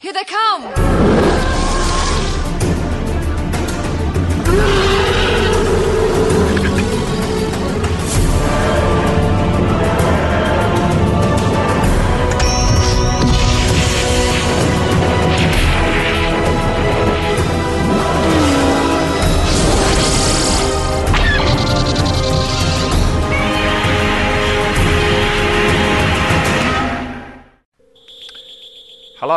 Here 0.00 0.14
they 0.14 0.24
come! 0.24 0.89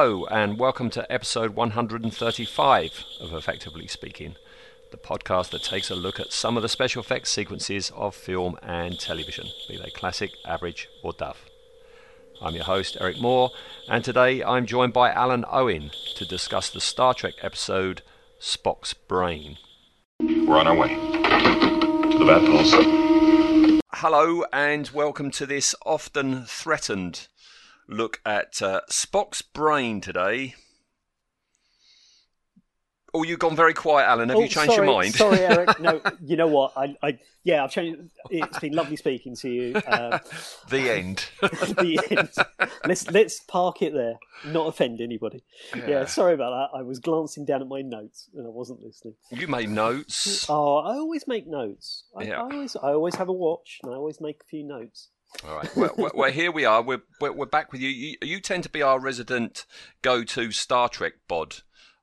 Hello, 0.03 0.25
and 0.25 0.59
welcome 0.59 0.89
to 0.89 1.09
episode 1.09 1.55
135 1.55 3.05
of 3.21 3.31
Effectively 3.31 3.87
Speaking, 3.87 4.35
the 4.91 4.97
podcast 4.97 5.51
that 5.51 5.63
takes 5.63 5.89
a 5.89 5.95
look 5.95 6.19
at 6.19 6.33
some 6.33 6.57
of 6.57 6.61
the 6.61 6.67
special 6.67 7.01
effects 7.01 7.29
sequences 7.29 7.89
of 7.95 8.13
film 8.13 8.57
and 8.61 8.99
television, 8.99 9.47
be 9.69 9.77
they 9.77 9.91
classic, 9.91 10.31
average, 10.45 10.89
or 11.03 11.13
duff. 11.13 11.45
I'm 12.41 12.53
your 12.53 12.65
host, 12.65 12.97
Eric 12.99 13.21
Moore, 13.21 13.51
and 13.87 14.03
today 14.03 14.43
I'm 14.43 14.65
joined 14.65 14.91
by 14.91 15.13
Alun 15.13 15.45
Owen 15.49 15.91
to 16.15 16.25
discuss 16.25 16.69
the 16.69 16.81
Star 16.81 17.13
Trek 17.13 17.35
episode 17.41 18.01
Spock's 18.41 18.93
Brain. 18.93 19.57
We're 20.19 20.57
on 20.57 20.67
our 20.67 20.75
way 20.75 20.95
to 20.95 22.17
the 22.17 22.25
Bad 22.25 22.45
Pulse. 22.45 23.83
Hello, 23.93 24.43
and 24.51 24.89
welcome 24.89 25.31
to 25.31 25.45
this 25.45 25.73
often 25.85 26.43
threatened 26.43 27.29
look 27.87 28.19
at 28.25 28.61
uh, 28.61 28.81
Spock's 28.89 29.41
brain 29.41 30.01
today. 30.01 30.55
Oh, 33.15 33.21
you've 33.21 33.37
gone 33.37 33.55
very 33.55 33.75
quiet, 33.75 34.07
Alun. 34.07 34.29
Have 34.29 34.37
Oh, 34.37 34.41
you 34.41 34.47
changed 34.47 34.73
sorry, 34.73 34.87
your 34.87 34.95
mind? 34.95 35.13
sorry, 35.13 35.37
Eric. 35.37 35.79
No, 35.79 36.01
you 36.25 36.35
know 36.35 36.47
what? 36.47 36.73
I, 36.75 36.95
I, 37.03 37.19
yeah, 37.43 37.63
I've 37.63 37.69
changed. 37.69 38.09
It's 38.31 38.57
been 38.57 38.73
lovely 38.73 38.95
speaking 38.95 39.35
to 39.35 39.49
you. 39.51 39.75
Uh, 39.75 40.17
the 40.71 40.89
end. 40.89 41.23
the 41.41 41.99
end. 42.09 42.69
Let's 42.87 43.11
let's 43.11 43.39
park 43.41 43.83
it 43.83 43.93
there. 43.93 44.15
Not 44.51 44.65
offend 44.65 44.99
anybody. 44.99 45.43
Yeah. 45.75 46.05
sorry 46.05 46.33
about 46.33 46.71
that. 46.71 46.79
I 46.79 46.81
was 46.81 46.97
glancing 46.97 47.45
down 47.45 47.61
at 47.61 47.67
my 47.67 47.83
notes 47.83 48.29
and 48.35 48.47
I 48.47 48.49
wasn't 48.49 48.81
listening. 48.81 49.13
you 49.29 49.47
made 49.47 49.69
notes. 49.69 50.47
Oh, 50.49 50.77
I 50.77 50.95
always 50.95 51.27
make 51.27 51.45
notes. 51.45 52.05
I, 52.17 52.23
Yeah. 52.23 52.39
I 52.41 52.51
always, 52.51 52.75
I 52.75 52.93
always 52.93 53.13
have 53.15 53.29
a 53.29 53.33
watch 53.33 53.79
and 53.83 53.93
I 53.93 53.95
always 53.95 54.19
make 54.21 54.41
a 54.41 54.47
few 54.47 54.63
notes. 54.63 55.09
All 55.47 55.55
right. 55.55 55.75
Well, 55.75 56.11
well, 56.13 56.31
here 56.31 56.51
we 56.51 56.65
are. 56.65 56.81
We're, 56.81 57.01
we're 57.19 57.31
we're 57.31 57.45
back 57.45 57.71
with 57.71 57.81
you. 57.81 57.89
you. 57.89 58.17
You 58.21 58.39
tend 58.39 58.63
to 58.63 58.69
be 58.69 58.81
our 58.81 58.99
resident 58.99 59.65
go-to 60.01 60.51
Star 60.51 60.89
Trek 60.89 61.13
bod 61.27 61.57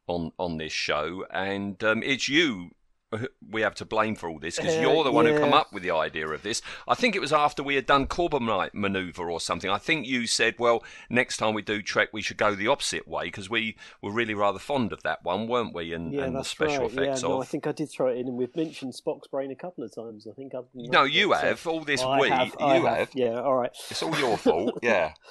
on 0.06 0.33
on 0.39 0.59
this 0.59 0.73
show, 0.73 1.25
and 1.31 1.83
um, 1.84 2.03
it's 2.03 2.28
you 2.28 2.73
we 3.50 3.62
have 3.62 3.75
to 3.77 3.84
blame 3.84 4.14
for 4.14 4.28
all 4.28 4.39
this 4.39 4.56
because 4.56 4.77
Uh, 4.77 4.80
you're 4.80 5.05
the 5.05 5.12
one 5.12 5.27
who 5.27 5.33
yeah. 5.33 5.39
come 5.41 5.53
up 5.53 5.72
with 5.72 5.83
the 5.83 5.91
idea 5.91 6.28
of 6.28 6.42
this. 6.42 6.62
I 6.86 6.94
think 6.94 7.17
it 7.17 7.20
was 7.20 7.33
after 7.33 7.62
we 7.62 7.75
had 7.75 7.86
done 7.86 8.06
Corbomite 8.06 8.75
maneuver 8.75 9.30
or 9.30 9.41
something. 9.41 9.70
I 9.70 9.78
think 9.78 10.06
you 10.06 10.27
said, 10.27 10.55
"Well, 10.58 10.84
next 11.08 11.39
time 11.39 11.55
we 11.55 11.62
do 11.62 11.83
Trek, 11.83 12.11
we 12.12 12.22
should 12.22 12.36
go 12.36 12.55
the 12.55 12.69
opposite 12.69 13.08
way 13.08 13.25
because 13.25 13.50
we 13.50 13.77
were 14.02 14.12
really 14.12 14.34
rather 14.34 14.58
fond 14.58 14.92
of 14.92 15.02
that 15.02 15.25
one, 15.25 15.47
weren't 15.48 15.75
we?" 15.75 15.92
And, 15.92 16.12
Yeah, 16.12 16.25
and 16.25 16.36
the 16.36 16.42
special 16.44 16.83
right. 16.84 16.92
effects 16.92 17.22
yeah, 17.22 17.28
no. 17.28 17.42
I 17.42 17.44
think 17.47 17.67
I 17.67 17.72
did 17.72 17.91
throw 17.91 18.08
it 18.08 18.19
in, 18.19 18.28
and 18.28 18.36
we've 18.36 18.55
mentioned 18.55 18.94
Spock's 18.94 19.28
brain 19.28 19.50
a 19.50 19.56
couple 19.56 19.83
of 19.84 19.95
times. 19.95 20.27
I 20.30 20.33
think 20.34 20.55
I've. 20.55 20.67
no, 20.74 21.05
you 21.05 21.33
have 21.33 21.67
all 21.67 21.80
this 21.84 22.02
I 22.02 22.20
we. 22.20 22.28
have, 22.28 22.55
you 22.61 22.67
have. 22.67 22.84
have. 22.84 23.11
Yeah, 23.14 23.41
all 23.41 23.56
right. 23.56 23.72
It's 23.91 24.02
all 24.02 24.17
your 24.19 24.36
fault. 24.36 24.78
Yeah. 24.83 25.12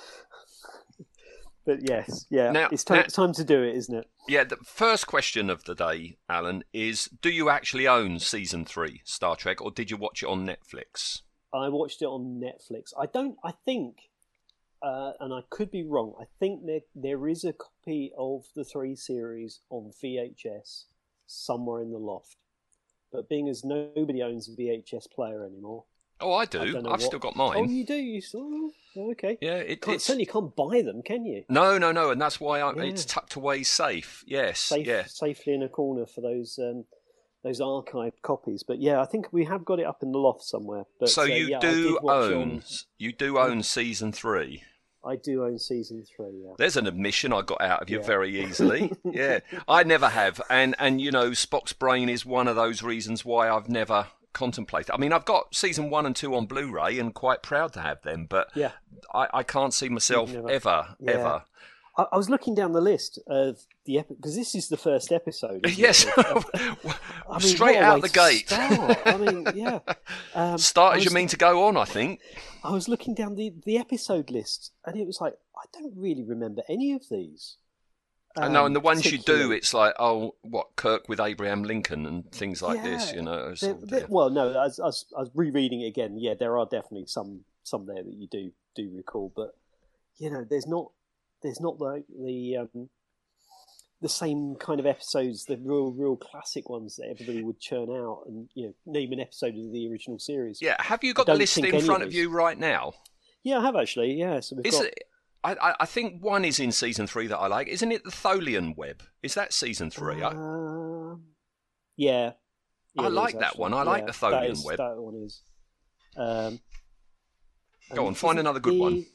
But 1.69 1.87
yes, 1.87 2.25
yeah, 2.31 2.51
Now- 2.51 2.69
it's 2.71 2.83
time, 2.83 2.97
now- 2.97 3.03
it's 3.03 3.13
time 3.13 3.31
to 3.33 3.43
do 3.43 3.61
it, 3.61 3.75
isn't 3.75 3.93
it? 3.95 4.07
Yeah, 4.27 4.43
the 4.43 4.55
first 4.55 5.05
question 5.05 5.51
of 5.51 5.65
the 5.65 5.75
day, 5.75 6.17
Alun, 6.27 6.63
is 6.73 7.05
do 7.21 7.29
you 7.29 7.51
actually 7.51 7.87
own 7.87 8.17
season 8.17 8.65
three 8.65 9.01
Star 9.05 9.35
Trek 9.35 9.61
or 9.61 9.69
did 9.69 9.91
you 9.91 9.95
watch 9.97 10.23
it 10.23 10.25
on 10.25 10.47
Netflix? 10.47 11.21
I 11.53 11.69
watched 11.69 12.01
it 12.01 12.05
on 12.05 12.41
Netflix. 12.41 12.91
I 12.99 13.05
don't. 13.05 13.37
I 13.43 13.51
think, 13.51 14.09
uh, 14.81 15.11
and 15.19 15.31
I 15.31 15.41
could 15.51 15.69
be 15.69 15.83
wrong. 15.83 16.15
I 16.19 16.25
think 16.39 16.65
there 16.65 16.81
there 16.95 17.27
is 17.27 17.43
a 17.43 17.53
copy 17.53 18.11
of 18.17 18.45
the 18.55 18.63
three 18.63 18.95
series 18.95 19.61
on 19.69 19.91
VHS 19.91 20.85
somewhere 21.27 21.83
in 21.83 21.91
the 21.91 21.99
loft. 21.99 22.37
But 23.11 23.29
being 23.29 23.47
as 23.47 23.63
nobody 23.63 24.23
owns 24.23 24.49
a 24.49 24.55
VHS 24.55 25.05
player 25.05 25.45
anymore, 25.45 25.85
Oh, 26.21 26.33
I 26.33 26.41
I 26.41 26.45
do. 26.45 26.73
don't 26.73 26.85
I've 26.85 26.91
what- 26.91 27.01
still 27.01 27.19
got 27.19 27.35
mine. 27.35 27.57
Oh, 27.57 27.63
you 27.63 27.85
do. 27.85 27.95
You 27.95 28.21
still? 28.21 28.71
oh, 28.97 29.11
okay. 29.11 29.37
Yeah, 29.41 29.55
it, 29.57 29.81
Can't, 29.81 30.01
certainly 30.01 30.25
can't 30.25 30.55
buy 30.55 30.81
them, 30.81 31.01
can 31.03 31.25
you? 31.25 31.43
no, 31.49 31.77
no, 31.77 31.91
no, 31.91 32.11
and 32.11 32.19
that's 32.21 32.39
why 32.39 32.59
I, 32.59 32.73
Yeah. 32.75 32.83
it's 32.83 33.05
tucked 33.05 33.35
away 33.35 33.63
safe. 33.63 34.23
Yes, 34.27 34.59
Safe, 34.59 34.85
yeah. 34.85 35.03
safely 35.05 35.53
in 35.53 35.63
a 35.63 35.69
corner 35.69 36.05
for 36.05 36.21
those 36.21 36.59
um, 36.59 36.85
those 37.43 37.61
archived 37.61 38.21
copies. 38.21 38.63
But 38.67 38.81
yeah, 38.81 38.99
I 39.01 39.05
think 39.05 39.31
we 39.31 39.45
have 39.45 39.63
got 39.63 39.79
it 39.79 39.85
up 39.85 40.03
in 40.03 40.11
the 40.11 40.17
loft 40.19 40.43
somewhere. 40.43 40.83
But 40.99 41.09
so 41.09 41.21
uh, 41.21 41.25
you 41.25 41.47
yeah, 41.49 41.59
do 41.59 41.97
it 41.97 42.03
own 42.09 42.41
on- 42.51 42.63
you 42.97 43.13
do 43.13 43.37
own 43.37 43.63
season 43.63 44.11
three. 44.11 44.63
I 45.05 45.15
do 45.15 45.45
own 45.45 45.57
season 45.57 46.03
three. 46.03 46.41
Yeah. 46.43 46.51
There's 46.57 46.75
an 46.75 46.85
admission 46.85 47.31
I 47.31 47.41
got 47.43 47.61
out 47.61 47.81
of 47.81 47.89
you 47.89 47.99
Yeah. 47.99 48.05
very 48.05 48.43
easily. 48.43 48.91
yeah, 49.05 49.39
I 49.69 49.83
never 49.83 50.09
have, 50.09 50.41
and 50.49 50.75
and 50.79 50.99
you 50.99 51.11
know, 51.11 51.29
Spock's 51.29 51.71
brain 51.71 52.09
is 52.09 52.25
one 52.25 52.49
of 52.49 52.57
those 52.57 52.83
reasons 52.83 53.23
why 53.23 53.49
I've 53.49 53.69
never 53.69 54.07
contemplated. 54.33 54.91
I 54.91 54.97
mean, 54.97 55.13
I've 55.13 55.25
got 55.25 55.53
season 55.55 55.89
one 55.89 56.05
and 56.05 56.15
two 56.15 56.35
on 56.35 56.45
Blu-ray, 56.45 56.99
and 56.99 57.13
quite 57.13 57.41
proud 57.43 57.73
to 57.73 57.81
have 57.81 58.01
them, 58.03 58.25
but 58.29 58.49
Yeah. 58.55 58.71
I, 59.13 59.27
I 59.33 59.43
can't 59.43 59.73
see 59.73 59.89
myself 59.89 60.31
Never. 60.31 60.49
ever, 60.49 60.95
Yeah. 60.99 61.11
ever. 61.11 61.43
I, 61.97 62.05
I 62.13 62.17
was 62.17 62.29
looking 62.29 62.55
down 62.55 62.71
the 62.71 62.81
list 62.81 63.19
of 63.27 63.59
the 63.85 63.97
episode 63.99 64.17
because 64.17 64.35
this 64.35 64.55
is 64.55 64.69
the 64.69 64.77
first 64.77 65.11
episode. 65.11 65.65
Yes, 65.69 66.05
it? 66.05 66.17
Of- 66.17 66.45
of- 66.53 66.99
I 67.29 67.31
mean, 67.39 67.39
straight 67.41 67.77
out 67.77 68.01
the 68.01 68.09
gate. 68.09 68.47
start. 68.49 68.99
I 69.05 69.17
mean, 69.17 69.45
yeah. 69.55 69.79
Um, 70.35 70.57
Start 70.57 70.97
as 70.97 71.05
you 71.05 71.11
mean 71.11 71.27
to 71.29 71.37
go 71.37 71.65
on, 71.65 71.75
I 71.75 71.85
think. 71.85 72.19
I 72.63 72.71
was 72.71 72.87
looking 72.87 73.13
down 73.15 73.35
the 73.35 73.51
the 73.65 73.77
episode 73.77 74.29
list, 74.31 74.71
and 74.85 74.95
it 74.95 75.05
was 75.07 75.19
like 75.19 75.33
I 75.57 75.65
don't 75.73 75.93
really 75.97 76.23
remember 76.23 76.61
any 76.69 76.93
of 76.93 77.03
these. 77.09 77.57
And 78.35 78.53
no, 78.53 78.61
Um, 78.61 78.65
and 78.67 78.75
the 78.75 78.79
ones 78.79 79.05
you 79.11 79.17
do, 79.17 79.51
it's 79.51 79.73
like, 79.73 79.95
oh, 79.99 80.35
what 80.41 80.75
Kirk 80.75 81.09
with 81.09 81.19
Abraham 81.19 81.63
Lincoln 81.63 82.05
and 82.05 82.31
things 82.31 82.61
like 82.61 82.83
this, 82.83 83.11
you 83.11 83.21
know. 83.23 83.49
it's 83.49 83.61
There- 83.61 83.73
all 83.73 83.79
there- 83.81 83.99
there. 84.01 84.07
well, 84.09 84.29
no, 84.29 84.61
as, 84.63 84.79
as 84.79 85.05
I 85.17 85.21
was 85.21 85.31
rereading 85.33 85.81
it 85.81 85.87
again, 85.87 86.17
yeah, 86.19 86.35
there 86.35 86.57
are 86.57 86.65
definitely 86.65 87.07
some 87.07 87.45
some 87.63 87.85
there 87.85 88.03
that 88.03 88.13
you 88.13 88.27
do 88.27 88.51
do 88.75 88.89
recall, 88.95 89.31
but 89.35 89.55
you 90.17 90.29
know, 90.29 90.45
there's 90.47 90.67
not 90.67 90.91
there's 91.41 91.59
not 91.59 91.79
like 91.79 92.05
the 92.07 92.57
um, 92.57 92.89
the 94.01 94.09
same 94.09 94.55
kind 94.55 94.79
of 94.79 94.85
episodes, 94.85 95.45
the 95.45 95.57
real 95.57 95.91
real 95.91 96.15
classic 96.15 96.69
ones 96.69 96.95
that 96.97 97.07
everybody 97.09 97.43
would 97.43 97.59
churn 97.59 97.89
out 97.89 98.23
and 98.27 98.49
you 98.53 98.67
know 98.67 98.73
name 98.85 99.11
an 99.11 99.19
episode 99.19 99.55
of 99.57 99.71
the 99.71 99.89
original 99.91 100.19
series. 100.19 100.61
Yeah, 100.61 100.75
have 100.81 101.03
you 101.03 101.13
got 101.13 101.25
the 101.25 101.33
list 101.35 101.57
in 101.57 101.81
front 101.81 102.03
of 102.03 102.09
of 102.09 102.13
you 102.13 102.29
right 102.29 102.57
now? 102.57 102.93
Yeah, 103.43 103.59
I 103.59 103.65
have 103.65 103.75
actually. 103.75 104.13
Yeah, 104.13 104.39
so 104.39 104.55
we've 104.55 104.65
Is 104.67 104.75
got. 104.75 104.85
it? 104.85 104.99
I, 105.43 105.53
I, 105.53 105.75
I 105.81 105.85
think 105.85 106.23
one 106.23 106.43
is 106.45 106.59
in 106.59 106.71
season 106.71 107.07
three 107.07 107.27
that 107.27 107.37
I 107.37 107.47
like. 107.47 107.67
Isn't 107.67 107.91
it 107.91 108.03
the 108.03 108.11
Tholian 108.11 108.75
web? 108.75 109.01
Is 109.23 109.35
that 109.35 109.53
season 109.53 109.89
three? 109.89 110.21
I, 110.21 110.29
Um, 110.31 111.23
yeah. 111.95 112.31
I 112.97 113.07
like 113.07 113.35
is, 113.35 113.39
that 113.39 113.47
actually. 113.49 113.61
one. 113.61 113.73
I 113.73 113.83
like 113.83 114.05
the 114.05 114.11
Tholian 114.11 114.51
is- 114.51 114.65
web. 114.65 114.77
That 114.77 114.97
one 114.97 115.15
is. 115.23 115.41
Um, 116.17 116.59
Go 117.93 118.05
on, 118.07 118.13
find 118.13 118.37
another 118.39 118.59
good 118.59 118.73
the- 118.73 118.79
one. 118.79 119.05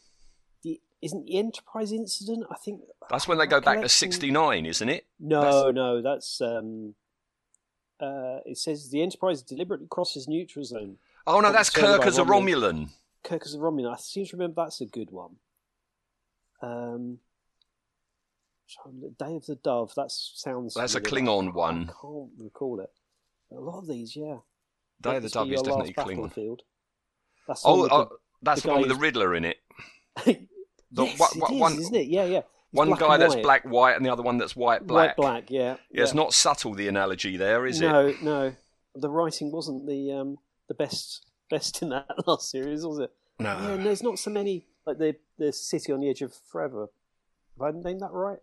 The, 0.62 0.81
isn't 1.03 1.27
the 1.27 1.39
Enterprise 1.39 1.93
incident? 1.93 2.47
I 2.51 2.56
think 2.56 2.81
that's 3.11 3.29
when 3.29 3.37
they 3.39 3.47
go 3.47 3.61
back 3.61 3.83
to 3.83 3.89
sixty 3.89 4.31
nine, 4.31 4.65
isn't 4.65 4.89
it? 4.89 5.06
No, 5.21 5.71
no, 5.71 6.01
that's. 6.01 6.41
Um, 6.41 6.95
uh, 8.01 8.39
it 8.47 8.56
says 8.59 8.91
the 8.91 9.03
Enterprise 9.03 9.43
deliberately 9.43 9.87
crosses 9.91 10.27
neutral 10.27 10.65
zone. 10.65 10.97
Oh 11.27 11.41
no, 11.41 11.53
that's 11.53 11.69
Kirk 11.71 12.06
as 12.06 12.17
a 12.19 12.23
Romulan. 12.25 12.55
Romulan. 12.55 12.89
Kirk 13.23 13.43
as 13.45 13.55
a 13.55 13.59
Romulan. 13.59 13.93
I 13.93 13.97
seem 13.99 14.25
to 14.27 14.37
remember 14.37 14.62
that's 14.65 14.81
a 14.81 14.87
good 14.87 15.11
one. 15.11 15.37
Um, 16.62 17.19
Day 19.19 19.37
of 19.37 19.47
the 19.47 19.56
Dove. 19.56 19.94
That 19.94 20.11
sounds. 20.11 20.75
That's 20.75 20.94
a 20.94 21.00
familiar. 21.00 21.26
Klingon 21.26 21.49
I 21.49 21.52
one. 21.52 21.82
I 21.90 21.93
can't 22.00 22.31
recall 22.38 22.81
it. 22.81 22.90
A 23.52 23.61
lot 23.61 23.79
of 23.79 23.87
these, 23.88 24.17
yeah. 24.17 24.38
Day 25.00 25.17
of 25.17 25.23
the 25.23 25.29
Dove 25.29 25.52
is 25.52 25.62
definitely 25.62 25.93
Klingon. 25.94 26.58
That's 27.46 27.62
Oh, 27.64 27.82
with 27.82 27.93
oh 27.93 28.11
that's 28.43 28.62
the 28.62 28.69
the, 28.69 28.73
one 28.73 28.81
with 28.82 28.90
the 28.90 28.96
Riddler 28.96 29.34
in 29.34 29.44
it. 29.44 29.58
The 30.96 31.06
yes, 31.06 31.19
one- 31.19 31.50
it 31.50 31.55
is, 31.56 31.61
one- 31.61 31.73
isn't 31.81 31.94
it? 31.96 32.06
Yeah, 32.06 32.25
yeah. 32.25 32.38
It's 32.38 32.46
One 32.70 32.90
guy 32.93 33.17
that's 33.17 33.34
black 33.34 33.64
white 33.64 33.96
and 33.96 34.06
the 34.06 34.11
other 34.12 34.23
one 34.23 34.38
that's 34.38 34.55
white 34.55 34.87
black. 34.87 35.19
White 35.19 35.23
black, 35.25 35.50
yeah. 35.50 35.76
Yeah, 35.90 36.02
it's 36.05 36.14
not 36.14 36.32
subtle 36.32 36.73
the 36.75 36.87
analogy 36.87 37.37
there, 37.37 37.67
is 37.67 37.81
it? 37.81 37.87
no, 37.88 38.14
no. 38.23 38.55
The 38.94 39.11
writing 39.11 39.50
wasn't 39.50 39.88
the 39.88 40.12
um, 40.12 40.38
the 40.69 40.75
best 40.75 41.26
best 41.50 41.82
in 41.82 41.88
that 41.88 42.06
last 42.29 42.49
series, 42.49 42.87
was 42.87 43.00
it? 43.00 43.11
No. 43.40 43.58
Yeah, 43.58 43.70
and 43.73 43.84
there's 43.84 44.05
not 44.05 44.20
so 44.20 44.31
many 44.31 44.67
like 44.87 44.99
the 44.99 45.17
the 45.38 45.52
city 45.52 45.92
on 45.92 46.00
the 46.00 46.08
edge 46.08 46.22
of 46.22 46.34
forever. 46.50 46.88
Have 47.60 47.75
I 47.75 47.78
named 47.78 48.00
that 48.00 48.12
right? 48.12 48.38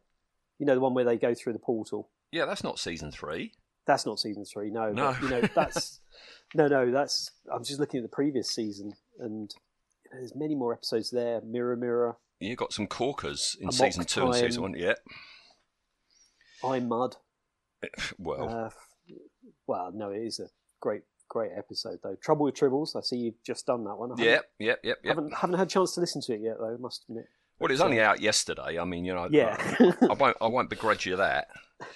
You 0.59 0.65
know 0.65 0.75
the 0.75 0.81
one 0.81 0.93
where 0.93 1.05
they 1.05 1.17
go 1.17 1.33
through 1.33 1.53
the 1.53 1.59
portal. 1.59 2.09
Yeah, 2.31 2.45
that's 2.45 2.63
not 2.63 2.79
season 2.79 3.11
three. 3.11 3.53
That's 3.87 4.05
not 4.05 4.19
season 4.19 4.45
three, 4.45 4.69
no. 4.69 4.91
No. 4.91 5.13
But, 5.13 5.21
you 5.21 5.29
know 5.29 5.41
that's 5.55 5.99
no, 6.53 6.67
no. 6.67 6.91
That's 6.91 7.31
I'm 7.53 7.63
just 7.63 7.79
looking 7.79 7.99
at 7.99 8.03
the 8.03 8.15
previous 8.15 8.49
season, 8.49 8.93
and 9.19 9.53
you 10.05 10.11
know, 10.11 10.19
there's 10.19 10.35
many 10.35 10.55
more 10.55 10.73
episodes 10.73 11.09
there. 11.11 11.41
Mirror, 11.41 11.77
mirror. 11.77 12.17
You 12.39 12.55
got 12.55 12.73
some 12.73 12.87
corkers 12.87 13.55
in 13.59 13.71
season 13.71 14.03
two 14.05 14.25
and 14.25 14.35
season 14.35 14.61
one. 14.63 14.73
Yeah. 14.75 14.93
I'm 16.63 16.87
Mud. 16.87 17.15
Well, 18.19 18.47
Uh, 18.47 18.69
well, 19.65 19.91
no, 19.93 20.11
it 20.11 20.21
is 20.21 20.39
a 20.39 20.47
great, 20.79 21.01
great 21.31 21.51
episode 21.57 21.99
though. 22.03 22.15
Trouble 22.21 22.43
with 22.45 22.55
Tribbles. 22.55 22.95
I 22.95 23.01
see 23.01 23.15
you've 23.15 23.41
just 23.45 23.65
done 23.65 23.85
that 23.85 23.95
one. 23.95 24.11
I 24.11 24.21
yep, 24.21 24.45
yep, 24.59 24.79
yep, 24.83 24.97
yep. 25.03 25.15
Haven't 25.15 25.33
haven't 25.33 25.57
had 25.57 25.67
a 25.67 25.69
chance 25.69 25.93
to 25.95 26.01
listen 26.01 26.21
to 26.23 26.33
it 26.33 26.41
yet 26.41 26.57
though. 26.59 26.77
Must 26.79 27.05
admit. 27.07 27.25
Well, 27.59 27.69
it 27.69 27.73
was 27.73 27.81
only 27.81 28.01
out 28.01 28.19
yesterday. 28.19 28.77
I 28.79 28.83
mean, 28.85 29.05
you 29.05 29.13
know, 29.13 29.27
Yeah. 29.31 29.55
I 30.09 30.13
won't, 30.13 30.35
I 30.41 30.47
won't 30.47 30.69
begrudge 30.69 31.05
you 31.05 31.15
that. 31.17 31.47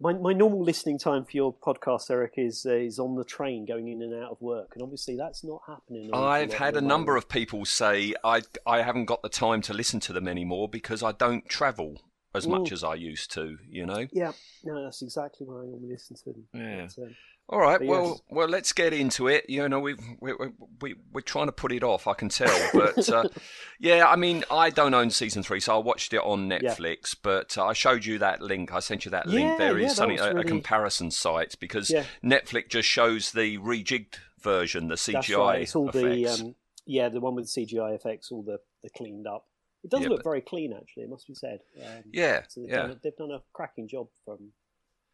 My 0.00 0.12
my 0.12 0.32
normal 0.32 0.62
listening 0.64 0.98
time 0.98 1.24
for 1.24 1.30
your 1.34 1.54
podcast, 1.54 2.10
Eric, 2.10 2.32
is 2.36 2.66
uh, 2.68 2.74
is 2.74 2.98
on 2.98 3.14
the 3.14 3.24
train 3.24 3.64
going 3.64 3.86
in 3.86 4.02
and 4.02 4.12
out 4.24 4.32
of 4.32 4.40
work, 4.40 4.70
and 4.74 4.82
obviously 4.82 5.16
that's 5.16 5.44
not 5.44 5.60
happening. 5.68 6.10
I've 6.12 6.52
had 6.52 6.74
a 6.76 6.80
the 6.80 6.86
number 6.86 7.16
of 7.16 7.28
people 7.28 7.64
say 7.64 8.12
I 8.24 8.42
I 8.66 8.82
haven't 8.82 9.04
got 9.04 9.22
the 9.22 9.28
time 9.28 9.62
to 9.62 9.72
listen 9.72 10.00
to 10.00 10.12
them 10.12 10.26
anymore 10.26 10.68
because 10.68 11.04
I 11.04 11.12
don't 11.12 11.48
travel 11.48 12.02
as 12.34 12.44
much 12.48 12.70
Mm. 12.70 12.72
as 12.72 12.82
I 12.82 12.94
used 12.96 13.30
to. 13.34 13.56
You 13.70 13.86
know. 13.86 14.08
Yeah, 14.12 14.32
no, 14.64 14.82
that's 14.82 15.00
exactly 15.00 15.46
why 15.46 15.62
I 15.62 15.66
normally 15.66 15.90
listen 15.92 16.16
to 16.16 16.24
them. 16.32 16.44
Yeah. 16.52 16.88
But, 16.96 17.02
um, 17.04 17.16
All 17.48 17.60
right. 17.60 17.78
But 17.78 17.88
Well, 17.88 18.06
yes. 18.08 18.20
well, 18.30 18.48
let's 18.48 18.72
get 18.72 18.92
into 18.94 19.28
it. 19.28 19.44
You 19.50 19.68
know, 19.68 19.78
we 19.80 19.94
we 20.20 20.32
we 20.32 20.46
we 20.80 20.94
we're 21.12 21.20
trying 21.20 21.46
to 21.46 21.52
put 21.52 21.72
it 21.72 21.82
off. 21.82 22.06
I 22.06 22.14
can 22.14 22.30
tell, 22.30 22.70
but 22.72 23.06
uh, 23.10 23.28
yeah, 23.78 24.06
I 24.08 24.16
mean, 24.16 24.44
I 24.50 24.70
don't 24.70 24.94
own 24.94 25.10
season 25.10 25.42
three, 25.42 25.60
so 25.60 25.74
I 25.74 25.78
watched 25.78 26.14
it 26.14 26.20
on 26.20 26.50
Yeah. 26.50 26.58
Netflix. 26.58 27.14
But 27.20 27.58
uh, 27.58 27.66
I 27.66 27.72
showed 27.74 28.06
you 28.06 28.18
that 28.18 28.40
link. 28.40 28.72
I 28.72 28.80
sent 28.80 29.04
you 29.04 29.10
that 29.10 29.26
link. 29.26 29.46
Yeah, 29.46 29.58
There 29.58 29.78
is 29.78 29.82
yeah, 29.88 29.94
something 29.94 30.18
was 30.18 30.44
a, 30.44 30.44
comparison 30.44 31.10
site 31.10 31.56
because 31.60 31.90
Yeah. 31.90 32.04
Netflix 32.24 32.68
just 32.70 32.88
shows 32.88 33.32
the 33.32 33.58
rejigged 33.58 34.14
version, 34.40 34.88
the 34.88 34.94
CGI 34.94 35.12
that's 35.12 35.30
right. 35.34 35.62
It's 35.62 35.76
all 35.76 35.90
the 35.90 36.06
effects. 36.22 36.40
um, 36.40 36.54
yeah, 36.86 37.08
the 37.10 37.20
one 37.20 37.34
with 37.34 37.52
the 37.52 37.66
CGI 37.66 37.94
effects, 37.94 38.30
all 38.32 38.42
the, 38.42 38.58
the 38.82 38.88
cleaned 38.90 39.26
up. 39.26 39.46
It 39.82 39.90
does 39.90 40.00
Yeah, 40.00 40.08
look 40.08 40.20
but- 40.20 40.30
very 40.30 40.40
clean, 40.40 40.72
actually. 40.72 41.02
It 41.04 41.10
must 41.10 41.26
be 41.26 41.34
said. 41.34 41.60
Um, 41.82 42.04
yeah, 42.10 42.42
so 42.48 42.62
they've, 42.62 42.70
yeah. 42.70 42.76
done 42.76 42.90
a, 42.90 42.98
they've 43.02 43.16
done 43.16 43.30
a 43.32 43.42
cracking 43.52 43.86
job 43.88 44.08
from 44.24 44.52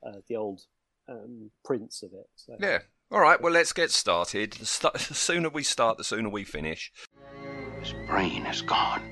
uh, 0.06 0.18
the 0.28 0.36
old 0.36 0.60
um, 1.10 1.50
prints 1.64 2.02
of 2.02 2.12
it. 2.12 2.26
So. 2.36 2.56
Yeah. 2.60 2.78
All 3.10 3.20
right. 3.20 3.40
Well, 3.40 3.52
let's 3.52 3.72
get 3.72 3.90
started. 3.90 4.52
The, 4.52 4.66
st- 4.66 4.94
the 5.08 5.14
sooner 5.14 5.48
we 5.48 5.62
start, 5.62 5.98
the 5.98 6.04
sooner 6.04 6.28
we 6.28 6.44
finish. 6.44 6.92
His 7.80 7.94
brain 8.06 8.46
is 8.46 8.62
gone. 8.62 9.02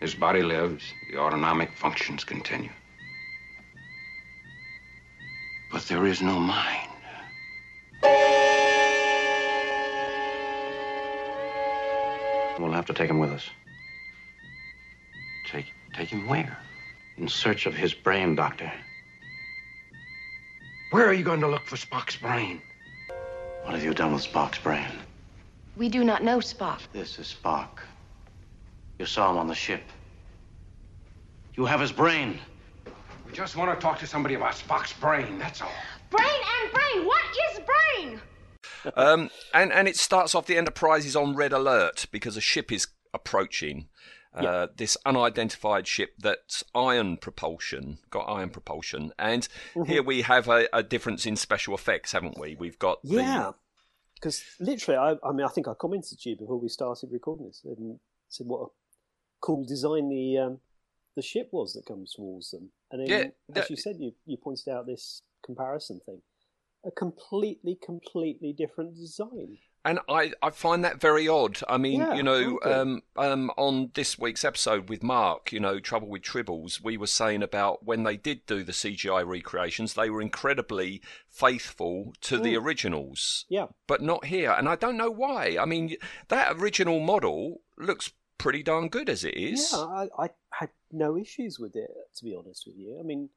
His 0.00 0.14
body 0.14 0.42
lives, 0.42 0.82
the 1.10 1.18
autonomic 1.18 1.72
functions 1.76 2.24
continue. 2.24 2.70
But 5.70 5.82
there 5.82 6.06
is 6.06 6.20
no 6.20 6.38
mind. 6.38 6.90
We'll 12.58 12.72
have 12.72 12.86
to 12.86 12.94
take 12.94 13.08
him 13.08 13.18
with 13.18 13.30
us. 13.30 13.48
Take 15.46 15.66
take 15.94 16.08
him 16.08 16.26
where? 16.26 16.58
In 17.16 17.28
search 17.28 17.66
of 17.66 17.74
his 17.74 17.94
brain, 17.94 18.34
Doctor. 18.34 18.70
Where 20.90 21.06
are 21.06 21.12
you 21.12 21.22
going 21.22 21.40
to 21.40 21.48
look 21.48 21.66
for 21.66 21.76
Spock's 21.76 22.16
brain? 22.16 22.60
What 23.62 23.74
have 23.74 23.84
you 23.84 23.94
done 23.94 24.12
with 24.12 24.26
Spock's 24.26 24.58
brain? 24.58 24.88
We 25.76 25.88
do 25.88 26.02
not 26.02 26.24
know 26.24 26.38
Spock. 26.38 26.80
This 26.92 27.20
is 27.20 27.36
Spock. 27.42 27.78
You 28.98 29.06
saw 29.06 29.30
him 29.30 29.38
on 29.38 29.46
the 29.46 29.54
ship. 29.54 29.82
You 31.54 31.64
have 31.64 31.80
his 31.80 31.92
brain. 31.92 32.40
We 33.24 33.32
just 33.32 33.54
want 33.54 33.72
to 33.72 33.80
talk 33.80 34.00
to 34.00 34.06
somebody 34.06 34.34
about 34.34 34.54
Spock's 34.54 34.92
brain, 34.94 35.38
that's 35.38 35.62
all. 35.62 35.70
Brain 36.10 36.26
and 36.26 36.72
brain. 36.72 37.06
What 37.06 37.22
is 37.52 37.60
brain? 37.60 38.20
Um, 38.96 39.30
and 39.54 39.72
and 39.72 39.86
it 39.86 39.96
starts 39.96 40.34
off 40.34 40.46
the 40.46 40.56
Enterprise 40.56 41.06
is 41.06 41.14
on 41.14 41.36
red 41.36 41.52
alert 41.52 42.06
because 42.10 42.36
a 42.36 42.40
ship 42.40 42.72
is 42.72 42.88
approaching. 43.14 43.88
Uh, 44.34 44.68
This 44.76 44.96
unidentified 45.04 45.86
ship 45.88 46.14
that's 46.18 46.62
iron 46.74 47.16
propulsion, 47.16 47.98
got 48.10 48.24
iron 48.24 48.50
propulsion, 48.50 49.12
and 49.18 49.48
Mm-hmm. 49.76 49.96
here 49.96 50.02
we 50.02 50.22
have 50.22 50.48
a, 50.48 50.68
a 50.72 50.82
difference 50.82 51.26
in 51.26 51.36
special 51.36 51.74
effects, 51.74 52.12
haven't 52.12 52.38
we? 52.38 52.54
We've 52.54 52.78
got 52.78 53.00
Yeah, 53.02 53.52
because 54.16 54.44
literally, 54.60 54.98
I, 54.98 55.28
I 55.28 55.32
mean, 55.32 55.46
I 55.46 55.50
think 55.50 55.68
I 55.68 55.74
commented 55.74 56.20
to 56.20 56.30
you 56.30 56.36
before 56.36 56.60
we 56.60 56.68
started 56.68 57.10
recording 57.12 57.46
this 57.46 57.62
and 57.64 58.00
said 58.28 58.46
what 58.46 58.62
a 58.62 58.66
cool 59.40 59.64
design 59.64 60.08
the 60.08 60.38
um, 60.38 60.60
the 61.16 61.22
ship 61.22 61.50
was 61.52 61.74
that 61.74 61.86
comes 61.86 62.14
towards 62.14 62.50
them. 62.52 62.70
And 62.92 63.02
then, 63.02 63.32
Yeah, 63.54 63.64
as 63.64 63.70
you 63.70 63.76
said, 63.76 63.96
you 64.00 64.12
you 64.26 64.36
pointed 64.36 64.68
out 64.68 64.86
this 64.86 65.22
comparison 65.44 66.00
thing, 66.06 66.22
a 66.84 66.90
completely, 66.92 67.76
completely 67.82 68.52
different 68.52 68.96
design. 68.96 69.58
And 69.84 69.98
I, 70.10 70.32
I 70.42 70.50
find 70.50 70.84
that 70.84 71.00
very 71.00 71.26
odd. 71.26 71.58
I 71.68 71.78
mean, 71.78 72.00
Yeah, 72.00 72.14
you 72.14 72.22
know, 72.22 72.58
um, 72.64 73.02
um, 73.16 73.50
on 73.56 73.90
this 73.94 74.18
week's 74.18 74.44
episode 74.44 74.90
with 74.90 75.02
Mark, 75.02 75.52
you 75.52 75.60
know, 75.60 75.80
Trouble 75.80 76.08
with 76.08 76.20
Tribbles, 76.22 76.82
we 76.82 76.98
were 76.98 77.06
saying 77.06 77.42
about 77.42 77.84
when 77.86 78.02
they 78.02 78.18
did 78.18 78.44
do 78.44 78.62
the 78.62 78.72
CGI 78.72 79.26
recreations, 79.26 79.94
they 79.94 80.10
were 80.10 80.20
incredibly 80.20 81.00
faithful 81.28 82.12
to 82.20 82.36
the 82.38 82.54
Mm. 82.54 82.62
originals, 82.62 83.46
Yeah, 83.48 83.68
but 83.86 84.02
not 84.02 84.26
here. 84.26 84.50
And 84.52 84.68
I 84.68 84.76
don't 84.76 84.98
know 84.98 85.10
why. 85.10 85.56
I 85.58 85.64
mean, 85.64 85.96
that 86.28 86.56
original 86.56 87.00
model 87.00 87.62
looks 87.78 88.12
pretty 88.36 88.62
darn 88.62 88.88
good 88.88 89.08
as 89.08 89.24
it 89.24 89.34
is. 89.36 89.70
yeah, 89.72 89.78
I, 89.78 90.08
I 90.18 90.30
had 90.50 90.70
no 90.92 91.16
issues 91.16 91.58
with 91.58 91.74
it 91.76 91.90
to 92.16 92.24
be 92.24 92.34
honest 92.34 92.66
with 92.66 92.76
you. 92.76 92.98
I 93.00 93.02
mean, 93.02 93.30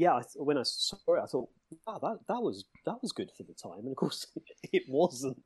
yeah, 0.00 0.14
I, 0.14 0.22
when 0.36 0.56
I 0.58 0.62
saw 0.64 0.96
it, 1.08 1.20
I 1.22 1.26
thought, 1.26 1.48
wow, 1.86 1.98
that 2.04 2.18
that 2.28 2.40
was 2.42 2.64
that 2.86 2.98
was 3.02 3.12
good 3.12 3.30
for 3.36 3.42
the 3.42 3.54
time, 3.54 3.80
and 3.84 3.90
of 3.94 3.96
course 3.96 4.26
it 4.72 4.84
wasn't. 4.88 5.42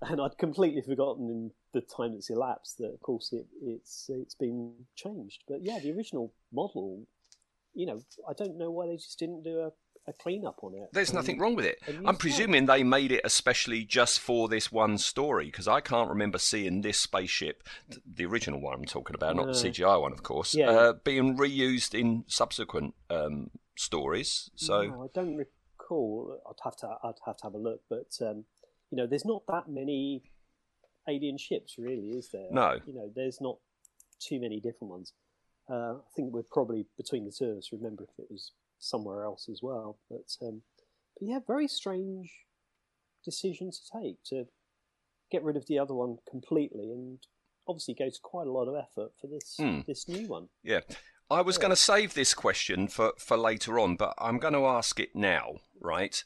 And 0.00 0.20
I'd 0.20 0.38
completely 0.38 0.82
forgotten 0.82 1.26
in 1.28 1.50
the 1.74 1.82
time 1.96 2.12
that's 2.14 2.30
elapsed 2.30 2.78
that, 2.78 2.92
of 2.94 3.00
course, 3.00 3.32
it, 3.32 3.46
it's 3.62 4.06
it's 4.08 4.34
been 4.34 4.72
changed. 4.96 5.40
But 5.46 5.58
yeah, 5.62 5.78
the 5.82 5.92
original 5.92 6.32
model, 6.52 7.06
you 7.74 7.86
know, 7.86 7.98
I 8.28 8.32
don't 8.32 8.56
know 8.56 8.70
why 8.70 8.86
they 8.86 8.96
just 8.96 9.18
didn't 9.18 9.42
do 9.42 9.60
a, 9.60 9.70
a 10.10 10.12
clean 10.14 10.46
up 10.46 10.60
on 10.62 10.72
it. 10.74 10.88
There's 10.92 11.10
Um, 11.10 11.16
nothing 11.16 11.38
wrong 11.38 11.54
with 11.54 11.66
it. 11.66 11.78
I'm 12.06 12.16
presuming 12.16 12.64
they 12.66 12.82
made 12.82 13.12
it 13.12 13.20
especially 13.24 13.84
just 13.84 14.20
for 14.20 14.48
this 14.48 14.72
one 14.72 14.96
story 14.96 15.46
because 15.46 15.68
I 15.68 15.80
can't 15.90 16.08
remember 16.08 16.38
seeing 16.38 16.80
this 16.80 16.98
spaceship, 16.98 17.62
the 18.18 18.24
original 18.24 18.60
one 18.60 18.72
I'm 18.74 18.86
talking 18.86 19.14
about, 19.14 19.36
not 19.36 19.46
the 19.48 19.52
CGI 19.52 20.00
one, 20.00 20.12
of 20.12 20.22
course, 20.22 20.54
Yeah. 20.54 20.70
uh, 20.70 20.92
being 21.04 21.36
reused 21.36 21.92
in 21.98 22.24
subsequent 22.26 22.94
um, 23.10 23.50
stories. 23.78 24.50
So 24.56 24.82
No, 24.82 25.02
I 25.04 25.06
don't 25.14 25.36
recall. 25.36 26.38
I'd 26.48 26.62
have 26.64 26.76
to. 26.76 26.88
I'd 27.02 27.12
have 27.26 27.36
to 27.38 27.42
have 27.44 27.54
a 27.54 27.58
look. 27.58 27.80
But 27.88 28.12
um, 28.20 28.44
you 28.90 28.96
know, 28.96 29.06
there's 29.06 29.24
not 29.24 29.42
that 29.48 29.68
many 29.68 30.22
alien 31.08 31.38
ships, 31.38 31.76
really, 31.78 32.10
is 32.10 32.30
there? 32.32 32.48
No. 32.50 32.78
You 32.86 32.94
know, 32.94 33.10
there's 33.14 33.40
not 33.40 33.58
too 34.20 34.40
many 34.40 34.60
different 34.60 34.90
ones. 34.90 35.12
Uh, 35.70 35.94
I 35.94 36.10
think 36.16 36.32
we're 36.32 36.42
probably 36.42 36.86
between 36.96 37.24
the 37.24 37.32
two 37.32 37.46
of 37.46 37.58
us. 37.58 37.70
Remember 37.72 38.04
if 38.04 38.18
it 38.18 38.30
was 38.30 38.52
somewhere 38.78 39.22
else 39.24 39.48
as 39.50 39.60
well. 39.62 39.98
But, 40.10 40.34
um, 40.46 40.62
but 41.18 41.28
yeah, 41.28 41.38
very 41.46 41.68
strange 41.68 42.30
decision 43.24 43.70
to 43.70 43.78
take 44.00 44.22
to 44.24 44.46
get 45.30 45.42
rid 45.42 45.56
of 45.56 45.66
the 45.66 45.78
other 45.78 45.94
one 45.94 46.16
completely, 46.30 46.90
and 46.90 47.18
obviously 47.66 47.94
go 47.94 48.08
to 48.08 48.20
quite 48.22 48.46
a 48.46 48.50
lot 48.52 48.66
of 48.68 48.74
effort 48.76 49.12
for 49.20 49.26
this 49.26 49.56
Hmm. 49.58 49.80
this 49.86 50.08
new 50.08 50.26
one. 50.26 50.48
yeah. 50.62 50.80
I 51.30 51.42
was 51.42 51.58
going 51.58 51.70
to 51.70 51.76
save 51.76 52.14
this 52.14 52.32
question 52.34 52.88
for, 52.88 53.12
for 53.18 53.36
later 53.36 53.78
on, 53.78 53.96
but 53.96 54.14
I'm 54.18 54.38
going 54.38 54.54
to 54.54 54.66
ask 54.66 54.98
it 54.98 55.14
now, 55.14 55.56
right? 55.80 56.22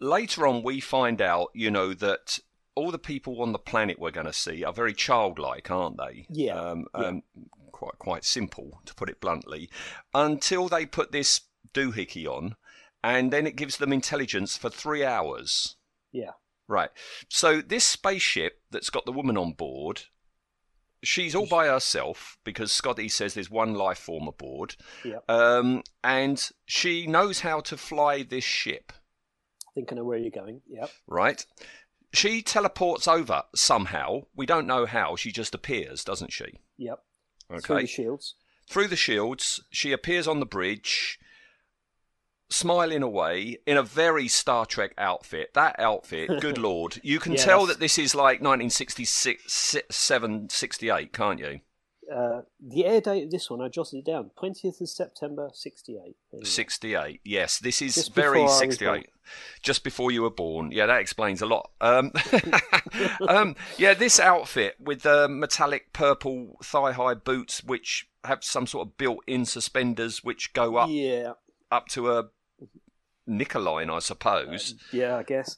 Later 0.00 0.46
on, 0.46 0.62
we 0.62 0.80
find 0.80 1.20
out, 1.22 1.48
you 1.54 1.70
know, 1.70 1.94
that 1.94 2.38
all 2.74 2.90
the 2.90 2.98
people 2.98 3.42
on 3.42 3.52
the 3.52 3.58
planet 3.58 3.98
we're 3.98 4.10
going 4.10 4.26
to 4.26 4.32
see 4.32 4.64
are 4.64 4.72
very 4.72 4.94
childlike, 4.94 5.70
aren't 5.70 5.98
they? 5.98 6.26
Yeah, 6.28 6.58
Um, 6.58 6.86
yeah. 6.98 7.06
um, 7.06 7.22
quite 7.70 7.98
quite 7.98 8.24
simple, 8.24 8.80
to 8.86 8.94
put 8.94 9.08
it 9.10 9.20
bluntly, 9.20 9.70
until 10.14 10.68
they 10.68 10.84
put 10.86 11.12
this 11.12 11.42
doohickey 11.72 12.26
on, 12.26 12.56
and 13.04 13.32
then 13.32 13.46
it 13.46 13.56
gives 13.56 13.76
them 13.76 13.92
intelligence 13.92 14.56
for 14.56 14.68
three 14.70 15.04
hours. 15.04 15.76
Yeah. 16.12 16.32
Right. 16.66 16.90
So 17.28 17.60
this 17.60 17.84
spaceship 17.84 18.60
that's 18.70 18.90
got 18.90 19.04
the 19.06 19.12
woman 19.12 19.36
on 19.36 19.52
board, 19.52 20.02
she's 21.02 21.34
all 21.34 21.46
by 21.46 21.66
herself 21.66 22.38
because 22.44 22.72
Scotty 22.72 23.08
says 23.08 23.34
there's 23.34 23.50
one 23.50 23.74
life 23.74 23.98
form 23.98 24.28
aboard, 24.28 24.76
um, 25.28 25.82
and 26.04 26.48
she 26.66 27.06
knows 27.06 27.40
how 27.40 27.60
to 27.60 27.76
fly 27.76 28.22
this 28.22 28.44
ship. 28.44 28.92
I 29.68 29.72
think 29.74 29.92
I 29.92 29.96
know 29.96 30.04
where 30.04 30.18
you're 30.18 30.30
going. 30.30 30.62
Yep. 30.68 30.90
Right. 31.06 31.46
She 32.12 32.42
teleports 32.42 33.06
over 33.06 33.44
somehow. 33.54 34.22
We 34.34 34.44
don't 34.46 34.66
know 34.66 34.84
how. 34.84 35.14
She 35.14 35.30
just 35.30 35.54
appears, 35.54 36.02
doesn't 36.02 36.32
she? 36.32 36.58
Yep. 36.78 36.98
Okay. 37.52 37.60
Through 37.60 37.80
the 37.80 37.86
shields. 37.86 38.34
through 38.68 38.88
the 38.88 38.96
shields. 38.96 39.60
She 39.70 39.92
appears 39.92 40.26
on 40.26 40.40
the 40.40 40.46
bridge, 40.46 41.18
smiling 42.50 43.02
away 43.02 43.58
in 43.66 43.76
a 43.76 43.82
very 43.82 44.28
Star 44.28 44.64
Trek 44.66 44.92
outfit. 44.98 45.54
That 45.54 45.76
outfit, 45.78 46.40
good 46.40 46.58
lord, 46.68 47.00
you 47.02 47.18
can 47.20 47.32
Yeah, 47.32 47.44
tell 47.44 47.66
that 47.66 47.80
this 47.80 47.98
is 47.98 48.14
like 48.14 48.42
1967, 48.42 50.48
68, 50.50 51.12
can't 51.12 51.38
you? 51.38 51.60
Uh, 52.12 52.40
the 52.60 52.84
air 52.86 53.00
date 53.00 53.22
of 53.22 53.30
this 53.30 53.48
one, 53.48 53.60
I 53.60 53.68
jotted 53.68 54.00
it 54.00 54.04
down. 54.04 54.32
20th 54.42 54.80
of 54.80 54.88
September, 54.88 55.48
68. 55.54 56.16
There 56.32 56.38
you 56.38 56.40
go. 56.40 56.44
68. 56.44 57.20
Yes, 57.24 57.60
this 57.60 57.80
is 57.80 57.94
Just 57.94 58.12
very 58.14 58.40
before 58.40 58.48
I 58.48 58.66
was 58.66 58.68
68. 58.76 59.06
Just 59.62 59.84
before 59.84 60.10
you 60.10 60.22
were 60.22 60.30
born. 60.30 60.72
Yeah, 60.72 60.86
that 60.86 61.00
explains 61.00 61.40
a 61.40 61.46
lot. 61.46 61.70
Um, 61.80 62.10
um, 63.28 63.54
yeah, 63.78 63.94
this 63.94 64.18
outfit 64.18 64.74
with 64.80 65.02
the 65.02 65.28
metallic 65.28 65.92
purple 65.92 66.58
thigh 66.64 66.90
high 66.90 67.14
boots, 67.14 67.62
which 67.62 68.08
have 68.24 68.42
some 68.42 68.66
sort 68.66 68.88
of 68.88 68.98
built-in 68.98 69.44
suspenders 69.44 70.24
which 70.24 70.52
go 70.52 70.78
up 70.78 70.88
Yeah, 70.90 71.34
up 71.70 71.86
to 71.90 72.10
a 72.10 72.24
Nicoline, 73.30 73.90
I 73.90 73.98
suppose. 74.00 74.74
yeah, 74.92 75.16
I 75.16 75.22
guess. 75.22 75.56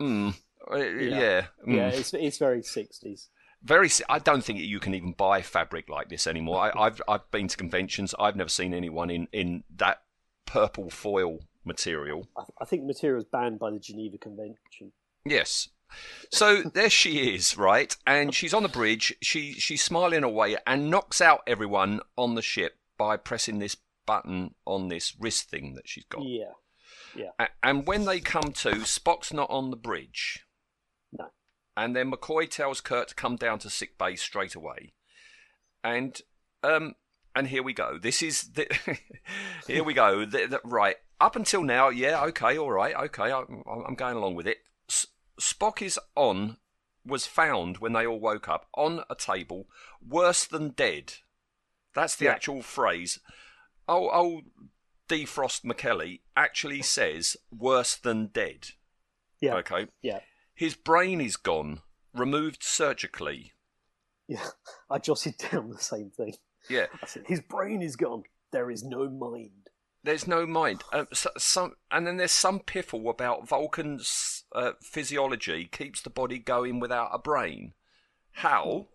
Mm. 0.00 0.34
Uh, 0.70 0.76
Yeah. 0.76 1.18
Yeah. 1.20 1.46
Mm. 1.66 1.76
Yeah, 1.76 1.88
it's 1.88 2.12
it's 2.14 2.38
very 2.38 2.62
sixties. 2.62 3.28
Very. 3.62 3.88
I 4.08 4.18
don't 4.18 4.44
think 4.44 4.58
you 4.60 4.80
can 4.80 4.94
even 4.94 5.12
buy 5.12 5.40
fabric 5.42 5.88
like 5.88 6.08
this 6.08 6.26
anymore. 6.26 6.58
I, 6.60 6.86
I've 6.86 7.00
I've 7.08 7.30
been 7.30 7.48
to 7.48 7.56
conventions. 7.56 8.14
I've 8.18 8.36
never 8.36 8.50
seen 8.50 8.74
anyone 8.74 9.10
in 9.10 9.28
in 9.32 9.64
that 9.76 10.02
purple 10.46 10.90
foil 10.90 11.38
material. 11.64 12.28
I, 12.36 12.42
I 12.60 12.64
think 12.66 12.84
material 12.84 13.20
is 13.20 13.24
banned 13.30 13.58
by 13.58 13.70
the 13.70 13.78
Geneva 13.78 14.18
Convention. 14.18 14.92
Yes. 15.24 15.68
So 16.30 16.62
there 16.62 16.90
she 16.90 17.34
is, 17.34 17.56
right? 17.56 17.96
And 18.06 18.34
she's 18.34 18.52
on 18.52 18.62
the 18.64 18.68
bridge. 18.68 19.14
She 19.22 19.52
she's 19.54 19.82
smiling 19.82 20.24
away 20.24 20.56
and 20.66 20.90
knocks 20.90 21.20
out 21.20 21.42
everyone 21.46 22.00
on 22.16 22.34
the 22.34 22.42
ship 22.42 22.78
by 22.98 23.16
pressing 23.16 23.58
this 23.60 23.76
button 24.06 24.54
on 24.66 24.88
this 24.88 25.14
wrist 25.18 25.48
thing 25.48 25.74
that 25.74 25.88
she's 25.88 26.04
got. 26.04 26.24
Yeah, 26.26 26.52
A- 27.38 27.48
And 27.62 27.86
when 27.86 28.04
they 28.04 28.20
come 28.20 28.52
to, 28.52 28.70
Spock's 28.84 29.32
not 29.32 29.50
on 29.50 29.70
the 29.70 29.76
bridge. 29.76 30.46
No. 31.12 31.30
And 31.76 31.94
then 31.94 32.10
McCoy 32.10 32.48
tells 32.50 32.80
Kirk 32.80 33.08
to 33.08 33.14
come 33.14 33.36
down 33.36 33.58
to 33.60 33.70
sick 33.70 33.96
bay 33.98 34.16
straight 34.16 34.54
away. 34.54 34.94
And 35.82 36.20
um 36.62 36.94
and 37.36 37.48
here 37.48 37.62
we 37.62 37.72
go. 37.72 37.98
This 37.98 38.22
is 38.22 38.52
the, 38.52 38.66
here 39.66 39.82
we 39.82 39.92
go. 39.92 40.24
The, 40.24 40.46
the, 40.46 40.60
right 40.62 40.96
up 41.20 41.34
until 41.34 41.62
now, 41.64 41.88
yeah, 41.88 42.22
okay, 42.26 42.56
all 42.56 42.70
right, 42.70 42.94
okay, 42.94 43.32
I'm, 43.32 43.64
I'm 43.66 43.96
going 43.96 44.16
along 44.16 44.36
with 44.36 44.46
it. 44.46 44.58
S- 44.88 45.08
Spock 45.40 45.82
is 45.82 45.98
on 46.14 46.58
was 47.04 47.26
found 47.26 47.78
when 47.78 47.92
they 47.92 48.06
all 48.06 48.20
woke 48.20 48.48
up 48.48 48.66
on 48.76 49.00
a 49.10 49.14
table, 49.16 49.66
worse 50.06 50.44
than 50.44 50.70
dead. 50.70 51.14
That's 51.94 52.14
the 52.16 52.26
Yeah. 52.26 52.32
actual 52.32 52.62
phrase. 52.62 53.18
Oh, 53.88 54.08
oh, 54.12 54.42
DeForest 55.08 55.64
McKelly 55.64 56.20
actually 56.36 56.82
says 56.82 57.36
worse 57.50 57.96
than 57.96 58.26
dead. 58.28 58.68
yeah, 59.40 59.54
Okay. 59.56 59.86
yeah, 60.02 60.20
His 60.54 60.74
brain 60.74 61.20
is 61.20 61.36
gone, 61.36 61.80
removed 62.14 62.62
surgically. 62.62 63.52
yeah. 64.28 64.46
I 64.90 64.98
jotted 64.98 65.34
down 65.38 65.70
the 65.70 65.78
same 65.78 66.10
thing. 66.10 66.34
Yeah. 66.70 66.86
Said, 67.06 67.24
his 67.26 67.40
brain 67.42 67.82
is 67.82 67.96
gone. 67.96 68.22
There 68.52 68.70
is 68.70 68.82
no 68.84 69.08
mind. 69.10 69.50
There's 70.02 70.26
no 70.26 70.46
mind. 70.46 70.82
Um, 70.92 71.08
so, 71.12 71.30
some, 71.38 71.74
and 71.90 72.06
then 72.06 72.16
there's 72.18 72.30
some 72.32 72.60
piffle 72.60 73.08
about 73.10 73.48
Vulcan's 73.48 74.44
uh, 74.54 74.72
physiology 74.82 75.66
keeps 75.66 76.00
the 76.02 76.10
body 76.10 76.38
going 76.38 76.78
without 76.80 77.10
a 77.12 77.18
brain. 77.18 77.72
How? 78.32 78.88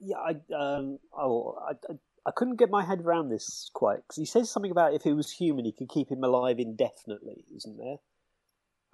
Yeah, 0.00 0.16
I 0.18 0.30
um, 0.54 0.98
oh, 1.16 1.58
I, 1.68 1.72
I, 1.90 1.96
I 2.24 2.30
couldn't 2.30 2.56
get 2.56 2.70
my 2.70 2.84
head 2.84 3.00
around 3.00 3.30
this 3.30 3.70
quite 3.72 3.98
because 3.98 4.16
he 4.16 4.24
says 4.24 4.50
something 4.50 4.70
about 4.70 4.94
if 4.94 5.02
he 5.02 5.12
was 5.12 5.30
human, 5.32 5.64
he 5.64 5.72
could 5.72 5.88
keep 5.88 6.10
him 6.10 6.22
alive 6.22 6.58
indefinitely, 6.58 7.44
isn't 7.56 7.78
there? 7.78 7.96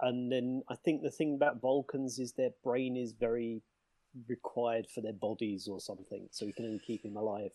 And 0.01 0.31
then 0.31 0.63
I 0.69 0.75
think 0.75 1.01
the 1.01 1.11
thing 1.11 1.35
about 1.35 1.61
Vulcans 1.61 2.19
is 2.19 2.33
their 2.33 2.51
brain 2.63 2.95
is 2.97 3.11
very 3.11 3.61
required 4.27 4.87
for 4.93 5.01
their 5.01 5.13
bodies 5.13 5.67
or 5.67 5.79
something, 5.79 6.27
so 6.31 6.45
we 6.45 6.53
can 6.53 6.65
only 6.65 6.79
keep 6.79 7.03
him 7.05 7.15
alive 7.17 7.51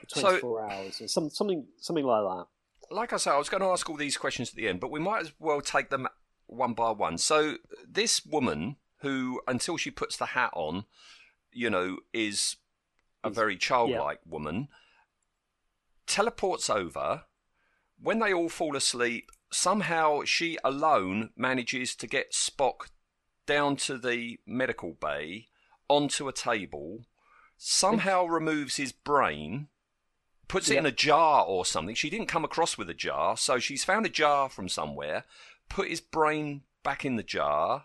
for 0.00 0.20
So- 0.20 0.20
24 0.28 0.70
hours 0.70 1.00
or 1.00 1.08
some, 1.08 1.30
something 1.30 1.66
something 1.78 2.04
like 2.04 2.22
that. 2.22 2.46
Like 2.90 3.12
I 3.12 3.16
say, 3.16 3.30
I 3.30 3.38
was 3.38 3.48
going 3.48 3.62
to 3.62 3.68
ask 3.68 3.88
all 3.88 3.96
these 3.96 4.16
questions 4.16 4.50
at 4.50 4.54
the 4.56 4.68
end, 4.68 4.80
but 4.80 4.90
we 4.90 5.00
might 5.00 5.22
as 5.22 5.32
well 5.40 5.60
take 5.60 5.90
them 5.90 6.06
one 6.46 6.74
by 6.74 6.90
one. 6.90 7.18
So 7.18 7.56
this 7.88 8.24
woman, 8.24 8.76
who 8.98 9.40
until 9.48 9.76
she 9.76 9.90
puts 9.90 10.16
the 10.16 10.26
hat 10.26 10.50
on, 10.54 10.84
you 11.52 11.70
know, 11.70 11.98
is 12.12 12.56
a 13.24 13.30
very 13.30 13.56
childlike 13.56 14.20
woman, 14.26 14.68
teleports 16.06 16.70
over. 16.70 17.22
When 18.00 18.18
they 18.18 18.32
all 18.32 18.48
fall 18.48 18.76
asleep, 18.76 19.30
somehow 19.50 20.22
she 20.24 20.58
alone 20.64 21.30
manages 21.36 21.94
to 21.96 22.06
get 22.06 22.32
Spock 22.32 22.90
down 23.46 23.76
to 23.76 23.96
the 23.96 24.38
medical 24.46 24.92
bay 24.92 25.46
onto 25.88 26.28
a 26.28 26.32
table, 26.32 27.06
somehow 27.56 28.24
removes 28.24 28.76
his 28.76 28.92
brain, 28.92 29.68
puts 30.48 30.70
it 30.70 30.78
in 30.78 30.86
a 30.86 30.92
jar 30.92 31.44
or 31.44 31.64
something. 31.64 31.94
She 31.94 32.10
didn't 32.10 32.26
come 32.26 32.44
across 32.44 32.76
with 32.76 32.90
a 32.90 32.94
jar, 32.94 33.36
so 33.36 33.58
she's 33.58 33.84
found 33.84 34.04
a 34.04 34.10
jar 34.10 34.48
from 34.48 34.68
somewhere, 34.68 35.24
put 35.68 35.88
his 35.88 36.00
brain 36.00 36.62
back 36.82 37.04
in 37.04 37.16
the 37.16 37.22
jar, 37.22 37.84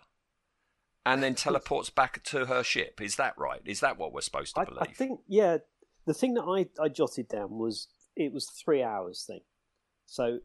and 1.06 1.22
then 1.22 1.34
teleports 1.34 1.90
back 1.90 2.22
to 2.24 2.46
her 2.46 2.62
ship. 2.62 3.00
Is 3.00 3.16
that 3.16 3.36
right? 3.38 3.62
Is 3.64 3.80
that 3.80 3.98
what 3.98 4.12
we're 4.12 4.20
supposed 4.20 4.54
to 4.54 4.60
I, 4.60 4.64
believe? 4.64 4.82
I 4.82 4.86
think, 4.86 5.20
yeah, 5.26 5.58
the 6.06 6.14
thing 6.14 6.34
that 6.34 6.42
I, 6.42 6.66
I 6.82 6.88
jotted 6.88 7.28
down 7.28 7.58
was 7.58 7.88
it 8.16 8.32
was 8.32 8.46
three 8.46 8.82
hours 8.82 9.24
thing. 9.26 9.40
So 10.06 10.38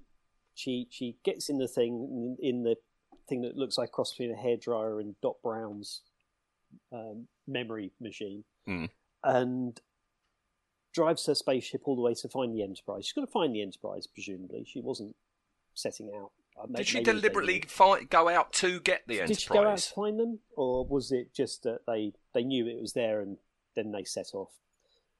she 0.55 0.88
she 0.89 1.17
gets 1.24 1.50
in 1.50 1.57
the 1.57 1.67
thing 1.67 2.38
in 2.41 2.63
the 2.63 2.75
thing 3.27 3.41
that 3.41 3.55
looks 3.57 3.77
like 3.77 3.89
a 3.89 3.91
cross 3.91 4.12
between 4.13 4.31
a 4.33 4.38
hairdryer 4.41 5.00
and 5.01 5.15
Doc 5.21 5.36
Brown's 5.43 6.01
um, 6.91 7.27
memory 7.47 7.91
machine, 8.00 8.43
Mm. 8.67 8.89
and 9.24 9.79
drives 10.93 11.25
her 11.27 11.36
spaceship 11.36 11.81
all 11.86 11.95
the 11.95 12.01
way 12.01 12.13
to 12.13 12.29
find 12.29 12.53
the 12.55 12.63
Enterprise. 12.63 13.05
She's 13.05 13.13
got 13.13 13.21
to 13.21 13.27
find 13.31 13.53
the 13.53 13.62
Enterprise, 13.62 14.07
presumably. 14.07 14.65
She 14.67 14.81
wasn't 14.81 15.15
setting 15.74 16.09
out. 16.15 16.31
Uh, 16.59 16.65
may- 16.67 16.77
Did 16.79 16.88
she 16.88 17.03
deliberately 17.03 17.59
did. 17.59 17.69
fi- 17.71 18.03
go 18.05 18.29
out 18.29 18.51
to 18.53 18.79
get 18.79 19.03
the 19.07 19.21
Enterprise? 19.21 19.27
Did 19.38 19.41
she 19.41 19.47
go 19.53 19.67
out 19.67 19.77
to 19.77 19.93
find 19.93 20.19
them, 20.19 20.39
or 20.55 20.86
was 20.86 21.12
it 21.12 21.33
just 21.33 21.63
that 21.63 21.81
they 21.86 22.13
they 22.33 22.43
knew 22.43 22.67
it 22.67 22.81
was 22.81 22.93
there 22.93 23.21
and 23.21 23.38
then 23.75 23.91
they 23.91 24.03
set 24.03 24.33
off? 24.33 24.50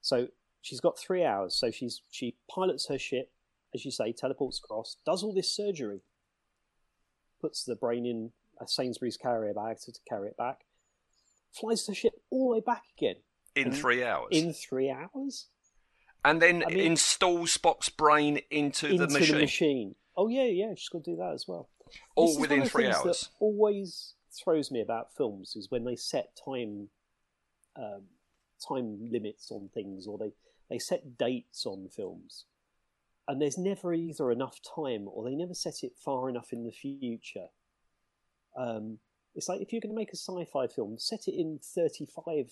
So 0.02 0.30
she's 0.62 0.80
got 0.80 0.98
three 0.98 1.24
hours. 1.24 1.56
So 1.56 1.72
she's 1.72 2.02
she 2.10 2.36
pilots 2.50 2.88
her 2.88 3.00
ship, 3.00 3.32
as 3.74 3.86
you 3.86 3.92
say, 3.92 4.12
teleports 4.12 4.60
across, 4.64 4.98
does 5.06 5.24
all 5.24 5.34
this 5.34 5.54
surgery, 5.54 6.02
puts 7.42 7.64
the 7.64 7.76
brain 7.76 8.06
in 8.06 8.32
a 8.60 8.68
Sainsbury's 8.68 9.18
carrier 9.18 9.54
bag 9.54 9.80
to, 9.82 9.92
to 9.92 10.00
carry 10.08 10.30
it 10.30 10.38
back, 10.38 10.62
flies 11.52 11.86
the 11.86 11.94
ship 11.94 12.14
all 12.30 12.50
the 12.50 12.56
way 12.56 12.62
back 12.66 12.84
again 12.98 13.16
in 13.56 13.72
three 13.72 14.04
hours, 14.04 14.30
in 14.32 14.54
three 14.54 14.90
hours 14.90 15.48
and 16.28 16.42
then 16.42 16.64
I 16.66 16.70
mean- 16.70 16.80
installs 16.80 17.58
Spock's 17.58 17.90
brain 17.90 18.42
into, 18.50 18.88
into 18.88 19.06
the 19.06 19.40
machine. 19.40 19.96
Oh 20.16 20.28
yeah, 20.28 20.46
yeah, 20.46 20.74
she's 20.76 20.90
got 20.90 21.04
to 21.04 21.12
do 21.12 21.18
that 21.18 21.34
as 21.34 21.46
well. 21.48 21.70
All 22.16 22.28
This 22.28 22.36
is 22.36 22.42
within 22.42 22.60
one 22.60 22.70
three 22.70 22.84
things 22.86 22.96
hours. 22.98 23.22
That 23.22 23.30
always 23.40 24.14
throws 24.44 24.72
me 24.72 24.82
about 24.82 25.16
films 25.16 25.56
is 25.56 25.72
when 25.72 25.86
they 25.86 25.96
set 25.96 26.38
time 26.44 26.90
um, 27.76 28.04
time 28.68 28.98
limits 29.12 29.52
on 29.52 29.70
things, 29.74 30.08
or 30.08 30.18
they 30.18 30.32
they 30.70 30.80
set 30.80 31.18
dates 31.18 31.66
on 31.66 31.88
films, 31.90 32.46
and 33.28 33.42
there's 33.42 33.58
never 33.58 33.94
either 33.94 34.32
enough 34.32 34.60
time 34.62 35.08
or 35.08 35.24
they 35.24 35.36
never 35.36 35.54
set 35.54 35.84
it 35.84 35.94
far 35.98 36.30
enough 36.30 36.54
in 36.54 36.64
the 36.64 36.72
future. 36.72 37.48
Um, 38.58 39.00
it's 39.36 39.48
like 39.48 39.62
if 39.62 39.72
you're 39.72 39.82
going 39.82 39.94
to 39.94 40.00
make 40.00 40.14
a 40.14 40.18
sci-fi 40.18 40.68
film, 40.68 40.98
set 40.98 41.28
it 41.28 41.36
in 41.40 41.60
35, 41.62 42.52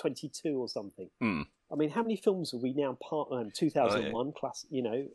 22 0.00 0.56
or 0.56 0.68
something. 0.68 1.10
Hmm. 1.20 1.42
I 1.72 1.76
mean, 1.76 1.90
how 1.90 2.02
many 2.02 2.16
films 2.16 2.54
are 2.54 2.58
we 2.58 2.72
now 2.72 2.96
part 3.02 3.28
um, 3.32 3.50
2001 3.52 4.32
class? 4.32 4.64
You 4.70 4.82
know, 4.82 5.06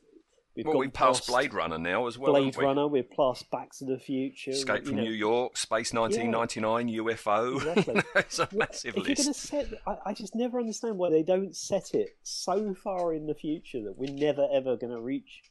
we've 0.64 0.74
Well, 0.74 0.78
we've 0.80 0.94
passed 0.94 1.22
past 1.22 1.30
Blade 1.30 1.54
Runner 1.54 1.78
now 1.78 2.08
as 2.08 2.18
well. 2.18 2.34
Blade 2.34 2.56
we? 2.58 2.64
Runner. 2.66 2.88
We've 2.88 3.10
passed 3.10 3.50
Back 3.52 3.72
to 3.78 3.86
the 3.86 3.98
Future. 3.98 4.52
Escape 4.52 4.86
from 4.86 4.98
know. 4.98 5.04
New 5.04 5.12
York, 5.12 5.58
Space 5.58 5.94
1999, 5.94 6.88
UFO. 7.06 7.56
Exactly. 7.78 8.02
it's 8.16 8.40
a 8.40 8.48
massive 8.52 8.90
if 8.90 8.96
you're 8.96 9.06
going 9.06 9.16
to 9.16 9.28
list. 9.28 9.42
set, 9.42 9.68
I, 9.88 9.98
I 10.08 10.14
just 10.14 10.36
never 10.36 10.60
understand 10.60 10.98
why 10.98 11.10
they 11.10 11.24
don't 11.24 11.56
set 11.56 11.94
it 11.94 12.18
so 12.24 12.74
far 12.74 13.14
in 13.14 13.28
the 13.28 13.36
future 13.36 13.84
that 13.84 13.98
we're 13.98 14.14
never 14.14 14.48
ever 14.54 14.76
going 14.78 14.94
to 14.94 15.02
reach, 15.02 15.42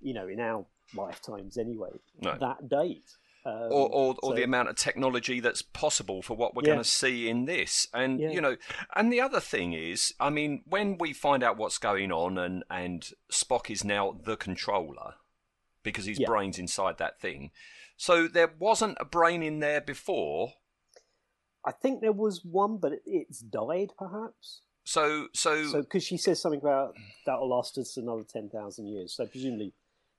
you 0.00 0.14
know, 0.14 0.28
in 0.28 0.40
our 0.40 0.66
lifetimes 0.94 1.56
anyway, 1.58 1.90
No. 2.20 2.36
that 2.38 2.68
date. 2.68 3.10
Um, 3.46 3.52
or, 3.70 3.88
or, 3.90 4.14
or 4.22 4.30
so- 4.30 4.34
the 4.34 4.42
amount 4.42 4.70
of 4.70 4.76
technology 4.76 5.38
that's 5.38 5.60
possible 5.60 6.22
for 6.22 6.34
what 6.34 6.54
we're 6.54 6.62
Yeah. 6.62 6.74
going 6.74 6.82
to 6.82 6.88
see 6.88 7.28
in 7.28 7.44
this. 7.44 7.86
And, 7.92 8.18
Yeah. 8.18 8.30
you 8.30 8.40
know, 8.40 8.56
and 8.96 9.12
the 9.12 9.20
other 9.20 9.40
thing 9.40 9.74
is, 9.74 10.14
I 10.18 10.30
mean, 10.30 10.62
when 10.66 10.96
we 10.96 11.12
find 11.12 11.42
out 11.42 11.58
what's 11.58 11.76
going 11.76 12.10
on 12.10 12.38
and, 12.38 12.64
and 12.70 13.06
Spock 13.30 13.68
is 13.70 13.84
now 13.84 14.12
the 14.12 14.36
controller 14.38 15.16
because 15.82 16.06
his 16.06 16.18
Yeah. 16.18 16.26
brain's 16.28 16.58
inside 16.58 16.96
that 16.98 17.20
thing. 17.20 17.50
So 17.98 18.26
there 18.26 18.54
wasn't 18.58 18.96
a 18.98 19.04
brain 19.04 19.42
in 19.42 19.58
there 19.60 19.82
before. 19.82 20.54
I 21.66 21.72
think 21.72 22.00
there 22.00 22.12
was 22.12 22.44
one, 22.44 22.78
but 22.78 22.92
it, 22.92 23.02
it's 23.04 23.40
died 23.40 23.90
perhaps. 23.98 24.62
So, 24.84 25.28
so, 25.34 25.66
So 25.66 25.82
because 25.82 26.02
she 26.04 26.16
says 26.16 26.40
something 26.40 26.60
about 26.60 26.94
that 27.26 27.38
will 27.40 27.48
last 27.50 27.76
us 27.78 27.96
another 27.96 28.22
ten 28.22 28.48
thousand 28.50 28.86
years. 28.86 29.14
So 29.14 29.26
presumably, 29.26 29.72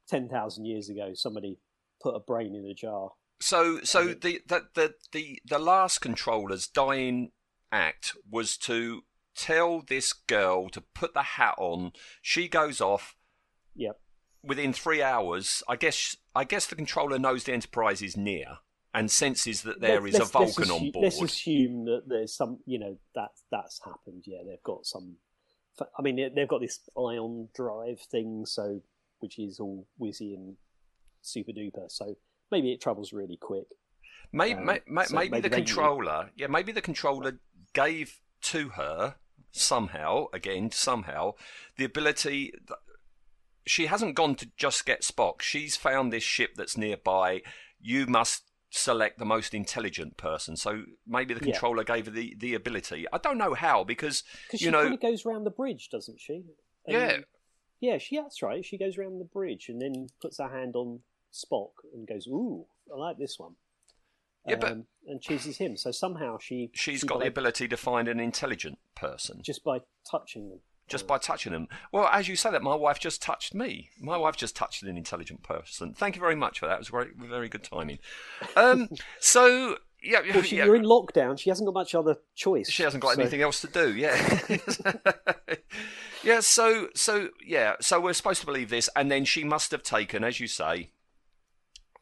ten 0.07 0.27
thousand 0.29 0.65
years 0.65 0.89
ago, 0.89 1.13
somebody 1.13 1.59
put 2.01 2.15
a 2.15 2.19
brain 2.19 2.55
in 2.55 2.65
a 2.65 2.73
jar. 2.73 3.11
So, 3.41 3.79
so 3.83 4.07
the, 4.13 4.41
the 4.47 4.63
the 4.73 4.93
the 5.11 5.39
the 5.45 5.59
last 5.59 5.99
controller's 5.99 6.67
dying 6.67 7.31
act 7.71 8.13
was 8.29 8.57
to 8.59 9.01
tell 9.35 9.81
this 9.81 10.13
girl 10.13 10.69
to 10.69 10.81
put 10.81 11.13
the 11.13 11.23
hat 11.23 11.55
on. 11.57 11.91
She 12.21 12.47
goes 12.47 12.79
off 12.79 13.15
Yep. 13.75 13.99
within 14.41 14.71
three 14.71 15.01
hours. 15.01 15.61
I 15.67 15.75
guess 15.75 16.15
I 16.33 16.45
guess 16.45 16.65
the 16.67 16.75
controller 16.75 17.19
knows 17.19 17.43
the 17.43 17.51
Enterprise 17.53 18.01
is 18.01 18.15
near 18.15 18.59
and 18.93 19.11
senses 19.11 19.63
that 19.63 19.81
there 19.81 19.99
Let- 19.99 20.09
is 20.09 20.15
a 20.15 20.19
let's- 20.19 20.33
let's 20.35 20.55
Vulcan 20.55 20.71
on 20.71 20.91
board. 20.91 21.03
Let's 21.03 21.21
assume 21.21 21.83
that 21.85 22.03
there's 22.07 22.33
some, 22.33 22.59
you 22.65 22.79
know, 22.79 22.97
that 23.15 23.31
that's 23.51 23.83
happened. 23.83 24.23
Yeah, 24.25 24.43
they've 24.47 24.63
got 24.63 24.85
some 24.85 25.17
I 25.99 26.01
mean, 26.01 26.15
they- 26.15 26.29
they've 26.33 26.47
got 26.47 26.61
this 26.61 26.79
ion 26.97 27.49
drive 27.53 27.99
thing, 27.99 28.45
so 28.45 28.81
which 29.19 29.37
is 29.37 29.59
all 29.59 29.85
whizzy 29.99 30.33
and 30.33 30.55
super 31.31 31.51
duper. 31.51 31.89
So 31.89 32.15
maybe 32.51 32.71
it 32.71 32.81
travels 32.81 33.13
really 33.13 33.37
quick. 33.37 33.67
Maybe, 34.31 34.59
Um, 34.59 34.65
may, 34.65 34.79
may, 34.87 35.05
so 35.05 35.15
maybe, 35.15 35.29
maybe 35.31 35.49
the 35.49 35.55
controller, 35.55 36.31
yeah, 36.35 36.47
maybe 36.47 36.71
the 36.71 36.81
controller 36.81 37.39
gave 37.73 38.21
to 38.41 38.69
her 38.69 39.15
somehow, 39.51 40.25
again, 40.33 40.71
somehow, 40.71 41.33
the 41.77 41.85
ability. 41.85 42.51
th- 42.51 42.79
She 43.67 43.87
hasn't 43.87 44.15
gone 44.15 44.35
to 44.35 44.49
just 44.57 44.85
get 44.85 45.01
Spock. 45.01 45.41
She's 45.41 45.75
found 45.75 46.11
this 46.13 46.23
ship 46.23 46.51
that's 46.55 46.77
nearby. 46.77 47.41
You 47.79 48.05
must 48.05 48.43
select 48.69 49.17
the 49.19 49.25
most 49.25 49.53
intelligent 49.53 50.17
person. 50.17 50.55
So 50.57 50.83
maybe 51.07 51.33
the 51.33 51.39
Yeah. 51.45 51.53
controller 51.53 51.83
gave 51.83 52.05
her 52.05 52.11
the, 52.11 52.35
the 52.37 52.53
ability. 52.55 53.05
I 53.13 53.17
don't 53.17 53.37
know 53.37 53.53
how 53.53 53.83
because 53.83 54.23
Because 54.47 54.61
you 54.61 54.67
she 54.67 54.71
know, 54.71 54.81
kind 54.83 54.93
of 54.95 55.01
goes 55.01 55.25
around 55.25 55.45
the 55.45 55.49
bridge, 55.51 55.89
doesn't 55.89 56.19
she? 56.19 56.33
And- 56.85 56.93
yeah, 56.93 57.17
Yeah, 57.79 57.97
she 57.97 58.17
that's 58.17 58.41
right. 58.41 58.63
She 58.65 58.77
goes 58.77 58.97
around 58.97 59.19
the 59.19 59.25
bridge 59.25 59.69
and 59.69 59.81
then 59.81 60.07
puts 60.21 60.37
her 60.39 60.49
hand 60.49 60.75
on 60.75 61.01
Spock 61.35 61.71
and 61.93 62.07
goes, 62.07 62.27
"Ooh, 62.27 62.65
I 62.93 62.97
like 62.97 63.17
this 63.17 63.37
one." 63.37 63.55
Yeah, 64.47 64.55
but- 64.57 64.71
Um, 64.71 64.87
and 65.07 65.21
chooses 65.21 65.57
him. 65.57 65.75
So 65.77 65.91
somehow 65.91 66.37
she 66.39 66.69
she's 66.73 67.01
she 67.01 67.07
got 67.07 67.19
the 67.19 67.27
ability 67.27 67.67
to 67.67 67.77
find 67.77 68.07
an 68.07 68.19
intelligent 68.19 68.77
person. 68.95 69.41
just 69.43 69.63
by 69.63 69.79
touching 70.09 70.49
them. 70.49 70.59
just 70.87 71.07
by 71.07 71.17
touching 71.17 71.51
them. 71.51 71.67
Well, 71.91 72.07
as 72.11 72.27
you 72.27 72.35
say 72.35 72.51
that, 72.51 72.61
my 72.61 72.75
wife 72.75 72.99
just 72.99 73.19
touched 73.21 73.55
me. 73.55 73.89
My 73.99 74.17
wife 74.17 74.35
just 74.37 74.55
touched 74.55 74.83
an 74.83 74.95
intelligent 74.95 75.41
person. 75.41 75.93
Thank 75.95 76.15
you 76.15 76.19
very 76.21 76.35
much 76.35 76.59
for 76.59 76.67
that. 76.67 76.75
It 76.75 76.79
was 76.79 76.89
very, 76.89 77.09
very 77.17 77.49
good 77.49 77.63
timing. 77.63 77.97
Um, 78.55 78.89
so 79.19 79.77
yeah, 80.03 80.21
Well, 80.31 80.43
she, 80.43 80.57
yeah, 80.57 80.65
you're 80.65 80.75
in 80.75 80.83
lockdown. 80.83 81.39
She 81.39 81.49
hasn't 81.49 81.65
got 81.65 81.73
much 81.73 81.95
other 81.95 82.17
choice. 82.35 82.69
she 82.69 82.83
hasn't 82.83 83.01
got 83.01 83.15
So- 83.15 83.21
anything 83.21 83.41
else 83.41 83.61
to 83.61 83.67
do. 83.67 83.95
Yeah, 83.95 84.15
yeah. 86.23 86.39
So, 86.41 86.89
so 86.95 87.29
yeah. 87.43 87.75
So 87.81 87.99
we're 87.99 88.13
supposed 88.13 88.41
to 88.41 88.45
believe 88.45 88.69
this, 88.69 88.89
and 88.95 89.09
then 89.11 89.25
she 89.25 89.43
must 89.43 89.71
have 89.71 89.83
taken, 89.83 90.23
as 90.23 90.39
you 90.39 90.47
say, 90.47 90.91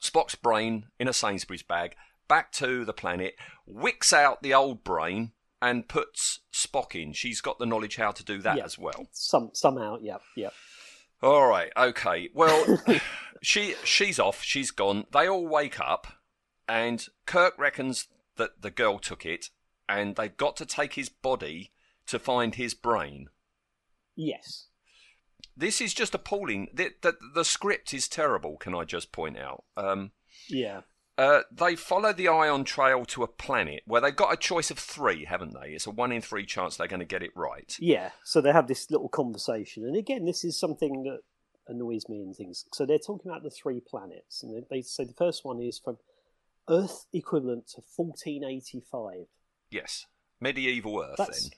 Spock's 0.03 0.35
brain 0.35 0.85
in 0.99 1.07
a 1.07 1.13
Sainsbury's 1.13 1.63
bag 1.63 1.95
back 2.27 2.51
to 2.53 2.83
the 2.85 2.93
planet, 2.93 3.35
wicks 3.65 4.11
out 4.13 4.41
the 4.43 4.53
old 4.53 4.83
brain, 4.83 5.31
and 5.61 5.87
puts 5.87 6.39
Spock 6.53 6.93
in. 7.01 7.13
She's 7.13 7.41
got 7.41 7.57
the 7.59 7.65
knowledge 7.65 7.95
how 7.95 8.11
to 8.11 8.23
do 8.23 8.41
that 8.41 8.57
Yeah. 8.57 8.65
as 8.65 8.77
well. 8.77 9.07
Some 9.11 9.51
somehow, 9.53 9.97
yeah, 10.01 10.17
yeah. 10.35 10.49
All 11.21 11.47
right, 11.47 11.71
okay. 11.77 12.29
Well, 12.33 12.79
she 13.41 13.75
she's 13.83 14.19
off. 14.19 14.43
She's 14.43 14.71
gone. 14.71 15.05
They 15.11 15.27
all 15.27 15.47
wake 15.47 15.79
up, 15.79 16.07
and 16.67 17.05
Kirk 17.25 17.57
reckons 17.57 18.07
that 18.35 18.61
the 18.61 18.71
girl 18.71 18.99
took 18.99 19.25
it, 19.25 19.49
and 19.87 20.15
they've 20.15 20.35
got 20.35 20.57
to 20.57 20.65
take 20.65 20.93
his 20.95 21.07
body 21.09 21.71
to 22.07 22.19
find 22.19 22.55
his 22.55 22.73
brain. 22.73 23.29
Yes. 24.15 24.67
This 25.55 25.81
is 25.81 25.93
just 25.93 26.15
appalling. 26.15 26.69
The, 26.73 26.91
the, 27.01 27.15
the 27.35 27.45
script 27.45 27.93
is 27.93 28.07
terrible. 28.07 28.57
Can 28.57 28.73
I 28.73 28.83
just 28.85 29.11
point 29.11 29.37
out? 29.37 29.63
Um, 29.77 30.11
Yeah. 30.49 30.81
uh, 31.17 31.41
they 31.51 31.75
follow 31.75 32.11
the 32.11 32.27
ion 32.27 32.63
trail 32.63 33.05
to 33.05 33.23
a 33.23 33.27
planet 33.27 33.83
where 33.85 34.01
they've 34.01 34.15
got 34.15 34.33
a 34.33 34.37
choice 34.37 34.71
of 34.71 34.79
three, 34.79 35.25
haven't 35.25 35.53
they? 35.53 35.69
It's 35.69 35.85
a 35.85 35.91
one 35.91 36.11
in 36.11 36.21
three 36.21 36.45
chance 36.45 36.75
they're 36.75 36.87
going 36.87 36.99
to 37.01 37.05
get 37.05 37.21
it 37.23 37.31
right. 37.35 37.75
Yeah. 37.79 38.09
So 38.23 38.41
they 38.41 38.51
have 38.51 38.67
this 38.67 38.89
little 38.89 39.09
conversation, 39.09 39.85
and 39.85 39.95
again, 39.95 40.25
this 40.25 40.43
is 40.43 40.59
something 40.59 41.03
that 41.03 41.19
annoys 41.67 42.09
me 42.09 42.21
in 42.21 42.33
things. 42.33 42.65
So 42.73 42.85
they're 42.85 42.97
talking 42.97 43.29
about 43.31 43.43
the 43.43 43.49
three 43.51 43.79
planets, 43.79 44.41
and 44.43 44.55
they, 44.55 44.65
they 44.69 44.81
say 44.81 45.05
the 45.05 45.13
first 45.13 45.45
one 45.45 45.61
is 45.61 45.79
from 45.79 45.97
Earth 46.67 47.05
equivalent 47.13 47.67
to 47.67 47.81
1485. 47.95 49.27
Yes, 49.69 50.05
medieval 50.41 50.99
Earth. 51.01 51.15
That's 51.17 51.43
then, 51.43 51.51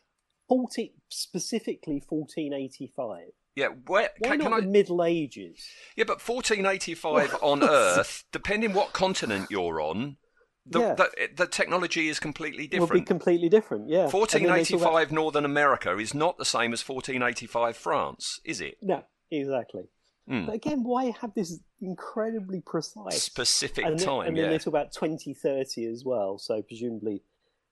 40 0.50 0.94
specifically 1.10 2.04
1485. 2.08 3.30
Yeah. 3.56 3.68
Where 3.88 4.10
Why 4.20 4.30
can, 4.30 4.38
not 4.40 4.44
can 4.46 4.54
I? 4.54 4.60
the 4.62 4.68
Middle 4.68 5.04
Ages? 5.04 5.66
Yeah, 5.96 6.04
but 6.06 6.22
1485 6.28 7.38
on 7.42 7.64
Earth, 7.64 8.24
depending 8.32 8.74
what 8.74 8.94
continent 8.94 9.48
you're 9.50 9.82
on, 9.82 10.18
the, 10.66 10.80
Yeah. 10.80 10.94
the, 10.96 11.10
the 11.36 11.48
technology 11.48 12.10
is 12.10 12.20
completely 12.20 12.68
different. 12.68 12.92
Would 12.92 13.00
be 13.00 13.06
completely 13.06 13.50
different. 13.50 13.88
Yeah. 13.90 14.04
And 14.04 14.12
then 14.12 14.12
they 14.12 14.64
talk 14.64 14.82
about- 14.82 14.94
1485 14.94 15.12
Northern 15.12 15.46
America 15.46 15.98
is 15.98 16.14
not 16.14 16.38
the 16.38 16.46
same 16.46 16.74
as 16.74 16.88
1485 16.88 17.78
France, 17.78 18.40
is 18.44 18.62
it? 18.62 18.78
No, 18.82 19.04
exactly. 19.32 19.84
Hmm. 20.28 20.48
But 20.48 20.56
again, 20.56 20.84
why 20.84 21.12
have 21.22 21.36
this 21.36 21.60
incredibly 21.82 22.60
precise 22.62 23.22
Specific 23.22 23.86
and 23.86 24.00
time, 24.00 24.30
And 24.30 24.38
then 24.38 24.52
yeah. 24.52 24.58
talk 24.58 24.68
about 24.68 24.92
2030 24.92 25.86
as 25.86 26.04
well. 26.04 26.40
So 26.40 26.64
presumably 26.64 27.22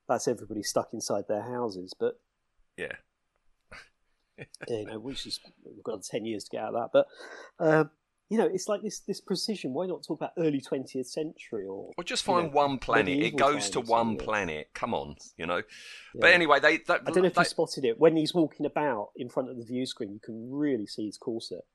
that's 0.08 0.28
everybody 0.28 0.62
stuck 0.62 0.90
inside 0.94 1.24
their 1.28 1.42
houses. 1.42 1.96
But 2.00 2.20
Yeah. 2.78 2.92
You 4.68 4.86
know, 4.86 5.00
which 5.00 5.26
is 5.26 5.40
we've 5.64 5.84
got 5.84 6.04
10 6.04 6.26
years 6.26 6.44
to 6.46 6.50
get 6.52 6.64
out 6.64 6.76
of 6.76 6.92
that. 6.92 7.06
But 7.60 7.66
um, 7.66 7.90
you 8.30 8.38
know, 8.38 8.50
it's 8.52 8.68
like 8.68 8.82
this 8.82 9.00
this 9.02 9.22
precision. 9.22 9.74
Why 9.74 9.86
not 9.86 10.04
talk 10.04 10.20
about 10.20 10.32
early 10.38 10.62
20th 10.62 11.06
century 11.08 11.66
or 11.68 11.92
Or 11.98 12.04
just 12.04 12.26
you 12.26 12.34
find 12.34 12.48
know, 12.48 12.54
one 12.54 12.80
planet. 12.80 13.20
It 13.20 13.36
goes 13.36 13.70
to 13.72 13.82
one 13.82 14.18
planet. 14.18 14.70
Come 14.74 14.94
on, 14.94 15.16
you 15.38 15.46
know. 15.46 15.58
Yeah. 15.58 15.62
But 16.22 16.32
anyway, 16.34 16.60
they. 16.60 16.78
they 16.78 16.94
I 16.96 16.98
don't 16.98 17.18
know 17.18 17.26
if 17.26 17.36
they- 17.36 17.42
you 17.42 17.46
spotted 17.46 17.86
it 17.86 18.00
when 18.00 18.16
he's 18.16 18.34
walking 18.34 18.66
about 18.66 19.10
in 19.16 19.30
front 19.30 19.50
of 19.50 19.58
the 19.58 19.64
view 19.64 19.86
screen. 19.86 20.14
You 20.14 20.20
can 20.24 20.52
really 20.52 20.88
see 20.88 21.06
his 21.06 21.18
corset. 21.18 21.66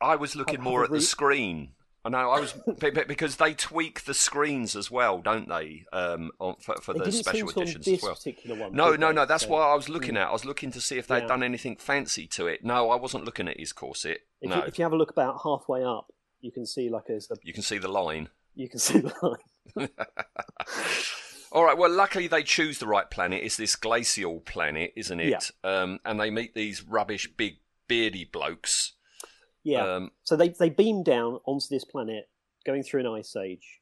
I 0.00 0.16
was 0.16 0.34
looking 0.34 0.56
have 0.56 0.64
more 0.64 0.84
at 0.84 0.90
the 0.90 1.00
screen. 1.00 1.74
I 2.04 2.08
know 2.08 2.30
I 2.30 2.40
was 2.40 2.52
be- 2.80 2.90
be- 2.90 3.04
because 3.04 3.36
they 3.36 3.54
tweak 3.54 4.04
the 4.04 4.14
screens 4.14 4.74
as 4.74 4.90
well, 4.90 5.20
don't 5.20 5.48
they? 5.48 5.84
Um, 5.92 6.32
on, 6.40 6.56
for, 6.60 6.74
for 6.82 6.94
the 6.94 7.12
special 7.12 7.48
seem 7.48 7.54
to 7.54 7.60
on 7.60 7.68
editions 7.68 7.88
as 7.88 8.02
well. 8.02 8.58
one. 8.58 8.74
No, 8.74 8.96
no, 8.96 9.08
they? 9.08 9.14
no. 9.14 9.24
That's 9.26 9.44
So- 9.44 9.50
what 9.50 9.62
I 9.62 9.74
was 9.74 9.88
looking 9.88 10.16
at. 10.16 10.28
I 10.28 10.32
was 10.32 10.44
looking 10.44 10.72
to 10.72 10.80
see 10.80 10.98
if 10.98 11.06
they'd 11.06 11.20
Yeah. 11.22 11.26
done 11.28 11.42
anything 11.44 11.76
fancy 11.76 12.26
to 12.28 12.46
it. 12.48 12.64
No, 12.64 12.90
I 12.90 12.96
wasn't 12.96 13.24
looking 13.24 13.46
at 13.46 13.58
his 13.60 13.72
corset. 13.72 14.22
If, 14.40 14.50
no, 14.50 14.56
you, 14.56 14.62
if 14.62 14.78
you 14.78 14.84
have 14.84 14.92
a 14.92 14.96
look 14.96 15.10
about 15.12 15.40
halfway 15.44 15.84
up, 15.84 16.12
you 16.40 16.50
can 16.50 16.66
see 16.66 16.88
like 16.90 17.08
a, 17.08 17.20
you 17.44 17.52
can 17.52 17.62
see 17.62 17.78
the 17.78 17.86
line. 17.88 18.30
you 18.56 18.68
can 18.68 18.80
see 18.80 18.98
the 18.98 19.12
line. 19.76 19.88
All 21.52 21.64
right. 21.64 21.76
Well, 21.76 21.90
luckily 21.90 22.26
they 22.28 22.42
choose 22.42 22.78
the 22.78 22.86
right 22.86 23.08
planet. 23.10 23.42
It's 23.44 23.56
this 23.56 23.76
glacial 23.76 24.40
planet, 24.40 24.92
isn't 24.96 25.20
it? 25.20 25.50
Um, 25.62 26.00
and 26.04 26.18
they 26.18 26.30
meet 26.30 26.54
these 26.54 26.82
rubbish, 26.82 27.30
big, 27.36 27.58
beardy 27.88 28.24
blokes. 28.24 28.92
Yeah. 29.64 29.84
Um, 29.96 30.10
so 30.22 30.36
they 30.36 30.48
they 30.50 30.70
beam 30.70 31.02
down 31.02 31.40
onto 31.46 31.66
this 31.70 31.84
planet, 31.84 32.28
going 32.66 32.82
through 32.82 33.00
an 33.00 33.06
ice 33.06 33.36
age, 33.36 33.80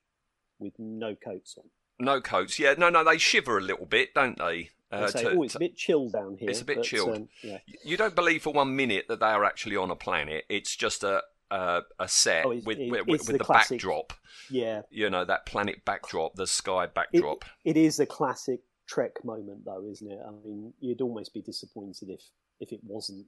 with 0.59 0.75
no 0.79 1.15
coats 1.15 1.57
on. 1.59 1.65
no 1.99 2.21
coats. 2.21 2.59
Yeah. 2.59 2.75
No, 2.79 2.89
no. 2.91 3.03
They 3.05 3.19
shiver 3.19 3.59
a 3.59 3.63
little 3.63 3.87
bit, 3.87 4.15
don't 4.15 4.39
they? 4.39 4.71
Uh, 4.93 5.07
say, 5.07 5.23
to- 5.23 5.31
"Oh, 5.37 5.43
it's 5.45 5.53
to- 5.53 5.59
a 5.59 5.61
bit 5.61 5.77
chill 5.77 6.09
down 6.09 6.37
here." 6.37 6.51
It's 6.51 6.61
a 6.61 6.65
bit 6.65 6.79
but, 6.79 6.85
chilled. 6.85 7.17
um, 7.17 7.29
yeah. 7.43 7.59
You 7.85 7.97
don't 7.97 8.15
believe 8.17 8.43
for 8.43 8.53
one 8.53 8.75
minute 8.75 9.07
that 9.09 9.21
they 9.21 9.27
are 9.27 9.45
actually 9.45 9.77
on 9.77 9.91
a 9.91 9.97
planet. 9.97 10.45
It's 10.49 10.75
just 10.77 11.05
a 11.05 11.23
a, 11.53 11.83
a 11.99 12.07
set 12.09 12.45
Oh, 12.47 12.51
it's- 12.53 12.65
with 12.65 12.79
it- 12.79 12.91
with, 12.91 13.01
it's 13.09 13.09
with 13.29 13.39
the 13.39 13.39
the 13.39 13.45
backdrop. 13.45 14.13
Yeah. 14.51 14.83
You 14.91 15.09
know 15.11 15.25
that 15.25 15.47
planet 15.47 15.85
backdrop, 15.85 16.35
the 16.35 16.47
sky 16.47 16.85
It, 16.85 16.95
backdrop. 16.95 17.45
it 17.65 17.77
is 17.77 17.99
a 18.01 18.07
classic 18.07 18.61
Trek 18.89 19.25
moment, 19.25 19.65
though, 19.65 19.85
isn't 19.89 20.11
it? 20.11 20.19
I 20.27 20.31
mean, 20.45 20.73
you'd 20.81 21.01
almost 21.01 21.33
be 21.33 21.41
disappointed 21.43 22.09
if 22.11 22.23
if 22.61 22.73
it 22.73 22.81
wasn't, 22.83 23.27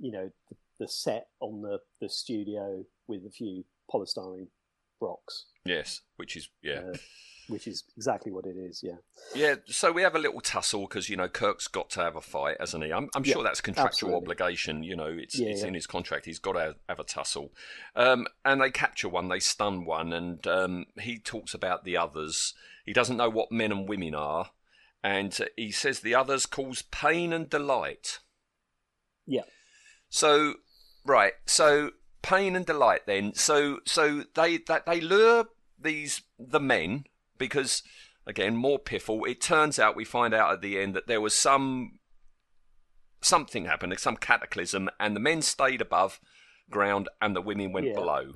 you 0.00 0.10
know, 0.12 0.30
the, 0.48 0.56
the 0.78 0.88
set 0.88 1.28
on 1.40 1.62
the 1.62 1.78
the 2.00 2.08
studio 2.08 2.84
with 3.06 3.24
a 3.26 3.30
few 3.30 3.64
polystyrene 3.92 4.48
rocks, 5.00 5.46
yes, 5.64 6.02
which 6.16 6.36
is 6.36 6.48
yeah. 6.62 6.80
uh, 6.92 6.96
which 7.48 7.66
is 7.66 7.84
exactly 7.96 8.30
what 8.30 8.46
it 8.46 8.56
is. 8.56 8.82
Yeah. 8.82 8.96
Yeah, 9.34 9.54
so 9.66 9.90
we 9.90 10.02
have 10.02 10.14
a 10.14 10.18
little 10.18 10.40
tussle 10.40 10.82
because 10.82 11.08
you 11.08 11.16
know 11.16 11.28
Kirk's 11.28 11.66
got 11.66 11.90
to 11.90 12.00
have 12.00 12.16
a 12.16 12.20
fight, 12.20 12.58
hasn't 12.60 12.84
he? 12.84 12.92
I'm, 12.92 13.08
I'm 13.14 13.24
Yeah, 13.24 13.34
sure 13.34 13.42
that's 13.42 13.60
contractual 13.60 14.10
absolutely. 14.10 14.16
obligation. 14.34 14.82
You 14.82 14.96
know, 14.96 15.06
it's 15.06 15.38
Yeah, 15.38 15.48
it's 15.48 15.62
yeah. 15.62 15.68
in 15.68 15.74
his 15.74 15.86
contract. 15.86 16.26
He's 16.26 16.38
got 16.38 16.52
to 16.52 16.76
have, 16.88 17.00
a 17.00 17.04
tussle. 17.04 17.52
Um, 17.96 18.26
and 18.44 18.60
they 18.60 18.70
capture 18.70 19.08
one, 19.08 19.28
they 19.28 19.40
stun 19.40 19.84
one, 19.84 20.12
and 20.12 20.46
um, 20.46 20.86
he 21.00 21.18
talks 21.18 21.54
about 21.54 21.84
the 21.84 21.96
others. 21.96 22.54
He 22.84 22.92
doesn't 22.92 23.16
know 23.16 23.30
what 23.30 23.50
men 23.52 23.72
and 23.72 23.88
women 23.88 24.14
are, 24.14 24.50
and 25.02 25.36
he 25.56 25.70
says 25.70 26.00
the 26.00 26.14
others 26.14 26.46
cause 26.46 26.82
pain 26.82 27.32
and 27.32 27.48
delight. 27.48 28.18
Yeah. 29.26 29.42
So, 30.08 30.54
right, 31.08 31.32
so 31.46 31.90
pain 32.22 32.54
and 32.54 32.66
delight. 32.66 33.06
Then, 33.06 33.34
so 33.34 33.80
so 33.86 34.24
they 34.34 34.58
that 34.58 34.86
they 34.86 35.00
lure 35.00 35.46
these 35.80 36.22
the 36.38 36.60
men 36.60 37.04
because 37.38 37.82
again 38.26 38.54
more 38.56 38.78
piffle. 38.78 39.24
It 39.26 39.40
turns 39.40 39.78
out 39.78 39.96
we 39.96 40.04
find 40.04 40.34
out 40.34 40.52
at 40.52 40.60
the 40.60 40.78
end 40.78 40.94
that 40.94 41.06
there 41.06 41.20
was 41.20 41.34
some 41.34 41.98
something 43.20 43.64
happened, 43.64 43.98
some 43.98 44.16
cataclysm, 44.16 44.88
and 45.00 45.16
the 45.16 45.20
men 45.20 45.42
stayed 45.42 45.80
above 45.80 46.20
ground 46.70 47.08
and 47.20 47.34
the 47.34 47.40
women 47.40 47.72
went 47.72 47.86
Yeah. 47.88 47.94
below, 47.94 48.34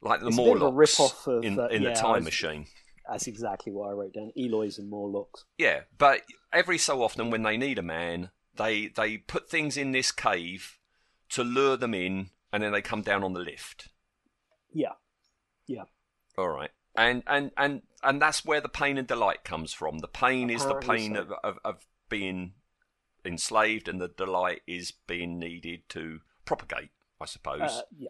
like 0.00 0.20
the 0.20 0.28
It's 0.28 0.36
of 0.56 0.62
a 0.62 0.70
of, 0.70 1.44
in, 1.44 1.58
uh, 1.58 1.66
in 1.66 1.82
yeah, 1.82 1.90
the 1.90 1.94
time 1.94 2.14
was- 2.16 2.24
machine. 2.24 2.66
That's 3.08 3.26
exactly 3.26 3.72
what 3.72 3.88
I 3.88 3.92
wrote 3.92 4.12
down. 4.14 4.30
Eloi's 4.38 4.78
and 4.78 4.88
Morlocks. 4.88 5.44
Yeah, 5.58 5.80
but 5.98 6.22
every 6.52 6.78
so 6.78 7.02
often 7.02 7.30
when 7.30 7.42
they 7.42 7.56
need 7.56 7.76
a 7.78 7.82
man, 7.82 8.30
they 8.54 8.86
they 8.86 9.16
put 9.18 9.50
things 9.50 9.76
in 9.76 9.90
this 9.90 10.12
cave 10.12 10.78
to 11.30 11.44
lure 11.44 11.76
them 11.76 11.94
in, 11.94 12.30
and 12.52 12.62
then 12.62 12.72
they 12.72 12.82
come 12.82 13.02
down 13.02 13.22
on 13.22 13.32
the 13.32 13.40
lift. 13.40 13.88
Yeah. 14.72 14.92
Yeah. 15.66 15.84
All 16.36 16.48
right, 16.48 16.70
and 16.96 17.22
and 17.26 17.50
and 17.56 17.82
and 18.02 18.22
that's 18.22 18.44
where 18.44 18.60
the 18.60 18.68
pain 18.68 18.98
and 18.98 19.06
delight 19.06 19.44
comes 19.44 19.72
from. 19.72 19.98
The 19.98 20.08
pain 20.08 20.48
is 20.48 20.64
the 20.64 20.76
pain 20.76 21.14
so. 21.14 21.22
of, 21.22 21.32
of 21.44 21.58
of 21.64 21.86
being 22.08 22.54
enslaved, 23.24 23.88
and 23.88 24.00
the 24.00 24.08
delight 24.08 24.62
is 24.66 24.92
being 25.06 25.38
needed 25.38 25.88
to 25.90 26.20
propagate. 26.44 26.90
I 27.20 27.26
suppose. 27.26 27.60
Uh, 27.60 27.82
yeah. 27.98 28.08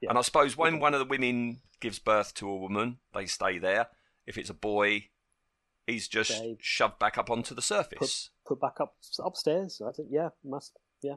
yeah. 0.00 0.10
And 0.10 0.18
I 0.18 0.22
suppose 0.22 0.56
when 0.56 0.78
one 0.78 0.94
of 0.94 1.00
the 1.00 1.06
women 1.06 1.62
gives 1.80 1.98
birth 1.98 2.34
to 2.34 2.48
a 2.48 2.56
woman, 2.56 2.98
they 3.12 3.26
stay 3.26 3.58
there. 3.58 3.88
If 4.26 4.38
it's 4.38 4.50
a 4.50 4.54
boy, 4.54 5.08
he's 5.86 6.06
just 6.06 6.30
They- 6.30 6.56
shoved 6.60 6.98
back 6.98 7.18
up 7.18 7.30
onto 7.30 7.54
the 7.54 7.62
surface. 7.62 8.30
Put 8.46 8.60
back 8.60 8.80
up 8.80 8.96
upstairs. 9.18 9.82
I 9.86 9.90
think. 9.92 10.08
Yeah. 10.10 10.30
Must. 10.44 10.76
Yeah. 11.02 11.16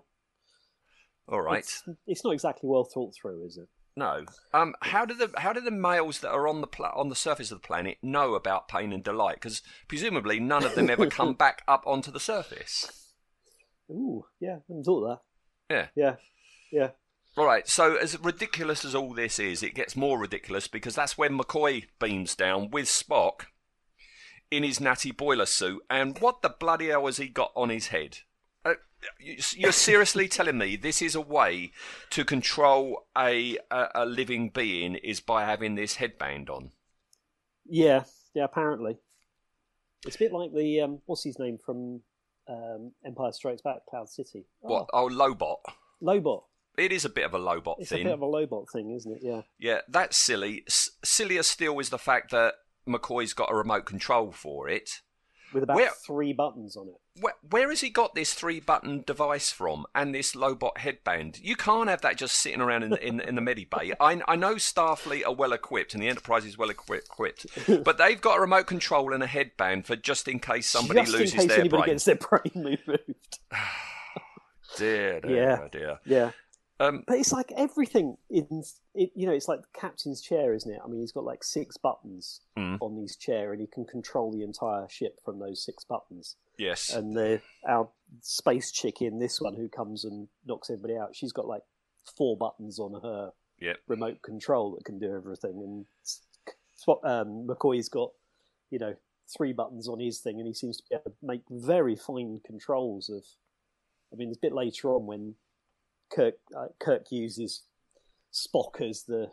All 1.27 1.41
right. 1.41 1.59
It's, 1.59 1.83
it's 2.05 2.23
not 2.23 2.31
exactly 2.31 2.69
well 2.69 2.85
thought 2.85 3.13
through, 3.15 3.45
is 3.45 3.57
it? 3.57 3.67
No. 3.95 4.25
Um. 4.53 4.75
How 4.81 5.05
do 5.05 5.15
the 5.15 5.31
how 5.37 5.53
do 5.53 5.59
the 5.59 5.71
males 5.71 6.19
that 6.19 6.29
are 6.29 6.47
on 6.47 6.61
the 6.61 6.67
pla- 6.67 6.93
on 6.95 7.09
the 7.09 7.15
surface 7.15 7.51
of 7.51 7.61
the 7.61 7.67
planet 7.67 7.97
know 8.03 8.35
about 8.35 8.67
pain 8.67 8.93
and 8.93 9.03
delight? 9.03 9.37
Because 9.37 9.63
presumably 9.87 10.39
none 10.39 10.63
of 10.63 10.75
them 10.75 10.89
ever 10.89 11.07
come 11.09 11.33
back 11.33 11.63
up 11.67 11.83
onto 11.87 12.11
the 12.11 12.19
surface. 12.19 13.13
Ooh. 13.89 14.25
Yeah. 14.39 14.57
I 14.57 14.61
hadn't 14.67 14.83
thought 14.83 15.03
of 15.05 15.19
that. 15.69 15.75
Yeah. 15.75 15.87
Yeah. 15.95 16.15
Yeah. 16.71 16.89
All 17.37 17.45
right. 17.45 17.67
So 17.67 17.95
as 17.95 18.19
ridiculous 18.19 18.85
as 18.85 18.93
all 18.93 19.13
this 19.13 19.39
is, 19.39 19.63
it 19.63 19.73
gets 19.75 19.95
more 19.95 20.19
ridiculous 20.19 20.67
because 20.67 20.95
that's 20.95 21.17
when 21.17 21.37
McCoy 21.37 21.85
beams 21.99 22.35
down 22.35 22.69
with 22.69 22.85
Spock 22.85 23.45
in 24.51 24.63
his 24.63 24.79
natty 24.79 25.11
boiler 25.11 25.45
suit, 25.45 25.81
and 25.89 26.19
what 26.19 26.41
the 26.41 26.49
bloody 26.49 26.87
hell 26.87 27.05
has 27.05 27.17
he 27.17 27.27
got 27.27 27.51
on 27.55 27.69
his 27.69 27.87
head? 27.87 28.19
You- 29.19 29.37
you're 29.55 29.71
seriously 29.71 30.27
telling 30.27 30.57
me 30.57 30.75
this 30.75 31.01
is 31.01 31.15
a 31.15 31.21
way 31.21 31.71
to 32.09 32.25
control 32.25 33.07
a, 33.17 33.57
a 33.71 33.87
a 33.95 34.05
living 34.05 34.49
being 34.49 34.95
is 34.95 35.19
by 35.19 35.45
having 35.45 35.75
this 35.75 35.95
headband 35.95 36.49
on? 36.49 36.71
Yeah. 37.65 38.03
Yeah. 38.33 38.45
Apparently, 38.45 38.97
it's 40.05 40.15
a 40.15 40.19
bit 40.19 40.31
like 40.33 40.53
the 40.53 40.81
um, 40.81 41.01
what's 41.05 41.23
his 41.23 41.37
name 41.39 41.57
from 41.63 42.01
um, 42.47 42.91
Empire 43.05 43.31
Strikes 43.31 43.61
Back, 43.61 43.85
Cloud 43.89 44.09
City. 44.09 44.45
What? 44.59 44.87
Oh, 44.93 45.07
Lobot. 45.09 45.57
Lobot. 46.01 46.43
It 46.77 46.91
is 46.91 47.05
a 47.05 47.09
bit 47.09 47.25
of 47.25 47.33
a 47.33 47.39
Lobot 47.39 47.77
It's 47.79 47.89
thing. 47.89 48.01
a 48.01 48.03
bit 48.05 48.13
of 48.13 48.21
a 48.21 48.25
Lobot 48.25 48.69
thing, 48.71 48.91
isn't 48.91 49.11
it? 49.17 49.19
Yeah. 49.23 49.41
Yeah, 49.59 49.81
that's 49.87 50.15
silly. 50.15 50.63
S- 50.67 50.91
sillier 51.03 51.43
still 51.43 51.79
is 51.79 51.89
the 51.89 51.97
fact 51.97 52.31
that 52.31 52.53
McCoy's 52.87 53.33
got 53.33 53.51
a 53.51 53.55
remote 53.55 53.85
control 53.85 54.31
for 54.31 54.69
it. 54.69 55.01
With 55.53 55.63
about 55.63 55.77
Where- 55.77 55.91
three 56.05 56.33
buttons 56.33 56.75
on 56.75 56.87
it. 56.89 56.95
Where, 57.21 57.33
where 57.49 57.69
has 57.69 57.81
he 57.81 57.89
got 57.89 58.13
this 58.13 58.33
three-button 58.35 59.03
device 59.07 59.49
from 59.51 59.85
and 59.95 60.13
this 60.13 60.35
Lobot 60.35 60.77
headband? 60.77 61.39
You 61.41 61.55
can't 61.55 61.89
have 61.89 62.01
that 62.01 62.15
just 62.17 62.35
sitting 62.37 62.61
around 62.61 62.83
in 62.83 62.89
the, 62.91 63.03
in, 63.07 63.19
in 63.21 63.33
the 63.35 63.41
medibay. 63.41 63.93
I, 63.99 64.21
I 64.27 64.35
know 64.35 64.55
Starfleet 64.55 65.25
are 65.25 65.33
well 65.33 65.51
equipped 65.53 65.93
and 65.95 66.03
the 66.03 66.09
Enterprise 66.09 66.45
is 66.45 66.57
well 66.59 66.69
equipped, 66.69 67.47
but 67.83 67.97
they've 67.97 68.21
got 68.21 68.37
a 68.37 68.41
remote 68.41 68.67
control 68.67 69.13
and 69.13 69.23
a 69.23 69.27
headband 69.27 69.87
for 69.87 69.95
just 69.95 70.27
in 70.27 70.37
case 70.39 70.69
somebody 70.69 70.99
Just 71.01 71.13
loses 71.13 71.33
in 71.33 71.39
case 71.39 71.47
their 71.49 71.59
anybody 71.61 71.81
brain. 71.83 71.93
gets 71.95 72.03
their 72.05 72.15
brain 72.29 72.51
moved. 72.53 73.39
Dear, 74.77 75.21
dear, 75.21 75.35
Yeah. 75.35 75.57
Oh 75.63 75.67
dear. 75.71 75.99
Yeah. 76.05 76.31
Um, 76.79 77.03
But 77.07 77.17
it's 77.17 77.31
like 77.33 77.51
everything 77.57 78.17
in 78.29 78.63
it, 78.93 79.11
you 79.15 79.25
know, 79.25 79.33
it's 79.33 79.47
like 79.47 79.61
the 79.61 79.79
captain's 79.79 80.21
chair, 80.21 80.53
isn't 80.53 80.71
it? 80.71 80.79
I 80.83 80.87
mean, 80.87 80.99
he's 81.01 81.11
got 81.11 81.23
like 81.23 81.43
six 81.43 81.75
buttons 81.77 82.41
Mm. 82.57 82.77
on 82.81 82.95
his 82.97 83.15
chair, 83.15 83.51
and 83.51 83.59
he 83.61 83.67
can 83.67 83.85
control 83.85 84.31
the 84.31 84.43
entire 84.43 84.87
ship 84.89 85.19
from 85.25 85.39
those 85.39 85.63
six 85.63 85.83
buttons. 85.83 86.35
yes. 86.57 86.93
And 86.93 87.15
the 87.15 87.41
our 87.67 87.89
space 88.21 88.71
chick 88.71 89.01
in 89.01 89.19
this 89.19 89.39
one, 89.41 89.55
who 89.55 89.69
comes 89.69 90.05
and 90.05 90.27
knocks 90.45 90.69
everybody 90.69 90.95
out, 90.97 91.15
she's 91.15 91.31
got 91.33 91.47
like 91.47 91.63
four 92.15 92.37
buttons 92.37 92.79
on 92.79 93.01
her 93.01 93.31
Yep. 93.59 93.79
remote 93.87 94.21
control 94.21 94.71
that 94.75 94.85
can 94.85 94.99
do 94.99 95.15
everything. 95.15 95.61
And 95.63 95.85
um, 97.03 97.47
McCoy's 97.47 97.89
got, 97.89 98.11
you 98.69 98.79
know, 98.79 98.95
three 99.35 99.51
buttons 99.53 99.87
on 99.87 99.99
his 99.99 100.19
thing, 100.19 100.37
and 100.39 100.47
he 100.47 100.53
seems 100.53 100.77
to 100.77 100.83
be 100.89 100.95
able 100.95 101.11
to 101.11 101.17
make 101.23 101.41
very 101.49 101.95
fine 101.95 102.39
controls 102.45 103.09
of. 103.09 103.23
I 104.13 104.15
mean, 104.15 104.29
there's 104.29 104.37
a 104.37 104.41
bit 104.41 104.53
later 104.53 104.93
on 104.95 105.05
when 105.05 105.35
Kirk 106.09 106.35
uh, 106.55 106.67
Kirk 106.79 107.11
uses 107.11 107.63
Spock 108.33 108.81
as 108.81 109.03
the 109.03 109.23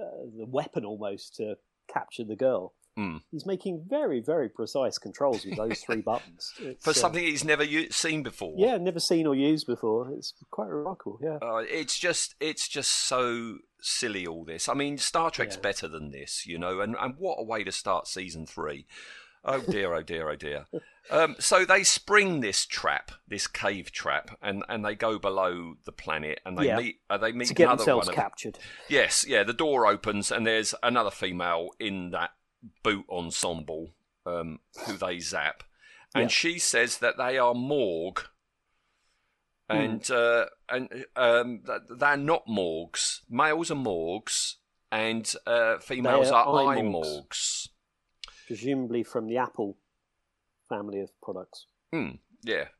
uh, 0.00 0.22
the 0.38 0.46
weapon 0.46 0.84
almost 0.84 1.36
to 1.36 1.56
capture 1.92 2.24
the 2.24 2.36
girl. 2.36 2.74
Mm. 2.98 3.22
He's 3.30 3.46
making 3.46 3.84
very 3.88 4.20
very 4.20 4.50
precise 4.50 4.98
controls 4.98 5.46
with 5.46 5.56
those 5.56 5.80
three 5.80 6.00
buttons 6.10 6.52
It's, 6.60 6.84
For 6.84 6.90
uh, 6.90 6.92
something 6.92 7.24
he's 7.24 7.44
never 7.44 7.64
u- 7.64 7.90
seen 7.90 8.22
before. 8.22 8.54
yeah, 8.58 8.76
never 8.76 9.00
seen 9.00 9.26
or 9.26 9.34
used 9.34 9.66
before. 9.66 10.10
It's 10.12 10.34
quite 10.50 10.68
remarkable. 10.68 11.18
Yeah. 11.22 11.38
Uh, 11.40 11.64
it's 11.68 11.98
just 11.98 12.34
it's 12.40 12.68
just 12.68 12.90
so 12.90 13.58
silly 13.80 14.26
all 14.26 14.44
this. 14.44 14.68
I 14.68 14.74
mean, 14.74 14.98
Star 14.98 15.30
Trek's 15.30 15.54
Yeah. 15.56 15.62
better 15.62 15.88
than 15.88 16.10
this, 16.10 16.46
you 16.46 16.58
know, 16.58 16.80
and, 16.80 16.94
and 17.00 17.14
what 17.18 17.36
a 17.38 17.44
way 17.44 17.64
to 17.64 17.72
start 17.72 18.06
season 18.08 18.44
three. 18.44 18.86
Oh 19.44 19.60
dear, 19.60 19.94
oh 19.94 20.02
dear, 20.02 20.28
oh 20.28 20.36
dear. 20.36 20.66
Um, 21.10 21.36
so 21.40 21.64
they 21.64 21.82
spring 21.82 22.40
this 22.40 22.64
trap, 22.64 23.10
this 23.26 23.46
cave 23.46 23.90
trap, 23.90 24.38
and, 24.40 24.62
and 24.68 24.84
they 24.84 24.94
go 24.94 25.18
below 25.18 25.74
the 25.84 25.92
planet, 25.92 26.40
and 26.46 26.56
they 26.56 26.66
Yeah. 26.66 26.76
meet. 26.78 27.00
Uh, 27.10 27.18
they 27.18 27.32
meet 27.32 27.48
To 27.48 27.54
get 27.54 27.64
another 27.64 27.78
themselves 27.78 28.06
one. 28.06 28.14
Of, 28.14 28.22
captured. 28.22 28.58
yes, 28.88 29.26
yeah. 29.26 29.42
The 29.42 29.52
door 29.52 29.86
opens, 29.86 30.30
and 30.30 30.46
there's 30.46 30.74
another 30.82 31.10
female 31.10 31.70
in 31.80 32.10
that 32.10 32.30
boot 32.84 33.04
ensemble 33.10 33.94
um, 34.24 34.60
who 34.86 34.92
they 34.96 35.18
zap, 35.18 35.64
and 36.14 36.24
Yeah. 36.24 36.28
she 36.28 36.58
says 36.60 36.98
that 36.98 37.16
they 37.16 37.36
are 37.36 37.54
Morg, 37.54 38.20
Hmm. 39.68 39.76
and 39.76 40.10
uh, 40.10 40.46
and 40.68 41.04
um, 41.16 41.62
they're 41.98 42.16
not 42.16 42.46
Morgs. 42.46 43.20
Males 43.28 43.70
are 43.70 43.76
Morgs, 43.76 44.56
and 44.92 45.32
uh, 45.46 45.78
females 45.78 46.28
They 46.28 46.34
are 46.34 46.44
are 46.46 46.76
iMorgs. 46.76 46.84
Morgs. 47.26 47.68
presumably 48.46 49.02
from 49.02 49.26
the 49.26 49.36
Apple 49.38 49.78
family 50.76 51.00
of 51.00 51.10
products. 51.22 51.66
Hmm, 51.92 52.16
yeah. 52.42 52.64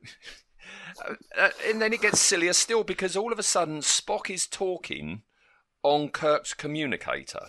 Uh, 1.37 1.49
and 1.67 1.81
then 1.81 1.91
it 1.91 2.01
gets 2.01 2.21
sillier 2.21 2.53
still 2.53 2.83
because 2.85 3.17
all 3.17 3.33
of 3.33 3.39
a 3.39 3.43
sudden 3.43 3.79
Spock 3.79 4.29
is 4.29 4.47
talking 4.47 5.23
on 5.81 6.07
Kirk's 6.07 6.53
communicator. 6.53 7.47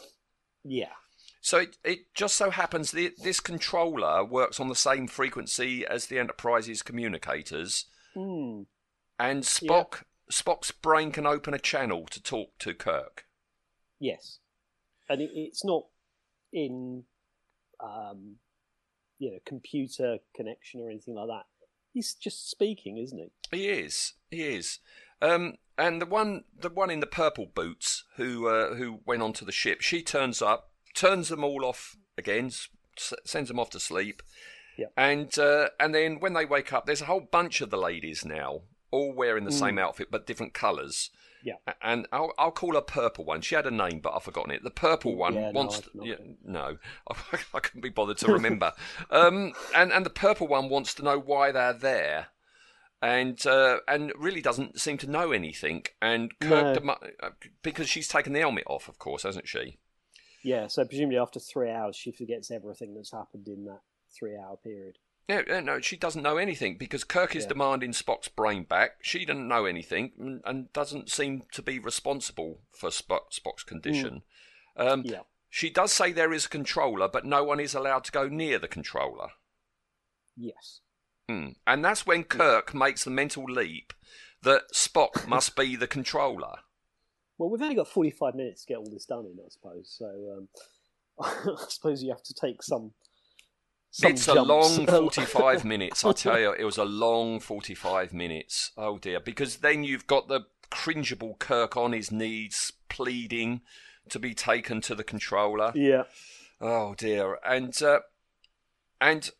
Yeah. 0.64 0.94
So 1.40 1.58
it, 1.58 1.76
it 1.84 1.98
just 2.14 2.34
so 2.36 2.50
happens 2.50 2.90
that 2.90 3.22
this 3.22 3.38
controller 3.38 4.24
works 4.24 4.58
on 4.58 4.68
the 4.68 4.74
same 4.74 5.06
frequency 5.06 5.86
as 5.86 6.06
the 6.06 6.18
Enterprise's 6.18 6.82
communicators, 6.82 7.86
Hmm. 8.14 8.62
and 9.18 9.44
Spock 9.44 10.02
Spock's 10.32 10.72
brain 10.72 11.12
can 11.12 11.26
open 11.26 11.54
a 11.54 11.58
channel 11.58 12.06
to 12.06 12.20
talk 12.22 12.58
to 12.60 12.74
Kirk. 12.74 13.26
Yes. 14.00 14.38
And 15.08 15.20
it, 15.20 15.30
it's 15.34 15.64
not 15.64 15.84
in, 16.52 17.04
um, 17.78 18.36
you 19.24 19.32
know, 19.32 19.38
computer 19.46 20.18
connection 20.36 20.80
or 20.80 20.90
anything 20.90 21.14
like 21.14 21.28
that. 21.28 21.44
He's 21.92 22.14
just 22.14 22.50
speaking, 22.50 22.98
isn't 22.98 23.18
he? 23.18 23.56
He 23.56 23.68
is. 23.68 24.14
He 24.30 24.42
is. 24.42 24.80
Um, 25.22 25.54
and 25.78 26.02
the 26.02 26.06
one, 26.06 26.44
the 26.58 26.68
one 26.68 26.90
in 26.90 27.00
the 27.00 27.06
purple 27.06 27.46
boots 27.46 28.04
who 28.16 28.48
uh, 28.48 28.74
who 28.74 29.00
went 29.06 29.22
onto 29.22 29.44
the 29.44 29.52
ship, 29.52 29.80
she 29.80 30.02
turns 30.02 30.42
up, 30.42 30.70
turns 30.94 31.28
them 31.28 31.42
all 31.42 31.64
off 31.64 31.96
again, 32.18 32.46
s- 32.46 32.68
sends 33.24 33.48
them 33.48 33.58
off 33.58 33.70
to 33.70 33.80
sleep. 33.80 34.22
Yep. 34.76 34.92
And 34.96 35.38
uh, 35.38 35.68
and 35.80 35.94
then 35.94 36.20
when 36.20 36.34
they 36.34 36.44
wake 36.44 36.72
up, 36.72 36.84
there's 36.84 37.02
a 37.02 37.06
whole 37.06 37.20
bunch 37.20 37.60
of 37.60 37.70
the 37.70 37.78
ladies 37.78 38.24
now, 38.24 38.62
all 38.90 39.12
wearing 39.14 39.44
the 39.44 39.52
same 39.52 39.78
outfit 39.78 40.08
but 40.10 40.26
different 40.26 40.52
colours. 40.52 41.10
Yeah. 41.44 41.56
And 41.82 42.08
I'll, 42.10 42.32
I'll 42.38 42.50
call 42.50 42.74
her 42.74 42.80
purple 42.80 43.26
one. 43.26 43.42
She 43.42 43.54
had 43.54 43.66
a 43.66 43.70
name, 43.70 44.00
but 44.00 44.14
I've 44.14 44.22
forgotten 44.22 44.50
it. 44.50 44.64
The 44.64 44.70
purple 44.70 45.14
one 45.14 45.34
Yeah, 45.34 45.50
wants. 45.52 45.80
To, 45.80 45.90
yeah, 46.02 46.14
no, 46.42 46.78
I, 47.10 47.60
couldn't 47.60 47.82
be 47.82 47.90
bothered 47.90 48.16
to 48.18 48.32
remember. 48.32 48.72
um, 49.10 49.52
and 49.74 49.92
and 49.92 50.06
the 50.06 50.10
purple 50.10 50.48
one 50.48 50.70
wants 50.70 50.94
to 50.94 51.04
know 51.04 51.18
why 51.18 51.52
they're 51.52 51.74
there, 51.74 52.28
and 53.02 53.46
uh, 53.46 53.78
and 53.86 54.10
really 54.16 54.40
doesn't 54.40 54.80
seem 54.80 54.96
to 54.98 55.10
know 55.10 55.32
anything. 55.32 55.84
And 56.00 56.32
Kirk, 56.40 56.82
No. 56.82 56.96
uh, 57.22 57.30
because 57.62 57.88
she's 57.90 58.08
taken 58.08 58.32
the 58.32 58.40
helmet 58.40 58.64
off, 58.66 58.88
of 58.88 58.98
course, 58.98 59.24
hasn't 59.24 59.46
she? 59.46 59.78
Yeah. 60.42 60.68
So 60.68 60.84
presumably 60.86 61.18
after 61.18 61.40
three 61.40 61.70
hours, 61.70 61.94
she 61.94 62.10
forgets 62.10 62.50
everything 62.50 62.94
that's 62.94 63.12
happened 63.12 63.48
in 63.48 63.66
that 63.66 63.80
three-hour 64.18 64.56
period. 64.62 64.96
Yeah, 65.28 65.42
yeah, 65.46 65.60
no, 65.60 65.80
she 65.80 65.96
doesn't 65.96 66.22
know 66.22 66.36
anything 66.36 66.76
because 66.76 67.02
Kirk 67.02 67.34
is 67.34 67.44
Yeah. 67.44 67.48
demanding 67.50 67.92
Spock's 67.92 68.28
brain 68.28 68.64
back. 68.64 68.98
She 69.00 69.24
doesn't 69.24 69.48
know 69.48 69.64
anything 69.64 70.12
and, 70.18 70.42
and 70.44 70.72
doesn't 70.72 71.10
seem 71.10 71.44
to 71.52 71.62
be 71.62 71.78
responsible 71.78 72.60
for 72.72 72.90
Spock, 72.90 73.32
Spock's 73.32 73.62
condition. 73.64 74.22
Um, 74.76 75.02
Yeah. 75.04 75.22
She 75.48 75.70
does 75.70 75.92
say 75.92 76.10
there 76.12 76.32
is 76.32 76.46
a 76.46 76.48
controller, 76.50 77.08
but 77.08 77.24
no 77.24 77.44
one 77.44 77.60
is 77.60 77.74
allowed 77.74 78.04
to 78.04 78.12
go 78.12 78.28
near 78.28 78.58
the 78.58 78.68
controller. 78.68 79.28
Yes. 80.36 80.80
Hmm. 81.28 81.50
And 81.66 81.84
that's 81.84 82.04
when 82.04 82.24
Kirk 82.24 82.74
makes 82.74 83.04
the 83.04 83.10
mental 83.10 83.44
leap 83.44 83.92
that 84.42 84.72
Spock 84.72 85.26
must 85.28 85.56
be 85.56 85.76
the 85.76 85.86
controller. 85.86 86.56
Well, 87.38 87.50
we've 87.50 87.62
only 87.62 87.76
got 87.76 87.88
forty-five 87.88 88.34
minutes 88.34 88.64
to 88.64 88.68
get 88.72 88.78
all 88.78 88.90
this 88.90 89.06
done 89.06 89.26
in, 89.26 89.38
I 89.44 89.48
suppose. 89.48 89.94
So 89.96 90.06
um, 90.36 90.48
I 91.58 91.64
suppose 91.68 92.02
you 92.02 92.10
have 92.10 92.22
to 92.24 92.34
take 92.34 92.62
some. 92.62 92.92
Some 93.96 94.10
it's 94.10 94.26
a 94.26 94.34
long 94.42 94.86
45 94.88 95.64
minutes. 95.74 96.04
I 96.04 96.12
tell 96.12 96.40
you, 96.40 96.52
it 96.52 96.64
was 96.64 96.78
a 96.78 96.84
long 96.84 97.38
45 97.38 98.12
minutes. 98.12 98.72
Oh 98.76 98.98
dear. 98.98 99.20
Because 99.20 99.58
then 99.58 99.84
you've 99.84 100.06
got 100.08 100.26
the 100.28 100.40
cringeable 100.70 101.38
Kirk 101.38 101.76
on 101.76 101.92
his 101.92 102.10
knees 102.10 102.72
pleading 102.88 103.60
to 104.08 104.18
be 104.18 104.34
taken 104.34 104.80
to 104.82 104.94
the 104.94 105.04
controller. 105.04 105.70
yeah. 105.76 106.04
Oh 106.60 106.94
dear. 106.96 107.38
And, 107.46 107.80
uh, 107.82 108.00
and 109.00 109.30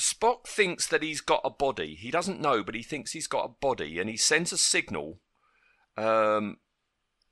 Spock 0.00 0.46
thinks 0.46 0.86
that 0.86 1.02
he's 1.02 1.20
got 1.20 1.40
a 1.44 1.50
body. 1.50 1.94
He 1.94 2.10
doesn't 2.10 2.40
know, 2.40 2.62
but 2.64 2.74
he 2.74 2.82
thinks 2.82 3.12
he's 3.12 3.26
got 3.26 3.44
a 3.44 3.54
body, 3.60 3.98
and 3.98 4.08
he 4.10 4.16
sends 4.16 4.52
a 4.52 4.58
signal 4.58 5.20
um, 5.96 6.56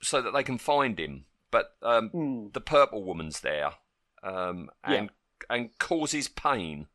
so 0.02 0.20
that 0.22 0.32
they 0.32 0.42
can 0.42 0.58
find 0.58 0.98
him. 1.00 1.24
But 1.50 1.70
um, 1.82 2.08
Hmm. 2.10 2.46
the 2.52 2.60
purple 2.60 3.04
woman's 3.04 3.40
there 3.40 3.72
um, 4.22 4.70
and 4.84 5.10
and 5.50 5.76
causes 5.78 6.28
pain 6.28 6.86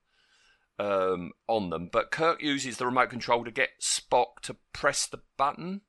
um, 0.79 1.31
on 1.47 1.69
them. 1.69 1.89
But 1.91 2.11
Kirk 2.11 2.41
uses 2.41 2.77
the 2.77 2.85
remote 2.85 3.09
control 3.09 3.43
to 3.45 3.51
get 3.51 3.81
Spock 3.81 4.39
to 4.43 4.55
press 4.73 5.05
the 5.07 5.21
button. 5.37 5.81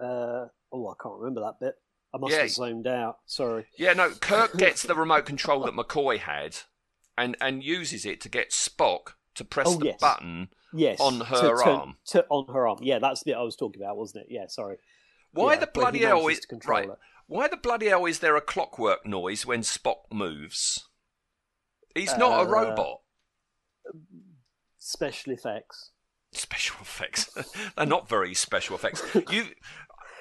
Uh, 0.00 0.46
oh, 0.72 0.88
I 0.88 0.94
can't 1.02 1.18
remember 1.18 1.40
that 1.40 1.60
bit. 1.60 1.74
I 2.14 2.18
must 2.18 2.32
Yeah. 2.32 2.40
have 2.42 2.50
zoomed 2.50 2.86
out. 2.86 3.18
Sorry. 3.26 3.66
Yeah, 3.76 3.92
no, 3.92 4.10
Kirk 4.20 4.56
gets 4.56 4.82
the 4.82 4.94
remote 4.94 5.26
control 5.26 5.60
that 5.64 5.74
McCoy 5.74 6.18
had 6.18 6.56
and, 7.16 7.36
and 7.40 7.62
uses 7.62 8.06
it 8.06 8.20
to 8.22 8.28
get 8.28 8.50
Spock 8.50 9.14
to 9.34 9.44
press 9.44 9.66
Oh, 9.68 9.76
the 9.78 9.86
yes. 9.86 10.00
button. 10.00 10.48
Yes. 10.72 11.00
On 11.00 11.20
her 11.20 11.36
to, 11.56 11.62
to- 11.64 11.70
arm. 11.70 11.96
To, 12.08 12.26
on 12.28 12.52
her 12.52 12.68
arm. 12.68 12.78
Yeah, 12.82 12.98
that's 12.98 13.20
the 13.22 13.30
bit 13.32 13.36
I 13.38 13.42
was 13.42 13.56
talking 13.56 13.82
about, 13.82 13.96
wasn't 13.96 14.24
it? 14.26 14.32
Yeah, 14.32 14.46
sorry. 14.48 14.76
Why 15.32 15.54
Yeah, 15.54 15.60
the 15.60 15.66
bloody 15.66 16.00
hell 16.00 16.26
is 16.28 16.40
to 16.40 16.56
right? 16.66 16.88
it. 16.88 16.98
Why 17.28 17.46
the 17.46 17.58
bloody 17.58 17.86
hell 17.88 18.06
is 18.06 18.18
there 18.20 18.36
a 18.36 18.40
clockwork 18.40 19.06
noise 19.06 19.44
when 19.44 19.60
Spock 19.60 20.10
moves? 20.10 20.88
He's 21.94 22.16
not 22.16 22.40
a 22.40 22.42
Uh, 22.42 22.52
robot. 22.52 23.00
Special 24.78 25.34
effects. 25.34 25.92
Special 26.32 26.76
effects. 26.80 27.30
They're 27.76 27.86
not 27.86 28.08
very 28.08 28.34
special 28.34 28.74
effects. 28.76 29.02
You 29.30 29.46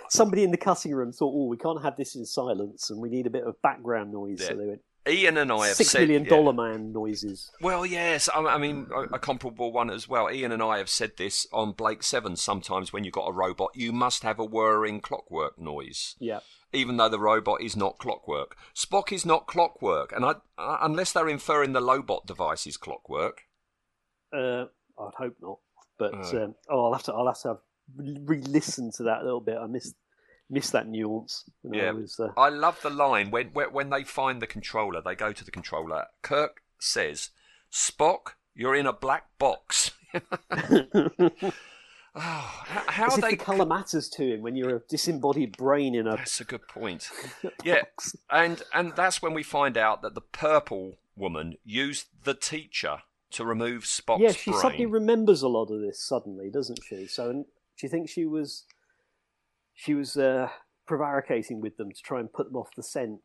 Somebody 0.10 0.44
in 0.44 0.52
the 0.52 0.58
cutting 0.58 0.94
room 0.94 1.12
thought, 1.12 1.34
"Oh, 1.36 1.48
we 1.48 1.58
can't 1.58 1.84
have 1.84 1.98
this 1.98 2.16
in 2.16 2.26
silence, 2.26 2.90
and 2.90 3.02
we 3.02 3.10
need 3.10 3.28
a 3.28 3.30
bit 3.30 3.44
of 3.44 3.62
background 3.62 4.14
noise." 4.14 4.40
Yeah. 4.40 4.48
So 4.48 4.56
they 4.56 4.66
went 4.66 4.82
Ian 5.08 5.38
and 5.38 5.52
I 5.52 5.68
have 5.68 5.76
six 5.76 5.92
said 5.92 6.08
million 6.08 6.26
yeah. 6.26 6.52
man 6.52 6.92
noises. 6.92 7.52
Well, 7.62 7.86
yes, 7.86 8.30
I, 8.34 8.40
I 8.40 8.58
mean 8.58 8.88
a, 8.94 9.16
a 9.16 9.20
comparable 9.20 9.72
one 9.72 9.90
as 9.90 10.08
well. 10.08 10.32
Ian 10.32 10.52
and 10.52 10.64
I 10.64 10.78
have 10.78 10.90
said 10.90 11.18
this 11.18 11.48
on 11.52 11.72
Blake 11.74 12.04
Seven. 12.04 12.36
Sometimes 12.36 12.92
when 12.92 13.04
you've 13.04 13.14
got 13.14 13.28
a 13.28 13.34
robot, 13.34 13.72
you 13.76 13.92
must 13.92 14.24
have 14.24 14.40
a 14.40 14.46
whirring 14.46 15.02
clockwork 15.02 15.60
noise. 15.60 16.16
Yeah. 16.20 16.40
Even 16.74 16.98
though 16.98 17.10
the 17.10 17.20
robot 17.20 17.62
is 17.62 17.76
not 17.76 17.98
clockwork. 17.98 18.56
Spock 18.76 19.12
is 19.12 19.26
not 19.26 19.48
clockwork, 19.48 20.12
and 20.12 20.26
I, 20.26 20.36
uh, 20.58 20.78
unless 20.82 21.12
they're 21.14 21.30
inferring 21.30 21.74
the 21.74 21.82
Lobot 21.82 22.26
device 22.26 22.68
is 22.68 22.78
clockwork. 22.78 23.44
Uh, 24.34 24.66
I'd 25.00 25.14
hope 25.18 25.36
not. 25.42 25.60
But 25.98 26.14
Oh. 26.14 26.44
um, 26.44 26.56
oh, 26.70 26.86
I'll 26.86 26.94
have 26.94 27.04
to. 27.04 27.14
I'll 27.14 27.28
have 27.28 27.40
to 27.42 27.48
have, 27.48 27.58
re-listen 27.96 28.92
to 28.98 29.04
that 29.04 29.22
a 29.22 29.24
little 29.24 29.42
bit. 29.42 29.58
I 29.58 29.66
missed 29.68 29.96
missed 30.50 30.72
that 30.74 30.88
nuance. 30.88 31.44
when 31.62 31.80
I 31.80 31.84
Yeah. 31.86 31.92
was, 31.92 32.20
uh, 32.20 32.30
I 32.38 32.50
love 32.50 32.80
the 32.82 32.90
line 32.90 33.32
when 33.32 33.48
when 33.54 33.72
when 33.74 33.90
they 33.90 34.04
find 34.04 34.42
the 34.42 34.48
controller, 34.48 35.02
they 35.02 35.16
go 35.16 35.34
to 35.34 35.44
the 35.44 35.52
controller. 35.52 36.06
Kirk 36.22 36.62
says, 36.80 37.32
"Spock, 37.72 38.34
you're 38.54 38.76
in 38.76 38.86
a 38.86 38.94
black 38.94 39.38
box." 39.40 39.92
oh, 42.18 42.64
how, 42.66 42.84
how 42.88 43.16
they 43.18 43.32
the 43.32 43.38
colour 43.38 43.66
matters 43.66 44.10
to 44.10 44.34
him 44.34 44.42
when 44.42 44.56
you're 44.56 44.76
a 44.78 44.82
disembodied 44.90 45.56
brain 45.58 45.96
in 45.96 46.08
a 46.08 46.16
That's 46.18 46.42
a 46.42 46.46
good 46.46 46.68
point. 46.68 47.10
Yeah, 47.64 47.84
and 48.30 48.62
and 48.74 48.94
that's 48.96 49.22
when 49.22 49.34
we 49.34 49.44
find 49.44 49.78
out 49.78 50.02
that 50.02 50.16
the 50.16 50.22
purple 50.22 50.96
woman 51.16 51.56
used 51.64 52.08
the 52.24 52.34
teacher 52.34 53.00
to 53.32 53.44
remove 53.46 53.84
Spock's 53.84 54.22
yeah, 54.22 54.32
she 54.32 54.52
brain. 54.52 54.62
suddenly 54.62 54.86
remembers 54.86 55.42
a 55.42 55.48
lot 55.48 55.70
of 55.72 55.82
this 55.82 56.00
suddenly, 56.00 56.50
doesn't 56.50 56.80
she? 56.88 57.08
So, 57.08 57.30
and 57.30 57.46
do 57.46 57.86
you 57.86 57.90
think 57.90 58.10
she 58.10 58.26
was 58.26 58.66
she 59.74 59.94
was 59.94 60.18
uh, 60.18 60.50
prevaricating 60.86 61.62
with 61.62 61.78
them 61.78 61.92
to 61.92 62.02
try 62.02 62.20
and 62.20 62.32
put 62.32 62.48
them 62.48 62.56
off 62.56 62.70
the 62.76 62.84
scent 62.84 63.20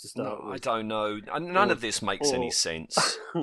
to 0.00 0.08
start 0.08 0.44
No, 0.44 0.50
I 0.52 0.58
don't 0.58 0.88
know. 0.88 1.18
None 1.38 1.68
Or- 1.70 1.72
of 1.72 1.80
this 1.80 2.02
makes 2.02 2.32
any 2.32 2.50
sense. 2.50 3.18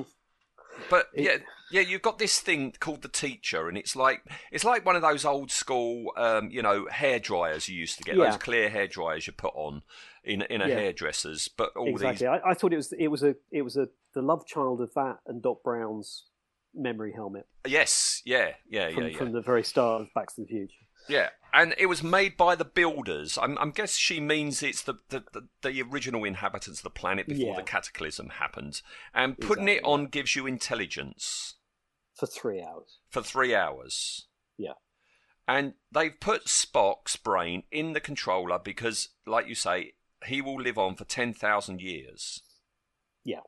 But 0.90 1.08
It- 1.14 1.24
yeah, 1.24 1.36
yeah, 1.70 1.80
you've 1.80 2.02
got 2.02 2.18
this 2.18 2.40
thing 2.40 2.74
called 2.78 3.02
the 3.02 3.08
teacher, 3.08 3.68
and 3.68 3.76
it's 3.78 3.96
like 3.96 4.22
it's 4.52 4.64
like 4.64 4.84
one 4.84 4.96
of 4.96 5.02
those 5.02 5.24
old 5.24 5.50
school, 5.50 6.12
um, 6.16 6.50
you 6.50 6.62
know, 6.62 6.86
hair 6.88 7.18
dryers 7.18 7.68
you 7.68 7.76
used 7.78 7.98
to 7.98 8.04
get. 8.04 8.16
Yeah. 8.16 8.30
Those 8.30 8.36
clear 8.38 8.68
hair 8.68 8.86
dryers 8.86 9.26
you 9.26 9.32
put 9.32 9.54
on 9.54 9.82
in 10.22 10.42
in 10.42 10.60
a 10.62 10.68
Yeah. 10.68 10.74
hairdresser's. 10.76 11.48
But 11.48 11.74
all 11.76 11.88
exactly. 11.88 12.26
I, 12.26 12.50
I 12.50 12.54
thought 12.54 12.72
it 12.72 12.76
was 12.76 12.92
it 12.92 13.08
was 13.08 13.22
a 13.22 13.36
it 13.50 13.62
was 13.62 13.76
a 13.76 13.88
the 14.14 14.22
love 14.22 14.46
child 14.46 14.80
of 14.80 14.92
that 14.94 15.18
and 15.26 15.42
Doc 15.42 15.62
Brown's 15.64 16.24
memory 16.76 17.12
helmet 17.12 17.46
yes, 17.66 18.20
yeah, 18.24 18.54
yeah, 18.68 18.90
from, 18.90 19.04
yeah, 19.04 19.08
yeah, 19.10 19.16
from 19.18 19.30
the 19.32 19.40
very 19.40 19.62
start 19.62 20.02
of 20.02 20.08
Back 20.14 20.34
to 20.34 20.40
the 20.40 20.46
Future. 20.46 20.74
Yeah. 21.08 21.30
And 21.52 21.72
it 21.78 21.86
was 21.86 22.02
made 22.02 22.36
by 22.36 22.56
the 22.56 22.64
builders. 22.64 23.38
I'm, 23.40 23.56
I'm 23.58 23.70
guess 23.70 23.96
she 23.96 24.18
means 24.18 24.60
it's 24.60 24.82
the, 24.82 24.94
the, 25.10 25.22
the, 25.32 25.46
the 25.62 25.82
original 25.82 26.24
inhabitants 26.24 26.80
of 26.80 26.84
the 26.84 26.90
planet 26.90 27.28
before 27.28 27.50
Yeah. 27.52 27.56
the 27.56 27.62
cataclysm 27.62 28.30
happened. 28.30 28.82
And 29.14 29.38
putting 29.38 29.68
it 29.68 29.80
on 29.84 30.06
gives 30.06 30.34
you 30.34 30.46
intelligence. 30.46 31.54
for 32.12 32.26
three 32.26 32.60
hours. 32.60 32.98
for 33.08 33.22
three 33.22 33.54
hours. 33.54 34.26
Yeah. 34.58 34.72
And 35.46 35.74
they've 35.92 36.18
put 36.18 36.46
Spock's 36.46 37.14
brain 37.16 37.62
in 37.70 37.92
the 37.92 38.00
controller 38.00 38.58
because, 38.58 39.10
like 39.26 39.46
you 39.46 39.54
say, 39.54 39.92
he 40.26 40.40
will 40.40 40.60
live 40.60 40.78
on 40.78 40.96
for 40.96 41.04
10,000 41.04 41.80
years. 41.80 42.42
Yeah, 43.24 43.40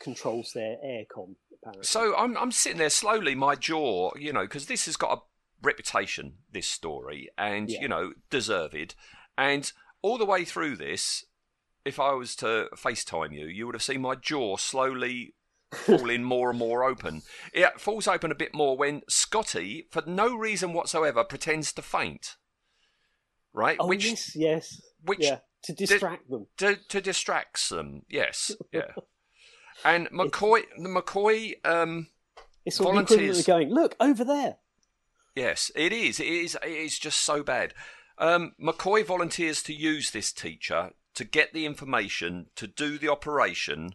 controls 0.00 0.52
their 0.54 0.76
aircon 0.84 1.34
apparently. 1.52 1.84
So 1.84 2.16
I'm, 2.16 2.36
I'm 2.38 2.52
sitting 2.52 2.78
there 2.78 2.88
slowly, 2.90 3.34
my 3.34 3.54
jaw, 3.54 4.12
you 4.16 4.32
know, 4.32 4.42
because 4.42 4.66
this 4.66 4.86
has 4.86 4.96
got 4.96 5.18
a 5.18 5.22
reputation, 5.64 6.38
this 6.50 6.68
story, 6.68 7.28
and, 7.38 7.70
Yeah. 7.70 7.80
you 7.82 7.88
know, 7.88 8.12
deserved. 8.30 8.94
And 9.36 9.72
all 10.02 10.18
the 10.18 10.26
way 10.26 10.44
through 10.44 10.76
this, 10.76 11.24
if 11.84 11.98
I 12.00 12.12
was 12.12 12.36
to 12.36 12.68
FaceTime 12.76 13.32
you, 13.34 13.46
you 13.46 13.66
would 13.66 13.74
have 13.74 13.82
seen 13.82 14.00
my 14.02 14.14
jaw 14.14 14.56
slowly 14.56 15.34
falling 15.72 16.22
more 16.22 16.50
and 16.50 16.58
more 16.58 16.84
open. 16.84 17.22
It 17.52 17.80
falls 17.80 18.06
open 18.06 18.30
a 18.30 18.34
bit 18.36 18.54
more 18.54 18.76
when 18.76 19.02
Scotty, 19.08 19.88
for 19.90 20.02
no 20.06 20.34
reason 20.36 20.72
whatsoever, 20.72 21.24
pretends 21.24 21.72
to 21.74 21.82
faint. 21.82 22.36
Right? 23.52 23.76
oh 23.78 23.86
which 23.86 24.04
yes, 24.06 24.34
yes, 24.34 24.82
which 25.04 25.20
yeah, 25.20 25.38
to 25.62 25.72
distract 25.72 26.28
them. 26.28 26.46
to, 26.58 26.76
to 26.88 27.00
distracts 27.00 27.68
them. 27.68 28.02
Yes, 28.08 28.50
yeah. 28.72 28.92
And 29.84 30.08
McCoy, 30.10 30.62
the 30.76 30.88
McCoy, 30.88 31.54
um, 31.64 32.08
It's 32.64 32.76
sort 32.76 32.88
of 32.88 32.94
the 32.94 33.00
equivalent 33.02 33.08
volunteers. 33.08 33.46
going, 33.46 33.68
look 33.70 33.94
over 34.00 34.24
there. 34.24 34.56
Yes, 35.34 35.70
it 35.74 35.92
is. 35.92 36.20
It 36.20 36.26
is. 36.26 36.56
It 36.62 36.68
is 36.70 36.98
just 36.98 37.20
so 37.20 37.42
bad. 37.42 37.74
Um, 38.18 38.52
McCoy 38.60 39.04
volunteers 39.04 39.62
to 39.64 39.72
use 39.74 40.10
this 40.10 40.32
teacher 40.32 40.90
to 41.14 41.24
get 41.24 41.52
the 41.52 41.66
information 41.66 42.46
to 42.56 42.66
do 42.66 42.98
the 42.98 43.08
operation 43.08 43.94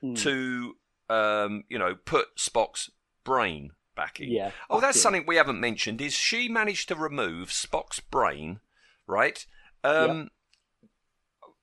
Hmm. 0.00 0.14
to, 0.14 0.76
um, 1.08 1.64
you 1.68 1.78
know, 1.78 1.94
put 1.94 2.36
Spock's 2.36 2.90
brain 3.24 3.70
back 3.96 4.20
in. 4.20 4.30
Yeah, 4.30 4.50
Oh, 4.68 4.80
that's 4.80 4.96
in. 4.98 5.02
something 5.02 5.24
we 5.26 5.36
haven't 5.36 5.60
mentioned. 5.60 6.00
Is 6.02 6.12
she 6.14 6.48
managed 6.48 6.88
to 6.88 6.94
remove 6.96 7.48
Spock's 7.50 8.00
brain, 8.00 8.60
right? 9.06 9.46
Um, 9.82 10.30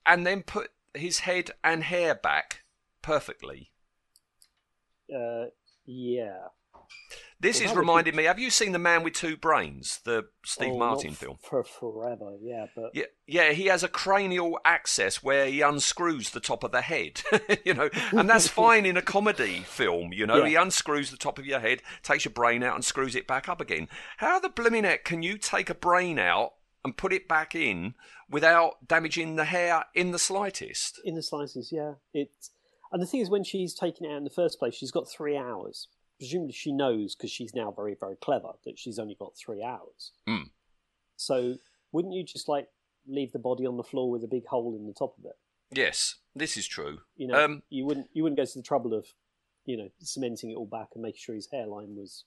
and 0.05 0.25
then 0.25 0.41
put 0.43 0.71
his 0.95 1.19
head 1.19 1.51
and 1.63 1.83
hair 1.83 2.15
back 2.15 2.63
perfectly. 3.01 3.71
Uh, 5.13 5.45
yeah. 5.85 6.47
This 7.41 7.59
Well, 7.59 7.71
is 7.71 7.75
reminding 7.75 8.15
me. 8.15 8.25
Have 8.25 8.37
you 8.37 8.51
seen 8.51 8.71
the 8.71 8.77
Man 8.79 9.01
with 9.03 9.13
Two 9.13 9.35
Brains, 9.35 9.99
the 10.05 10.27
Steve 10.45 10.73
Oh, 10.73 10.77
Martin 10.77 11.13
film? 11.13 11.37
for 11.41 11.63
forever. 11.63 12.37
Yeah, 12.39 12.67
but 12.75 12.91
Yeah, 12.93 13.05
yeah, 13.25 13.51
he 13.51 13.65
has 13.65 13.83
a 13.83 13.87
cranial 13.87 14.59
access 14.63 15.23
where 15.23 15.47
he 15.47 15.61
unscrews 15.61 16.29
the 16.29 16.39
top 16.39 16.63
of 16.63 16.71
the 16.71 16.81
head, 16.81 17.23
you 17.65 17.73
know, 17.73 17.89
and 18.11 18.29
that's 18.29 18.47
fine 18.63 18.85
in 18.85 18.95
a 18.95 19.01
comedy 19.01 19.61
film, 19.61 20.13
you 20.13 20.27
know. 20.27 20.43
Yeah. 20.43 20.49
He 20.49 20.55
unscrews 20.55 21.09
the 21.09 21.17
top 21.17 21.39
of 21.39 21.47
your 21.47 21.59
head, 21.59 21.81
takes 22.03 22.25
your 22.25 22.33
brain 22.33 22.61
out, 22.61 22.75
and 22.75 22.85
screws 22.85 23.15
it 23.15 23.25
back 23.25 23.49
up 23.49 23.59
again. 23.59 23.89
How 24.17 24.39
the 24.39 24.49
blimmin' 24.49 24.83
heck 24.83 25.03
can 25.03 25.23
you 25.23 25.39
take 25.39 25.71
a 25.71 25.75
brain 25.75 26.19
out 26.19 26.53
and 26.85 26.95
put 26.95 27.11
it 27.11 27.27
back 27.27 27.55
in 27.55 27.95
without 28.29 28.87
damaging 28.87 29.35
the 29.35 29.45
hair 29.45 29.85
in 29.95 30.11
the 30.11 30.19
slightest? 30.19 31.01
in 31.03 31.15
the 31.15 31.23
slices, 31.23 31.71
yeah. 31.71 31.93
It 32.13 32.29
and 32.91 33.01
the 33.01 33.07
thing 33.07 33.21
is, 33.21 33.29
when 33.31 33.43
she's 33.43 33.73
taking 33.73 34.05
it 34.05 34.11
out 34.11 34.17
in 34.17 34.25
the 34.25 34.29
first 34.29 34.59
place, 34.59 34.75
she's 34.75 34.91
got 34.91 35.09
three 35.09 35.35
hours. 35.37 35.87
Presumably, 36.21 36.53
she 36.53 36.71
knows 36.71 37.15
because 37.15 37.31
she's 37.31 37.55
now 37.55 37.71
very, 37.71 37.95
very 37.99 38.15
clever 38.15 38.49
that 38.63 38.77
she's 38.77 38.99
only 38.99 39.15
got 39.15 39.33
three 39.35 39.63
hours. 39.63 40.11
Mm. 40.29 40.51
So, 41.17 41.55
wouldn't 41.91 42.13
you 42.13 42.23
just 42.23 42.47
like 42.47 42.67
leave 43.07 43.31
the 43.31 43.39
body 43.39 43.65
on 43.65 43.77
the 43.77 43.83
floor 43.83 44.11
with 44.11 44.23
a 44.23 44.27
big 44.27 44.45
hole 44.45 44.75
in 44.75 44.85
the 44.85 44.93
top 44.93 45.17
of 45.17 45.25
it? 45.25 45.35
Yes, 45.71 46.17
this 46.35 46.57
is 46.57 46.67
true. 46.67 46.99
You 47.15 47.25
know, 47.27 47.43
Um, 47.43 47.63
you 47.69 47.85
wouldn't 47.87 48.09
you 48.13 48.21
wouldn't 48.21 48.37
go 48.37 48.45
to 48.45 48.57
the 48.59 48.61
trouble 48.61 48.93
of, 48.93 49.07
you 49.65 49.77
know, 49.77 49.89
cementing 49.99 50.51
it 50.51 50.55
all 50.57 50.67
back 50.67 50.89
and 50.93 51.01
making 51.01 51.17
sure 51.19 51.33
his 51.33 51.47
hairline 51.51 51.95
was 51.95 52.25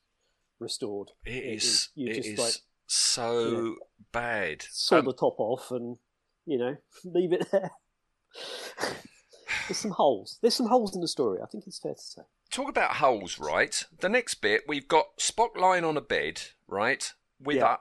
restored. 0.58 1.12
It 1.24 1.44
is. 1.44 1.90
You 1.94 2.12
just 2.14 2.28
is 2.30 2.38
like 2.38 2.54
so 2.88 3.44
you 3.46 3.52
know, 3.52 3.76
bad. 4.10 4.62
saw 4.70 4.98
Um, 4.98 5.04
the 5.04 5.12
top 5.12 5.38
off 5.38 5.70
and 5.70 5.98
you 6.46 6.58
know 6.58 6.76
leave 7.04 7.32
it 7.32 7.48
there. 7.52 7.70
There's 9.68 9.78
some 9.78 9.92
holes. 9.92 10.38
There's 10.42 10.54
some 10.54 10.66
holes 10.66 10.94
in 10.94 11.00
the 11.00 11.08
story. 11.08 11.40
I 11.42 11.46
think 11.46 11.66
it's 11.66 11.78
fair 11.78 11.94
to 11.94 12.00
say. 12.00 12.22
Talk 12.54 12.68
about 12.68 12.96
holes, 12.96 13.38
right? 13.38 13.84
The 14.00 14.08
next 14.08 14.34
bit, 14.36 14.62
we've 14.68 14.88
got 14.88 15.18
Spock 15.18 15.56
lying 15.56 15.84
on 15.84 15.96
a 15.96 16.00
bed, 16.00 16.40
right, 16.66 17.12
with 17.40 17.56
Yeah. 17.56 17.74
a 17.74 17.78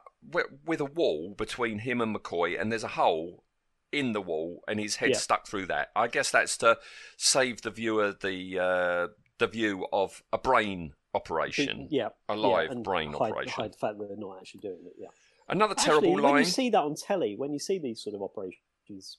with, 0.65 0.79
a 0.79 0.85
wall 0.85 1.35
between 1.37 1.79
him 1.79 1.99
and 1.99 2.15
McCoy, 2.15 2.59
and 2.59 2.71
there's 2.71 2.83
a 2.85 2.87
hole 2.89 3.43
in 3.91 4.13
the 4.13 4.21
wall, 4.21 4.63
and 4.69 4.79
his 4.79 4.95
head 4.95 5.11
Yeah. 5.11 5.17
stuck 5.17 5.47
through 5.47 5.65
that. 5.67 5.91
I 5.95 6.07
guess 6.07 6.31
that's 6.31 6.57
to 6.59 6.79
save 7.17 7.61
the 7.61 7.71
viewer 7.71 8.13
the 8.13 8.59
uh, 8.59 9.07
the 9.37 9.47
view 9.47 9.85
of 9.91 10.23
a 10.31 10.37
brain 10.37 10.93
operation. 11.13 11.87
yeah, 11.91 12.09
a 12.29 12.35
yeah, 12.35 12.41
live 12.41 12.71
and 12.71 12.83
brain 12.83 13.11
hide, 13.13 13.31
operation. 13.31 13.53
Hide 13.53 13.73
the 13.73 13.77
fact 13.77 13.99
that 13.99 14.07
they're 14.07 14.17
not 14.17 14.37
actually 14.39 14.61
doing 14.61 14.85
it. 14.85 14.93
Yeah. 14.97 15.09
Another 15.49 15.73
Actually, 15.73 15.85
terrible 16.07 16.23
when 16.23 16.37
you 16.37 16.45
see 16.45 16.69
that 16.69 16.81
on 16.81 16.95
telly, 16.95 17.35
when 17.35 17.51
you 17.51 17.59
see 17.59 17.77
these 17.77 18.01
sort 18.01 18.15
of 18.15 18.21
operations, 18.23 19.17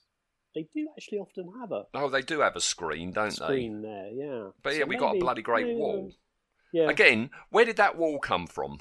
they 0.55 0.67
do 0.73 0.87
actually 0.97 1.17
often 1.19 1.51
have 1.59 1.71
a 1.71 1.85
Oh, 1.93 2.09
they 2.09 2.21
do 2.21 2.39
have 2.39 2.55
a 2.55 2.61
screen, 2.61 3.11
don't 3.11 3.29
they? 3.29 3.35
screen 3.35 3.81
there. 3.81 4.07
Yeah. 4.11 4.49
But 4.63 4.73
So 4.73 4.79
yeah, 4.79 4.85
we 4.85 4.95
got 4.97 5.15
a 5.15 5.19
bloody 5.19 5.41
great 5.41 5.65
maybe, 5.67 5.77
wall. 5.77 6.11
Yeah. 6.71 6.89
Again, 6.89 7.29
where 7.49 7.65
did 7.65 7.75
that 7.77 7.97
wall 7.97 8.19
come 8.19 8.47
from? 8.47 8.79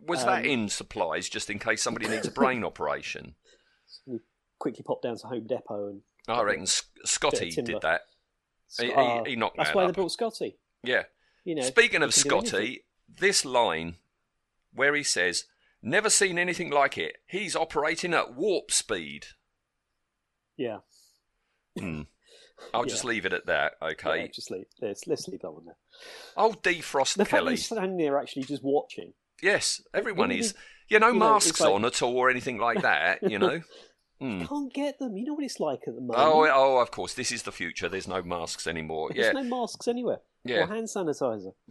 Was 0.00 0.24
that 0.24 0.40
Um, 0.40 0.44
in 0.44 0.68
supplies 0.68 1.28
just 1.28 1.50
in 1.50 1.58
case 1.58 1.82
somebody 1.82 2.08
needs 2.08 2.26
a 2.26 2.30
brain 2.40 2.62
operation? 2.64 3.34
We 4.06 4.18
quickly 4.58 4.82
pop 4.84 5.02
down 5.02 5.16
to 5.18 5.26
Home 5.28 5.46
Depot 5.46 5.88
and. 5.88 6.02
I 6.28 6.42
reckon 6.42 6.66
Scotty 6.66 7.50
did 7.50 7.80
that. 7.82 8.02
He- 8.80 8.86
he- 8.86 8.92
Ah, 8.92 9.22
he 9.24 9.36
knocked 9.36 9.56
That's 9.56 9.70
that 9.70 9.76
why 9.76 9.84
up. 9.84 9.88
they 9.88 9.92
brought 9.94 10.10
Scotty. 10.12 10.58
Yeah. 10.82 11.04
You 11.44 11.54
know. 11.54 11.62
Speaking 11.62 12.02
of 12.02 12.12
he 12.14 12.22
can 12.22 12.30
do 12.30 12.36
anything. 12.38 12.48
Scotty, 12.50 12.84
this 13.08 13.44
line 13.44 13.96
where 14.72 14.94
he 14.96 15.04
says, 15.04 15.44
"Never 15.80 16.10
seen 16.10 16.36
anything 16.38 16.70
like 16.70 16.98
it. 16.98 17.18
He's 17.26 17.54
operating 17.54 18.12
at 18.12 18.34
warp 18.34 18.72
speed." 18.72 19.26
Yeah. 20.56 20.78
Hmm. 21.78 22.02
I'll 22.74 22.84
just 22.84 23.04
leave 23.04 23.26
it 23.26 23.32
at 23.32 23.46
that. 23.46 23.74
Okay. 23.82 24.22
Yeah, 24.22 24.26
just 24.28 24.50
leave. 24.50 24.64
Let's, 24.80 25.06
let's 25.06 25.28
leave 25.28 25.42
that 25.42 25.50
one 25.50 25.66
there. 25.66 25.76
Oh, 26.36 26.54
defrost 26.62 27.16
The 27.16 27.26
Kelly. 27.26 27.52
he's 27.52 27.66
standing 27.66 27.96
there 27.98 28.18
actually 28.18 28.44
just 28.44 28.64
watching. 28.64 29.12
Yes, 29.42 29.82
everyone 29.92 30.30
is. 30.30 30.54
You 30.88 30.98
know, 31.00 31.08
you 31.08 31.18
masks 31.18 31.60
like- 31.60 31.70
on 31.70 31.84
at 31.84 32.00
all 32.00 32.16
or 32.16 32.30
anything 32.30 32.58
like 32.58 32.82
that. 32.82 33.22
You 33.30 33.38
know. 33.38 33.60
Hmm. 34.20 34.44
Can't 34.44 34.72
get 34.72 34.98
them. 34.98 35.16
You 35.16 35.26
know 35.26 35.34
what 35.34 35.44
it's 35.44 35.60
like 35.60 35.80
at 35.86 35.94
the 35.94 36.00
moment. 36.00 36.18
Oh, 36.18 36.48
oh, 36.50 36.78
of 36.78 36.90
course. 36.90 37.12
This 37.14 37.30
is 37.30 37.42
the 37.42 37.52
future. 37.52 37.88
There's 37.88 38.08
no 38.08 38.22
masks 38.22 38.66
anymore. 38.66 39.10
There's 39.12 39.26
Yeah. 39.26 39.32
no 39.32 39.42
masks 39.42 39.86
anywhere. 39.88 40.18
Yeah. 40.44 40.62
Or 40.62 40.66
hand 40.68 40.86
sanitizer. 40.86 41.52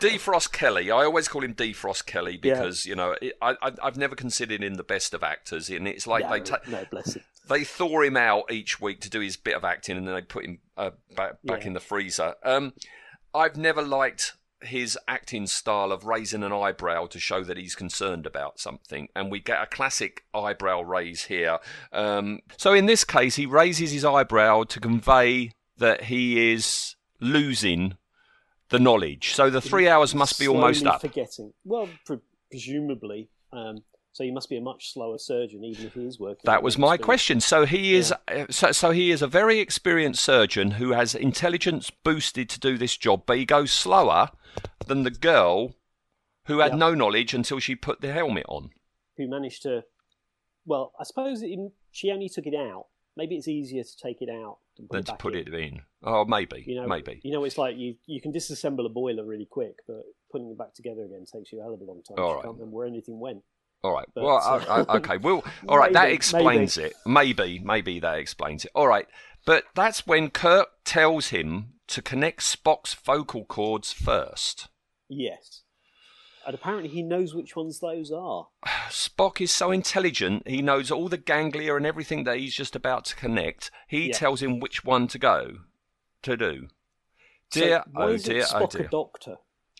Defrost 0.00 0.52
Kelly. 0.52 0.90
I 0.90 1.04
always 1.04 1.28
call 1.28 1.44
him 1.44 1.54
Defrost 1.54 2.06
Kelly 2.06 2.36
because 2.38 2.86
you 2.86 2.94
know 2.96 3.14
it, 3.20 3.34
I, 3.42 3.56
I 3.62 3.72
I've 3.82 3.96
never 3.98 4.14
considered 4.16 4.62
him 4.62 4.74
the 4.74 4.82
best 4.82 5.12
of 5.12 5.22
actors, 5.22 5.68
and 5.68 5.86
it's 5.86 6.06
like 6.06 6.24
no, 6.24 6.30
they 6.30 6.40
ta- 6.40 6.60
no, 6.68 6.84
bless 6.90 7.14
him. 7.16 7.22
they 7.48 7.64
thaw 7.64 8.00
him 8.02 8.16
out 8.16 8.50
each 8.50 8.80
week 8.80 9.00
to 9.02 9.10
do 9.10 9.20
his 9.20 9.36
bit 9.36 9.54
of 9.54 9.64
acting, 9.64 9.96
and 9.98 10.06
then 10.08 10.14
they 10.14 10.22
put 10.22 10.44
him 10.46 10.58
uh, 10.78 10.90
back 11.14 11.34
back 11.44 11.60
Yeah. 11.60 11.66
in 11.68 11.72
the 11.74 11.80
freezer. 11.80 12.34
Um, 12.42 12.72
I've 13.34 13.56
never 13.56 13.82
liked 13.82 14.32
his 14.62 14.98
acting 15.08 15.46
style 15.46 15.92
of 15.92 16.04
raising 16.04 16.42
an 16.42 16.52
eyebrow 16.52 17.06
to 17.06 17.18
show 17.18 17.42
that 17.44 17.56
he's 17.56 17.74
concerned 17.74 18.26
about 18.26 18.58
something, 18.58 19.08
and 19.14 19.30
we 19.30 19.40
get 19.40 19.62
a 19.62 19.66
classic 19.66 20.24
eyebrow 20.34 20.82
raise 20.82 21.24
here. 21.24 21.58
Um, 21.92 22.40
so 22.56 22.72
in 22.72 22.86
this 22.86 23.04
case, 23.04 23.36
he 23.36 23.46
raises 23.46 23.92
his 23.92 24.04
eyebrow 24.04 24.64
to 24.64 24.80
convey 24.80 25.52
that 25.78 26.04
he 26.04 26.52
is 26.52 26.96
losing 27.20 27.96
the 28.68 28.78
knowledge. 28.78 29.34
So 29.34 29.50
the 29.50 29.60
three 29.60 29.88
hours 29.88 30.14
must 30.14 30.38
be 30.38 30.46
almost 30.46 30.86
up. 30.86 31.00
Forgetting. 31.00 31.52
Well, 31.64 31.88
pre- 32.04 32.20
presumably. 32.50 33.28
Um, 33.52 33.82
so 34.12 34.24
he 34.24 34.30
must 34.30 34.48
be 34.48 34.56
a 34.56 34.60
much 34.60 34.92
slower 34.92 35.18
surgeon, 35.18 35.62
even 35.64 35.86
if 35.86 35.94
he 35.94 36.04
is 36.06 36.18
working. 36.18 36.42
That 36.44 36.62
was 36.62 36.76
my 36.78 36.96
question. 36.96 37.40
So 37.40 37.64
he 37.66 37.94
is, 37.94 38.12
uh, 38.28 38.46
so, 38.50 38.72
so 38.72 38.90
he 38.90 39.10
is 39.10 39.22
a 39.22 39.26
very 39.28 39.58
experienced 39.60 40.22
surgeon 40.22 40.72
who 40.72 40.92
has 40.92 41.14
intelligence 41.14 41.90
boosted 42.04 42.48
to 42.50 42.60
do 42.60 42.76
this 42.76 42.96
job, 42.96 43.22
but 43.26 43.38
he 43.38 43.44
goes 43.44 43.70
slower 43.72 44.30
than 44.86 45.04
the 45.04 45.10
girl 45.10 45.74
who 46.46 46.58
had 46.58 46.72
Yeah. 46.72 46.78
no 46.78 46.94
knowledge 46.94 47.34
until 47.34 47.58
she 47.60 47.76
put 47.76 48.00
the 48.00 48.12
helmet 48.12 48.46
on. 48.48 48.70
Who 49.16 49.28
managed 49.28 49.62
to? 49.62 49.84
Well, 50.66 50.92
I 50.98 51.04
suppose 51.04 51.42
it, 51.42 51.58
she 51.90 52.10
only 52.10 52.28
took 52.28 52.46
it 52.46 52.54
out. 52.54 52.86
Maybe 53.16 53.36
it's 53.36 53.48
easier 53.48 53.82
to 53.82 53.96
take 54.02 54.22
it 54.22 54.28
out 54.30 54.58
than 54.76 54.86
put 54.88 54.92
Than 54.92 55.00
it 55.00 55.06
to 55.06 55.14
put 55.16 55.34
in. 55.36 55.48
it 55.48 55.54
in. 55.54 55.82
Oh, 56.02 56.24
maybe, 56.24 56.64
You 56.66 56.76
know, 56.76 56.86
maybe. 56.86 57.20
You 57.22 57.32
know, 57.32 57.44
it's 57.44 57.58
like 57.58 57.76
you 57.76 57.96
you 58.06 58.20
can 58.20 58.32
disassemble 58.32 58.86
a 58.86 58.88
boiler 58.88 59.24
really 59.26 59.46
quick, 59.50 59.74
but 59.86 60.02
putting 60.32 60.48
it 60.50 60.56
back 60.56 60.74
together 60.74 61.02
again 61.04 61.26
takes 61.30 61.52
you 61.52 61.60
a 61.60 61.62
hell 61.62 61.74
of 61.74 61.80
a 61.80 61.84
long 61.84 62.02
time. 62.02 62.18
All 62.18 62.34
right. 62.36 62.44
can't 62.44 62.54
remember 62.54 62.74
where 62.76 62.86
anything 62.86 63.18
went. 63.20 63.42
All 63.82 63.92
right. 63.92 64.06
But, 64.14 64.24
well, 64.24 64.36
uh, 64.36 64.64
I, 64.68 64.80
I, 64.80 64.96
okay. 64.98 65.16
Well, 65.16 65.44
all 65.68 65.78
right. 65.78 65.92
that 65.92 66.04
maybe, 66.04 66.14
explains 66.14 66.76
it. 66.78 66.94
Maybe, 67.06 67.58
maybe 67.64 67.98
that 68.00 68.18
explains 68.18 68.64
it. 68.64 68.70
All 68.74 68.88
right. 68.88 69.06
But 69.46 69.64
that's 69.74 70.06
when 70.06 70.30
Kirk 70.30 70.68
tells 70.84 71.28
him 71.28 71.74
to 71.88 72.02
connect 72.02 72.40
Spock's 72.40 72.94
vocal 72.94 73.44
cords 73.44 73.92
first. 73.92 74.68
Yes. 75.08 75.62
And 76.46 76.54
apparently 76.54 76.88
he 76.88 77.02
knows 77.02 77.34
which 77.34 77.56
ones 77.56 77.80
those 77.80 78.10
are. 78.12 78.48
Spock 78.88 79.40
is 79.40 79.50
so 79.50 79.70
intelligent, 79.70 80.46
he 80.46 80.62
knows 80.62 80.90
all 80.90 81.08
the 81.08 81.18
ganglia 81.18 81.74
and 81.76 81.86
everything 81.86 82.24
that 82.24 82.38
he's 82.38 82.54
just 82.54 82.76
about 82.76 83.04
to 83.06 83.16
connect. 83.16 83.70
He 83.88 84.08
Yeah. 84.08 84.14
tells 84.14 84.42
him 84.42 84.60
which 84.60 84.84
one 84.84 85.06
to 85.08 85.18
go 85.18 85.58
to 86.22 86.36
do. 86.36 86.68
So 87.52 87.60
Dear, 87.60 87.84
why 87.90 88.04
oh 88.04 88.16
dear, 88.16 88.42
Spock 88.44 88.62
oh 88.62 88.66
dear. 88.66 88.86
a 88.86 88.88
doctor? 88.88 89.36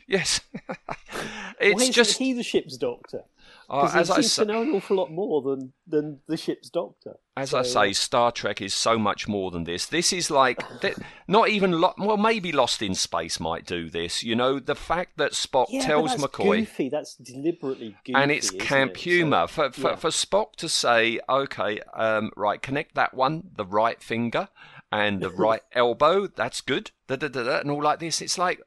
Yes. 0.07 0.41
it's 1.61 1.89
just, 1.91 2.19
he 2.19 2.33
the 2.33 2.43
ship's 2.43 2.77
doctor? 2.77 3.25
Uh, 3.71 3.83
Because 3.83 3.97
as, 3.97 4.09
he 4.09 4.13
I, 4.13 4.17
seems 4.17 4.33
sa- 4.33 4.43
to 4.45 4.53
know 4.53 4.63
an 4.63 4.71
awful 4.75 4.97
lot 4.97 5.11
more 5.11 5.41
than, 5.43 5.73
than 5.87 6.21
the 6.27 6.37
ship's 6.37 6.69
doctor. 6.69 7.15
as 7.37 7.55
I 7.55 7.63
say, 7.63 7.93
Star 7.93 8.33
Trek 8.33 8.61
is 8.61 8.75
so 8.75 8.99
much 8.99 9.29
more 9.29 9.51
than 9.51 9.65
this. 9.65 9.87
This 9.87 10.13
is 10.13 10.31
like, 10.31 10.59
th- 10.81 10.97
not 11.29 11.49
even, 11.49 11.81
lo- 11.81 11.95
well, 11.97 12.17
maybe 12.17 12.51
Lost 12.53 12.83
in 12.83 12.95
Space 12.95 13.39
might 13.39 13.65
do 13.65 13.89
this. 13.89 14.23
You 14.25 14.35
know, 14.35 14.59
the 14.59 14.75
fact 14.75 15.17
that 15.19 15.33
Spock 15.33 15.67
yeah, 15.71 15.83
tells 15.83 16.17
McCoy. 16.17 16.59
goofy. 16.61 16.89
That's 16.89 17.15
deliberately 17.15 17.97
goofy, 18.05 18.15
and 18.21 18.31
it's 18.33 18.51
camp 18.51 18.93
it? 18.93 18.97
So- 18.99 19.03
humour 19.05 19.47
for 19.47 19.71
for, 19.73 19.91
yeah. 19.91 19.97
for 19.97 20.11
Spock 20.11 20.57
to 20.57 20.69
say, 20.69 21.21
okay, 21.29 21.81
um, 21.95 22.31
right, 22.37 22.61
connect 22.61 22.95
that 22.97 23.15
one, 23.15 23.45
the 23.55 23.65
right 23.65 24.03
finger 24.03 24.49
and 24.91 25.21
the 25.23 25.31
right 25.47 25.63
elbow. 25.73 26.27
That's 26.27 26.61
good. 26.61 26.91
Da, 27.07 27.17
da, 27.17 27.29
da, 27.29 27.45
da, 27.45 27.59
and 27.61 27.71
all 27.71 27.83
like 27.83 28.01
this. 28.01 28.21
It's 28.21 28.37
like 28.37 28.61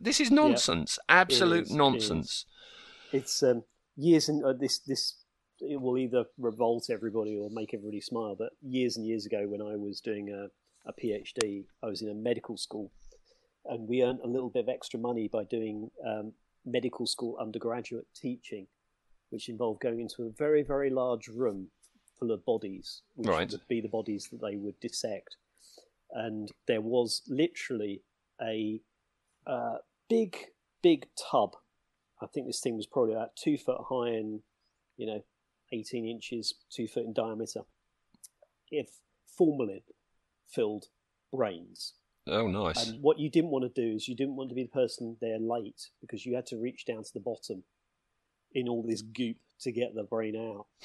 this 0.00 0.20
is 0.20 0.30
nonsense. 0.30 0.98
Absolute 1.08 1.64
is, 1.66 1.70
it 1.72 1.76
nonsense. 1.76 2.44
it's 3.12 3.42
um, 3.42 3.64
years 3.96 4.28
and 4.28 4.44
uh, 4.44 4.52
this 4.52 4.78
this 4.78 5.14
it 5.60 5.80
will 5.80 5.96
either 5.96 6.26
revolt 6.38 6.90
everybody 6.90 7.36
or 7.36 7.48
make 7.50 7.72
everybody 7.72 8.00
smile. 8.00 8.36
But 8.38 8.52
years 8.60 8.96
and 8.96 9.06
years 9.06 9.24
ago, 9.24 9.46
when 9.48 9.62
I 9.62 9.74
was 9.76 10.00
doing 10.00 10.28
a, 10.30 10.48
a 10.88 10.92
PhD, 10.92 11.64
I 11.82 11.86
was 11.86 12.02
in 12.02 12.10
a 12.10 12.14
medical 12.14 12.58
school, 12.58 12.92
and 13.64 13.88
we 13.88 14.02
earned 14.02 14.20
a 14.22 14.28
little 14.28 14.50
bit 14.50 14.64
of 14.64 14.68
extra 14.68 15.00
money 15.00 15.28
by 15.28 15.44
doing 15.44 15.90
um, 16.06 16.32
medical 16.64 17.06
school 17.06 17.38
undergraduate 17.40 18.06
teaching, 18.14 18.66
which 19.30 19.48
involved 19.48 19.80
going 19.80 20.00
into 20.00 20.24
a 20.24 20.30
very 20.30 20.62
very 20.62 20.90
large 20.90 21.28
room 21.28 21.68
full 22.18 22.32
of 22.32 22.44
bodies, 22.44 23.02
which 23.14 23.28
Right. 23.28 23.50
would 23.50 23.68
be 23.68 23.80
the 23.80 23.88
bodies 23.88 24.28
that 24.30 24.40
they 24.42 24.56
would 24.56 24.78
dissect, 24.80 25.36
and 26.12 26.50
there 26.66 26.82
was 26.82 27.22
literally 27.28 28.02
a 28.42 28.80
uh, 29.46 29.78
big 30.10 30.36
big 30.82 31.06
tub 31.30 31.56
I 32.22 32.26
think 32.26 32.46
this 32.46 32.60
thing 32.60 32.76
was 32.76 32.86
probably 32.86 33.14
about 33.14 33.36
two 33.36 33.58
foot 33.58 33.78
high 33.88 34.10
and, 34.10 34.40
you 34.96 35.06
know, 35.06 35.22
18 35.72 36.06
inches, 36.06 36.54
two 36.70 36.86
foot 36.86 37.04
in 37.04 37.12
diameter. 37.12 37.62
If 38.70 38.88
formalin 39.36 39.82
filled 40.48 40.86
brains. 41.32 41.94
Oh, 42.26 42.48
nice. 42.48 42.88
And 42.88 43.02
what 43.02 43.18
you 43.18 43.30
didn't 43.30 43.50
want 43.50 43.72
to 43.72 43.80
do 43.80 43.94
is 43.96 44.08
you 44.08 44.16
didn't 44.16 44.36
want 44.36 44.48
to 44.48 44.54
be 44.54 44.64
the 44.64 44.68
person 44.68 45.16
there 45.20 45.38
late 45.38 45.90
because 46.00 46.26
you 46.26 46.34
had 46.34 46.46
to 46.46 46.56
reach 46.56 46.84
down 46.84 47.04
to 47.04 47.12
the 47.12 47.20
bottom 47.20 47.62
in 48.52 48.68
all 48.68 48.82
this 48.82 49.02
goop 49.02 49.36
to 49.60 49.72
get 49.72 49.94
the 49.94 50.04
brain 50.04 50.36
out. 50.36 50.66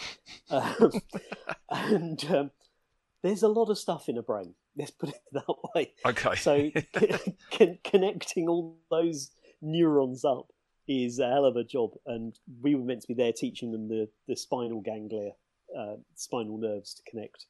Um, 0.50 0.92
and 1.70 2.26
um, 2.26 2.52
there's 3.24 3.44
a 3.44 3.48
lot 3.48 3.70
of 3.70 3.78
stuff 3.78 4.10
in 4.10 4.18
a 4.18 4.22
brain. 4.22 4.54
Let's 4.76 4.92
put 4.92 5.10
it 5.10 5.22
that 5.32 5.46
way. 5.74 5.94
okay. 6.06 6.36
So 6.36 6.70
con- 7.58 7.80
connecting 7.86 8.50
all 8.50 8.76
those 8.90 9.32
neurons 9.62 10.26
up 10.26 10.48
is 10.92 11.20
a 11.20 11.30
hell 11.30 11.46
of 11.46 11.56
a 11.56 11.64
job, 11.64 11.92
and 12.06 12.38
we 12.62 12.76
were 12.76 12.84
meant 12.84 13.02
to 13.02 13.08
be 13.08 13.14
there 13.14 13.34
teaching 13.34 13.72
them 13.72 13.88
the, 13.88 14.10
the 14.28 14.36
spinal 14.36 14.82
ganglia, 14.82 15.32
uh, 15.78 15.96
spinal 16.16 16.58
nerves 16.58 16.94
to 16.96 17.02
connect. 17.10 17.46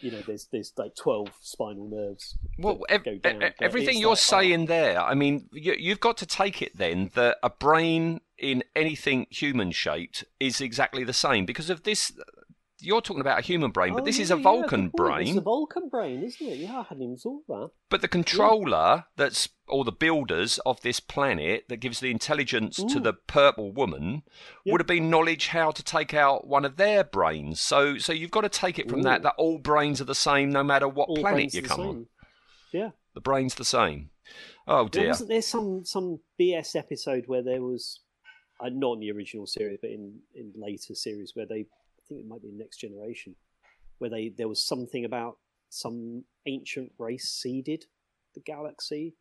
You 0.00 0.10
know, 0.10 0.22
there's 0.26 0.48
there's 0.50 0.72
like 0.76 0.96
twelve 0.96 1.28
spinal 1.40 1.88
nerves. 1.88 2.36
Well, 2.58 2.80
that 2.88 2.94
ev- 2.94 3.04
go 3.04 3.18
down, 3.18 3.52
everything 3.60 3.98
you're 3.98 4.10
like, 4.10 4.18
oh, 4.18 4.40
saying 4.40 4.66
there, 4.66 5.00
I 5.00 5.14
mean, 5.14 5.48
you, 5.52 5.74
you've 5.78 6.00
got 6.00 6.16
to 6.18 6.26
take 6.26 6.60
it 6.60 6.76
then 6.76 7.12
that 7.14 7.38
a 7.44 7.50
brain 7.50 8.20
in 8.36 8.64
anything 8.74 9.26
human 9.30 9.70
shaped 9.70 10.24
is 10.40 10.60
exactly 10.60 11.04
the 11.04 11.12
same 11.12 11.46
because 11.46 11.70
of 11.70 11.84
this. 11.84 12.12
You're 12.84 13.00
talking 13.00 13.20
about 13.20 13.38
a 13.38 13.42
human 13.42 13.70
brain, 13.70 13.94
but 13.94 14.02
oh, 14.02 14.04
this 14.04 14.18
is 14.18 14.30
a 14.30 14.36
Vulcan 14.36 14.88
good 14.90 14.96
point. 14.96 15.20
It's 15.22 15.30
brain. 15.30 15.38
a 15.38 15.40
Vulcan 15.40 15.88
brain, 15.88 16.22
isn't 16.22 16.46
it? 16.46 16.58
Yeah, 16.58 16.80
I 16.80 16.82
hadn't 16.82 17.02
even 17.02 17.16
thought 17.16 17.46
that. 17.48 17.70
But 17.90 18.02
the 18.02 18.08
controller 18.08 19.04
that's 19.16 19.48
or 19.66 19.84
the 19.84 19.92
builders 19.92 20.58
of 20.66 20.80
this 20.82 21.00
planet 21.00 21.64
that 21.68 21.78
gives 21.78 22.00
the 22.00 22.10
intelligence 22.10 22.76
to 22.76 23.00
the 23.00 23.14
purple 23.14 23.72
woman 23.72 24.22
Yep. 24.64 24.72
would 24.72 24.80
have 24.80 24.86
been 24.86 25.08
knowledge 25.08 25.48
how 25.48 25.70
to 25.70 25.82
take 25.82 26.12
out 26.12 26.46
one 26.46 26.64
of 26.66 26.76
their 26.76 27.02
brains. 27.04 27.60
So 27.60 27.96
so 27.98 28.12
you've 28.12 28.30
got 28.30 28.42
to 28.42 28.48
take 28.50 28.78
it 28.78 28.90
from 28.90 29.02
that 29.02 29.20
Ooh. 29.20 29.22
that 29.24 29.34
all 29.38 29.58
brains 29.58 30.00
are 30.00 30.04
the 30.04 30.14
same 30.14 30.50
no 30.50 30.62
matter 30.62 30.86
what 30.86 31.08
All 31.08 31.16
planet 31.16 31.54
you 31.54 31.62
come 31.62 31.80
on. 31.80 32.06
Yeah. 32.72 32.90
The 33.14 33.20
brain's 33.20 33.54
the 33.54 33.64
same. 33.64 34.10
Oh 34.66 34.74
Well, 34.76 34.88
dear. 34.88 35.08
wasn't 35.08 35.28
there 35.30 35.42
some 35.42 35.84
some 35.84 36.20
BS 36.40 36.74
episode 36.76 37.24
where 37.26 37.42
there 37.42 37.62
was, 37.62 38.00
uh, 38.60 38.68
not 38.72 38.94
in 38.94 39.00
the 39.00 39.10
original 39.12 39.46
series, 39.46 39.78
but 39.80 39.90
in 39.90 40.20
in 40.34 40.52
later 40.56 40.94
series 40.94 41.32
where 41.34 41.46
they, 41.46 41.66
think 42.08 42.20
it 42.20 42.28
might 42.28 42.42
be 42.42 42.50
Next 42.52 42.78
Generation, 42.78 43.34
where 43.98 44.10
they 44.10 44.32
there 44.36 44.48
was 44.48 44.64
something 44.64 45.04
about 45.04 45.38
some 45.70 46.24
ancient 46.46 46.92
race 46.98 47.28
seeded, 47.28 47.84
the 48.34 48.40
galaxy. 48.40 49.14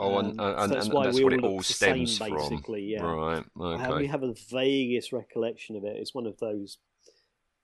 Oh, 0.00 0.18
and, 0.18 0.38
Um, 0.40 0.46
and, 0.46 0.56
so 0.56 0.62
and, 0.62 0.72
that's 0.72 0.84
and 0.86 0.94
why 0.94 1.04
that's 1.04 1.16
we 1.16 1.24
what 1.24 1.32
all 1.32 1.38
it 1.38 1.44
all 1.44 1.58
the 1.58 1.64
same, 1.64 2.06
stems 2.06 2.18
from. 2.18 2.50
basically, 2.50 2.82
yeah. 2.82 3.02
Right. 3.02 3.44
Okay. 3.60 3.96
we 3.96 4.06
have 4.06 4.22
a 4.22 4.34
vaguest 4.48 5.12
recollection 5.12 5.76
of 5.76 5.84
it. 5.84 5.96
It's 5.96 6.14
one 6.14 6.26
of 6.26 6.38
those 6.38 6.78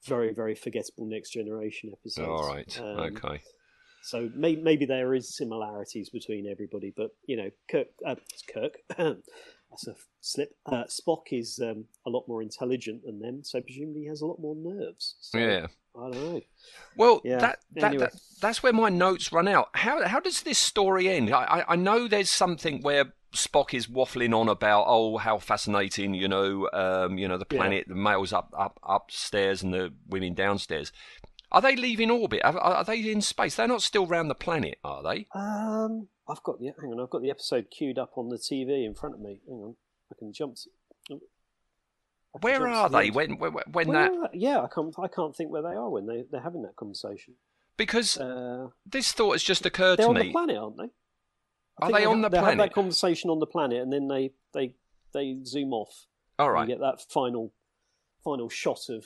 very, 0.05 0.33
very 0.35 0.55
forgettable 0.55 1.07
Next 1.07 1.31
Generation 1.31 1.93
episodes. 1.93 2.29
All 2.29 2.47
right. 2.47 2.81
Um, 2.81 3.17
okay. 3.17 3.41
So 4.03 4.31
may, 4.35 4.57
maybe 4.57 4.85
there 4.85 5.15
is 5.15 5.35
similarities 5.35 6.11
between 6.11 6.47
everybody, 6.47 6.93
but 6.95 7.11
you 7.27 7.37
know, 7.37 7.51
Kirk, 7.71 7.87
uh, 8.07 8.17
Kirk, 8.53 8.77
that's 9.75 9.89
a 9.89 9.95
slip. 10.21 10.57
Uh, 10.67 10.85
Spock 10.85 11.25
is 11.33 11.61
um, 11.63 11.85
a 12.07 12.11
lot 12.11 12.27
more 12.29 12.43
intelligent 12.43 13.05
than 13.05 13.21
them, 13.21 13.43
so 13.43 13.61
presumably 13.61 14.03
he 14.03 14.07
has 14.07 14.21
a 14.21 14.27
lot 14.27 14.41
more 14.41 14.55
nerves. 14.57 15.17
So, 15.21 15.39
Yeah. 15.39 15.67
I 15.97 16.11
don't 16.11 16.33
know. 16.33 16.41
Well, 16.97 17.21
Yeah, 17.25 17.39
that, 17.39 17.59
that, 17.75 17.85
anyway. 17.85 18.07
that 18.07 18.21
that's 18.41 18.63
where 18.65 18.73
my 18.73 18.89
notes 18.89 19.31
run 19.31 19.47
out. 19.47 19.69
How 19.75 20.05
how 20.07 20.19
does 20.19 20.43
this 20.43 20.59
story 20.59 21.09
end? 21.09 21.33
I, 21.33 21.65
I, 21.69 21.77
know 21.77 22.09
there's 22.09 22.31
something 22.31 22.83
where 22.83 23.13
Spock 23.33 23.73
is 23.75 23.87
waffling 23.87 24.35
on 24.37 24.49
about 24.49 24.87
oh 24.89 25.19
how 25.19 25.39
fascinating 25.39 26.15
you 26.15 26.27
know 26.27 26.69
um, 26.73 27.17
you 27.17 27.29
know 27.29 27.39
the 27.39 27.47
Yeah. 27.49 27.59
planet 27.59 27.85
the 27.87 27.95
males 27.95 28.33
up 28.33 28.53
up 28.59 28.81
upstairs 28.83 29.63
and 29.63 29.73
the 29.73 29.93
women 30.09 30.35
downstairs. 30.35 30.91
Are 31.53 31.61
they 31.61 31.77
leaving 31.77 32.11
orbit? 32.11 32.41
Are, 32.43 32.59
are 32.59 32.85
they 32.85 32.99
in 33.13 33.21
space? 33.21 33.55
They're 33.55 33.69
not 33.69 33.83
still 33.83 34.07
round 34.07 34.29
the 34.29 34.35
planet, 34.35 34.79
are 34.83 35.01
they? 35.05 35.29
Um, 35.33 36.09
I've 36.29 36.43
got 36.43 36.59
the 36.61 36.73
hang 36.81 36.93
on. 36.93 37.01
I've 37.01 37.11
got 37.11 37.23
the 37.23 37.31
episode 37.31 37.67
queued 37.71 37.99
up 37.99 38.13
on 38.17 38.29
the 38.29 38.37
TV 38.37 38.85
in 38.87 38.95
front 38.95 39.15
of 39.15 39.21
me. 39.21 39.41
Hang 39.47 39.59
on, 39.59 39.77
I 40.11 40.15
can 40.19 40.33
jump. 40.33 40.57
To, 40.57 40.69
I 41.11 41.15
can 41.15 41.21
Where 42.41 42.59
jump 42.61 42.75
are 42.75 42.89
the 42.89 42.99
they 42.99 43.11
when 43.11 43.39
when, 43.39 43.53
when 43.53 43.89
Where 43.89 44.11
that? 44.11 44.31
yeah, 44.35 44.61
I 44.63 44.69
can't. 44.75 44.95
I 44.99 45.09
can't 45.09 45.37
think 45.37 45.51
where 45.51 45.63
they 45.63 45.75
are 45.75 45.91
when 45.91 46.07
they 46.07 46.25
they're 46.31 46.41
having 46.41 46.63
that 46.63 46.77
conversation. 46.77 47.35
Because 47.77 48.17
Uh, 48.19 48.69
this 48.87 49.13
thought 49.13 49.33
has 49.33 49.43
just 49.43 49.67
occurred 49.67 49.97
to 49.99 50.03
me. 50.09 50.15
they're 50.15 50.21
on 50.23 50.27
the 50.27 50.33
planet, 50.33 50.57
aren't 50.57 50.77
they? 50.77 50.85
I 50.85 51.87
Are 51.87 51.89
think 51.89 51.99
they 51.99 52.05
on 52.07 52.21
the 52.23 52.29
they 52.29 52.37
Have 52.37 52.45
planet? 52.45 52.59
that 52.71 52.75
conversation 52.75 53.31
on 53.31 53.41
the 53.41 53.47
planet, 53.47 53.83
and 53.83 53.93
then 53.93 54.07
they 54.09 54.31
they 54.53 54.75
they 55.13 55.39
zoom 55.45 55.73
off. 55.73 56.07
All 56.39 56.57
and 56.57 56.69
You 56.69 56.75
get 56.77 56.81
that 56.81 57.01
final 57.11 57.53
final 58.23 58.49
shot 58.49 58.89
of 58.89 59.05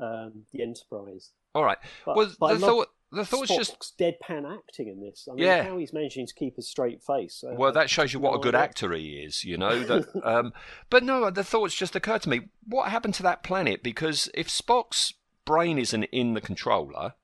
um, 0.00 0.44
the 0.52 0.62
Enterprise. 0.62 1.30
all 1.54 1.64
right. 1.64 1.78
But, 2.06 2.16
well, 2.16 2.30
but 2.38 2.46
I 2.46 2.54
the 2.54 2.58
love 2.60 2.70
thought 2.70 2.88
the 3.10 3.24
thought's 3.24 3.48
just 3.56 3.98
deadpan 3.98 4.44
acting 4.58 4.88
in 4.88 5.00
this. 5.00 5.26
I 5.30 5.34
mean, 5.34 5.44
Yeah. 5.44 5.62
how 5.64 5.78
he's 5.78 5.92
managing 5.92 6.26
to 6.26 6.34
keep 6.34 6.58
a 6.58 6.62
straight 6.62 7.02
face. 7.02 7.42
uh, 7.42 7.54
Well, 7.54 7.72
that 7.72 7.88
shows 7.90 8.12
you 8.12 8.20
what 8.20 8.34
a 8.34 8.38
good 8.38 8.54
actor 8.54 8.92
he 8.92 9.22
is, 9.22 9.44
you 9.44 9.56
know. 9.56 9.82
That, 9.84 10.06
um, 10.24 10.52
but 10.90 11.02
no, 11.02 11.30
the 11.30 11.44
thoughts 11.44 11.74
just 11.74 11.96
occurred 11.96 12.22
to 12.22 12.28
me: 12.28 12.48
what 12.66 12.90
happened 12.90 13.14
to 13.14 13.22
that 13.24 13.42
planet? 13.42 13.82
Because 13.82 14.28
if 14.34 14.48
Spock's 14.48 15.14
brain 15.44 15.78
isn't 15.78 16.04
in 16.04 16.34
the 16.34 16.40
controller, 16.42 17.14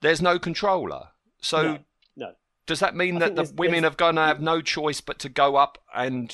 there's 0.00 0.22
no 0.22 0.38
controller. 0.38 1.08
So 1.40 1.62
No, 1.62 1.78
no. 2.16 2.32
does 2.66 2.78
that 2.80 2.94
mean 2.94 3.16
I 3.16 3.20
that 3.20 3.28
the 3.30 3.42
there's- 3.42 3.52
women 3.52 3.82
there's- 3.82 3.94
are 3.94 3.96
going 3.96 4.14
to 4.16 4.22
have 4.22 4.40
no 4.40 4.60
choice 4.60 5.00
but 5.00 5.18
to 5.20 5.28
go 5.28 5.56
up 5.56 5.78
and, 5.94 6.32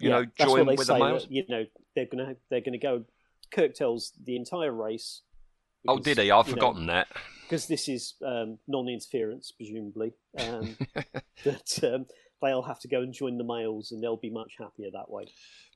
you 0.00 0.08
Yeah, 0.10 0.20
know, 0.20 0.24
join 0.38 0.66
with 0.66 0.86
the 0.86 0.98
males? 0.98 1.22
that, 1.22 1.30
you 1.32 1.44
know, 1.48 1.66
they're 1.94 2.06
gonna 2.06 2.36
they're 2.50 2.60
gonna 2.60 2.78
go. 2.78 3.04
Kirk 3.52 3.74
tells 3.74 4.12
the 4.20 4.34
entire 4.34 4.72
race. 4.72 5.22
Oh, 5.86 5.98
did 5.98 6.18
he? 6.18 6.30
I've 6.30 6.46
you 6.46 6.52
know, 6.52 6.56
forgotten 6.56 6.86
that. 6.86 7.08
because 7.42 7.66
this 7.66 7.88
is 7.88 8.14
um, 8.24 8.58
non-interference, 8.66 9.52
presumably. 9.52 10.12
Um, 10.38 10.76
that 11.44 11.80
um, 11.82 12.06
they'll 12.42 12.62
have 12.62 12.80
to 12.80 12.88
go 12.88 13.00
and 13.00 13.12
join 13.12 13.38
the 13.38 13.44
males, 13.44 13.92
and 13.92 14.02
they'll 14.02 14.16
be 14.16 14.30
much 14.30 14.54
happier 14.58 14.88
that 14.92 15.10
way. 15.10 15.24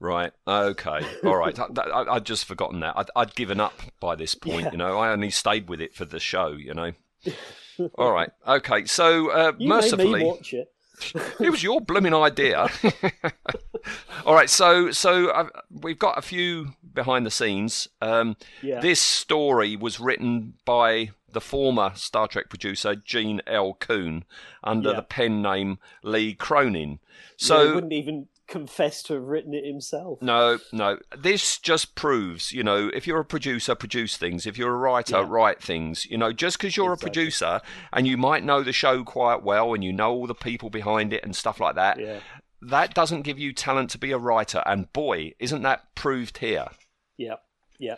Right. 0.01 0.33
Okay. 0.47 1.01
All 1.25 1.37
right. 1.37 1.59
I, 1.59 2.05
I'd 2.11 2.25
just 2.25 2.45
forgotten 2.45 2.81
that. 2.81 2.97
I'd, 2.97 3.11
I'd 3.17 3.35
given 3.35 3.61
up 3.61 3.75
by 4.01 4.15
this 4.15 4.35
point. 4.35 4.67
Yeah. 4.67 4.73
You 4.73 4.79
know, 4.79 4.99
I 4.99 5.11
only 5.11 5.31
stayed 5.31 5.69
with 5.69 5.81
it 5.81 5.95
for 5.95 6.05
the 6.05 6.21
show. 6.21 6.49
You 6.49 6.75
know. 6.75 6.93
All 7.99 8.13
right. 8.13 8.31
Okay. 8.47 8.85
So 8.87 9.31
uh, 9.31 9.53
You 9.59 9.69
mercifully, 9.69 10.25
watch 10.25 10.53
it. 10.55 10.69
it 11.41 11.51
was 11.51 11.63
your 11.63 11.81
blooming 11.81 12.15
idea. 12.15 12.69
All 14.27 14.35
right, 14.35 14.51
so 14.51 14.91
so 14.91 15.29
uh, 15.31 15.49
we've 15.71 15.99
got 15.99 16.19
a 16.19 16.23
few 16.23 16.75
behind 16.95 17.25
the 17.25 17.31
scenes. 17.31 17.89
Um, 18.01 18.37
Yeah. 18.63 18.81
This 18.81 19.01
story 19.01 19.77
was 19.77 20.01
written 20.01 20.55
by 20.65 21.11
the 21.31 21.41
former 21.41 21.93
Star 21.95 22.27
Trek 22.27 22.49
producer 22.49 22.95
Gene 22.97 23.41
L. 23.47 23.75
Coon 23.75 24.25
under 24.65 24.91
Yeah. 24.91 24.97
the 24.97 25.03
pen 25.03 25.43
name 25.43 25.79
Lee 26.03 26.35
Cronin. 26.35 26.99
So 27.37 27.69
he 27.69 27.75
wouldn't 27.75 27.93
even 27.93 28.29
confess 28.49 29.03
to 29.05 29.15
have 29.15 29.23
written 29.25 29.55
it 29.55 29.65
himself. 29.65 30.21
no, 30.23 30.59
no. 30.73 30.99
This 31.17 31.59
just 31.59 31.95
proves, 31.95 32.51
you 32.53 32.65
know, 32.65 32.91
if 32.95 33.07
you're 33.07 33.21
a 33.21 33.25
producer, 33.25 33.75
produce 33.75 34.17
things. 34.17 34.47
If 34.47 34.59
you're 34.59 34.75
a 34.75 34.79
writer, 34.79 35.19
Yeah. 35.19 35.27
write 35.29 35.63
things. 35.63 36.07
You 36.07 36.19
know, 36.19 36.33
just 36.33 36.59
because 36.59 36.77
you're 36.77 36.93
Exactly. 36.95 37.07
a 37.07 37.11
producer 37.11 37.61
and 37.93 38.07
you 38.07 38.17
might 38.17 38.43
know 38.45 38.63
the 38.63 38.73
show 38.73 39.05
quite 39.05 39.43
well 39.43 39.75
and 39.75 39.85
you 39.85 39.93
know 39.93 40.13
all 40.13 40.27
the 40.27 40.35
people 40.35 40.71
behind 40.71 41.13
it 41.13 41.23
and 41.23 41.37
stuff 41.37 41.61
like 41.61 41.75
that, 41.77 42.01
Yeah, 42.01 42.21
that 42.63 42.95
doesn't 42.95 43.23
give 43.23 43.39
you 43.39 43.53
talent 43.53 43.91
to 43.91 43.99
be 43.99 44.11
a 44.13 44.19
writer. 44.19 44.63
And 44.67 44.93
boy, 44.93 45.35
isn't 45.39 45.63
that 45.63 45.95
proved 45.95 46.39
here? 46.39 46.69
yeah, 47.17 47.37
yeah. 47.79 47.97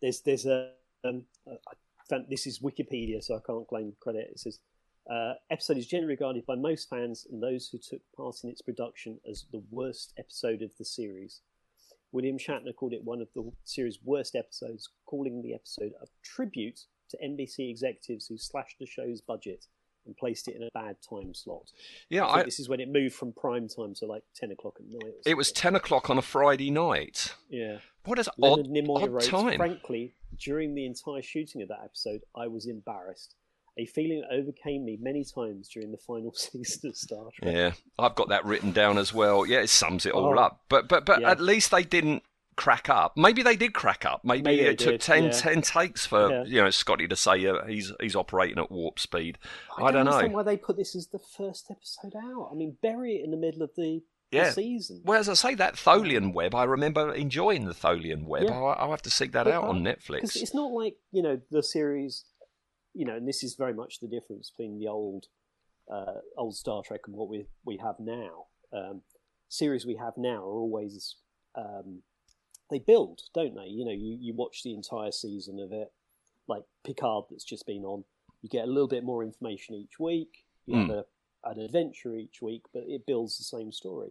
There's 0.00 0.20
there's 0.20 0.46
a 0.46 0.70
um, 1.04 1.24
I 1.46 1.54
found, 2.10 2.26
this 2.28 2.46
is 2.46 2.60
Wikipedia, 2.60 3.22
so 3.22 3.36
I 3.36 3.40
can't 3.46 3.66
claim 3.66 3.94
credit. 4.00 4.28
It 4.32 4.38
says. 4.40 4.58
Uh, 5.10 5.34
episode 5.50 5.78
is 5.78 5.86
generally 5.86 6.12
regarded 6.12 6.44
by 6.44 6.54
most 6.54 6.88
fans 6.90 7.26
and 7.30 7.42
those 7.42 7.68
who 7.68 7.78
took 7.78 8.00
part 8.14 8.36
in 8.44 8.50
its 8.50 8.60
production 8.60 9.18
as 9.28 9.46
the 9.52 9.62
worst 9.70 10.12
episode 10.18 10.60
of 10.62 10.70
the 10.78 10.84
series. 10.84 11.40
William 12.12 12.38
Shatner 12.38 12.74
called 12.74 12.92
it 12.92 13.04
one 13.04 13.20
of 13.20 13.28
the 13.34 13.50
series' 13.64 13.98
worst 14.04 14.34
episodes, 14.34 14.88
calling 15.06 15.42
the 15.42 15.54
episode 15.54 15.92
a 16.02 16.06
tribute 16.22 16.80
to 17.10 17.18
NBC 17.24 17.70
executives 17.70 18.26
who 18.26 18.38
slashed 18.38 18.78
the 18.78 18.86
show's 18.86 19.20
budget 19.20 19.66
and 20.06 20.16
placed 20.16 20.48
it 20.48 20.56
in 20.56 20.62
a 20.62 20.68
bad 20.72 20.96
time 21.08 21.34
slot. 21.34 21.70
Yeah, 22.08 22.24
I 22.24 22.40
I, 22.40 22.42
this 22.42 22.58
is 22.58 22.68
when 22.68 22.80
it 22.80 22.88
moved 22.90 23.14
from 23.14 23.32
prime 23.32 23.68
time 23.68 23.94
to 23.96 24.06
like 24.06 24.22
ten 24.34 24.50
o'clock 24.50 24.76
at 24.80 24.86
night. 24.86 25.14
it 25.26 25.36
was 25.36 25.52
ten 25.52 25.74
o'clock 25.74 26.10
on 26.10 26.18
a 26.18 26.22
Friday 26.22 26.70
night. 26.70 27.34
yeah. 27.48 27.78
What 28.04 28.18
an 28.18 28.24
Leonard 28.38 28.66
odd, 28.66 28.72
Nimoy 28.72 29.02
odd 29.02 29.10
wrote, 29.10 29.24
time. 29.24 29.56
Frankly, 29.58 30.14
during 30.38 30.74
the 30.74 30.86
entire 30.86 31.20
shooting 31.20 31.60
of 31.60 31.68
that 31.68 31.80
episode, 31.84 32.22
I 32.34 32.46
was 32.46 32.66
embarrassed. 32.66 33.34
A 33.78 33.86
feeling 33.86 34.20
that 34.22 34.34
overcame 34.34 34.84
me 34.84 34.98
many 35.00 35.24
times 35.24 35.68
during 35.68 35.92
the 35.92 35.98
final 35.98 36.32
season 36.34 36.90
of 36.90 36.96
Star 36.96 37.26
Trek. 37.34 37.54
Yeah, 37.54 37.72
I've 37.98 38.14
got 38.16 38.28
that 38.30 38.44
written 38.44 38.72
down 38.72 38.98
as 38.98 39.14
well. 39.14 39.46
Yeah, 39.46 39.60
it 39.60 39.68
sums 39.70 40.04
it 40.04 40.12
all 40.12 40.38
Oh. 40.38 40.42
up. 40.42 40.62
But 40.68 40.88
but 40.88 41.04
but 41.06 41.20
Yeah. 41.20 41.30
at 41.30 41.40
least 41.40 41.70
they 41.70 41.84
didn't 41.84 42.22
crack 42.56 42.88
up. 42.90 43.16
Maybe 43.16 43.44
they 43.44 43.54
did 43.54 43.72
crack 43.72 44.04
up. 44.04 44.24
Maybe, 44.24 44.42
Maybe 44.42 44.62
it 44.62 44.80
took 44.80 44.94
did, 44.94 45.00
10, 45.00 45.24
yeah. 45.26 45.30
10 45.30 45.62
takes 45.62 46.04
for 46.06 46.28
Yeah. 46.28 46.42
you 46.44 46.60
know 46.60 46.70
Scotty 46.70 47.06
to 47.06 47.14
say 47.14 47.46
uh, 47.46 47.64
he's 47.66 47.92
he's 48.00 48.16
operating 48.16 48.58
at 48.58 48.70
warp 48.72 48.98
speed. 48.98 49.38
I, 49.76 49.92
don't 49.92 50.00
understand 50.00 50.32
know. 50.32 50.36
why 50.38 50.42
they 50.42 50.56
put 50.56 50.76
this 50.76 50.96
as 50.96 51.06
the 51.06 51.20
first 51.20 51.70
episode 51.70 52.16
out. 52.16 52.48
I 52.50 52.54
mean, 52.56 52.76
bury 52.82 53.14
it 53.16 53.24
in 53.24 53.30
the 53.30 53.36
middle 53.36 53.62
of 53.62 53.70
the, 53.76 54.02
Yeah. 54.32 54.50
season. 54.50 55.02
Well, 55.04 55.20
as 55.20 55.28
I 55.28 55.34
say, 55.34 55.54
that 55.54 55.74
Tholian 55.76 56.32
web, 56.34 56.52
I 56.52 56.64
remember 56.64 57.14
enjoying 57.14 57.64
the 57.66 57.74
Tholian 57.74 58.24
web. 58.26 58.42
Yeah. 58.48 58.54
I'll, 58.58 58.74
I'll 58.76 58.90
have 58.90 59.02
to 59.02 59.10
seek 59.10 59.30
that 59.32 59.44
But, 59.44 59.52
out 59.54 59.62
uh, 59.64 59.68
on 59.68 59.84
Netflix. 59.84 60.34
it's 60.34 60.52
not 60.52 60.72
like 60.72 60.96
you 61.12 61.22
know 61.22 61.40
the 61.52 61.62
series, 61.62 62.24
you 62.98 63.04
know, 63.04 63.14
and 63.14 63.28
this 63.28 63.44
is 63.44 63.54
very 63.54 63.72
much 63.72 64.00
the 64.00 64.08
difference 64.08 64.50
between 64.50 64.80
the 64.80 64.88
old, 64.88 65.26
uh, 65.88 66.20
old 66.36 66.56
Star 66.56 66.82
Trek 66.84 67.02
and 67.06 67.14
what 67.14 67.28
we 67.28 67.46
we 67.64 67.76
have 67.76 67.94
now. 68.00 68.46
Um, 68.72 69.02
series 69.48 69.86
we 69.86 69.94
have 69.94 70.14
now 70.16 70.38
are 70.42 70.58
always 70.58 71.14
um, 71.54 72.02
they 72.70 72.80
build, 72.80 73.20
don't 73.34 73.54
they? 73.54 73.68
You 73.68 73.84
know, 73.84 73.92
you 73.92 74.18
you 74.20 74.34
watch 74.34 74.64
the 74.64 74.74
entire 74.74 75.12
season 75.12 75.60
of 75.60 75.70
it, 75.72 75.92
like 76.48 76.64
Picard 76.84 77.26
that's 77.30 77.44
just 77.44 77.66
been 77.66 77.84
on. 77.84 78.02
You 78.42 78.48
get 78.48 78.64
a 78.64 78.72
little 78.72 78.88
bit 78.88 79.04
more 79.04 79.22
information 79.22 79.76
each 79.76 80.00
week. 80.00 80.44
You 80.66 80.76
have 80.78 80.90
a, 80.90 81.04
an 81.44 81.60
adventure 81.60 82.16
each 82.16 82.42
week, 82.42 82.62
but 82.74 82.82
it 82.86 83.06
builds 83.06 83.38
the 83.38 83.44
same 83.44 83.70
story. 83.72 84.10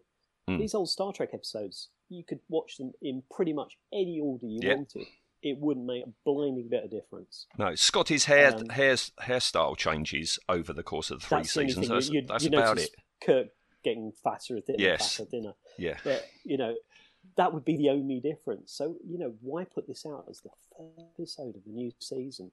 Mm. 0.49 0.59
These 0.59 0.75
old 0.75 0.89
Star 0.89 1.11
Trek 1.11 1.29
episodes, 1.33 1.89
you 2.09 2.23
could 2.23 2.39
watch 2.47 2.77
them 2.77 2.93
in 3.01 3.21
pretty 3.29 3.53
much 3.53 3.77
any 3.93 4.19
order 4.21 4.47
you 4.47 4.59
Yeah. 4.63 4.75
wanted. 4.75 5.07
It 5.43 5.57
wouldn't 5.59 5.85
make 5.85 6.03
a 6.03 6.09
blinding 6.25 6.67
bit 6.69 6.83
of 6.83 6.91
difference. 6.91 7.45
No, 7.57 7.75
Scotty's 7.75 8.25
hair 8.25 8.55
Um, 8.55 8.69
hair's 8.69 9.11
hairstyle 9.21 9.77
changes 9.77 10.39
over 10.49 10.73
the 10.73 10.83
course 10.83 11.11
of 11.11 11.21
the 11.21 11.27
three 11.27 11.43
seasons. 11.43 11.87
That's, 11.87 12.09
you, 12.09 12.23
that's 12.27 12.43
you 12.43 12.49
about 12.49 12.79
it. 12.79 12.89
Kirk 13.23 13.47
getting 13.83 14.11
fatter, 14.23 14.59
thinner, 14.59 14.79
Yes. 14.79 15.15
fatter, 15.15 15.29
thinner. 15.29 15.53
Yeah. 15.77 15.97
But 16.03 16.25
you 16.43 16.57
know, 16.57 16.75
that 17.35 17.53
would 17.53 17.65
be 17.65 17.77
the 17.77 17.89
only 17.89 18.19
difference. 18.19 18.73
So 18.73 18.95
you 19.07 19.19
know, 19.19 19.35
why 19.41 19.63
put 19.63 19.87
this 19.87 20.05
out 20.05 20.25
as 20.29 20.41
the 20.41 20.49
first 20.75 20.99
episode 21.19 21.55
of 21.55 21.63
the 21.65 21.71
new 21.71 21.91
season? 21.99 22.51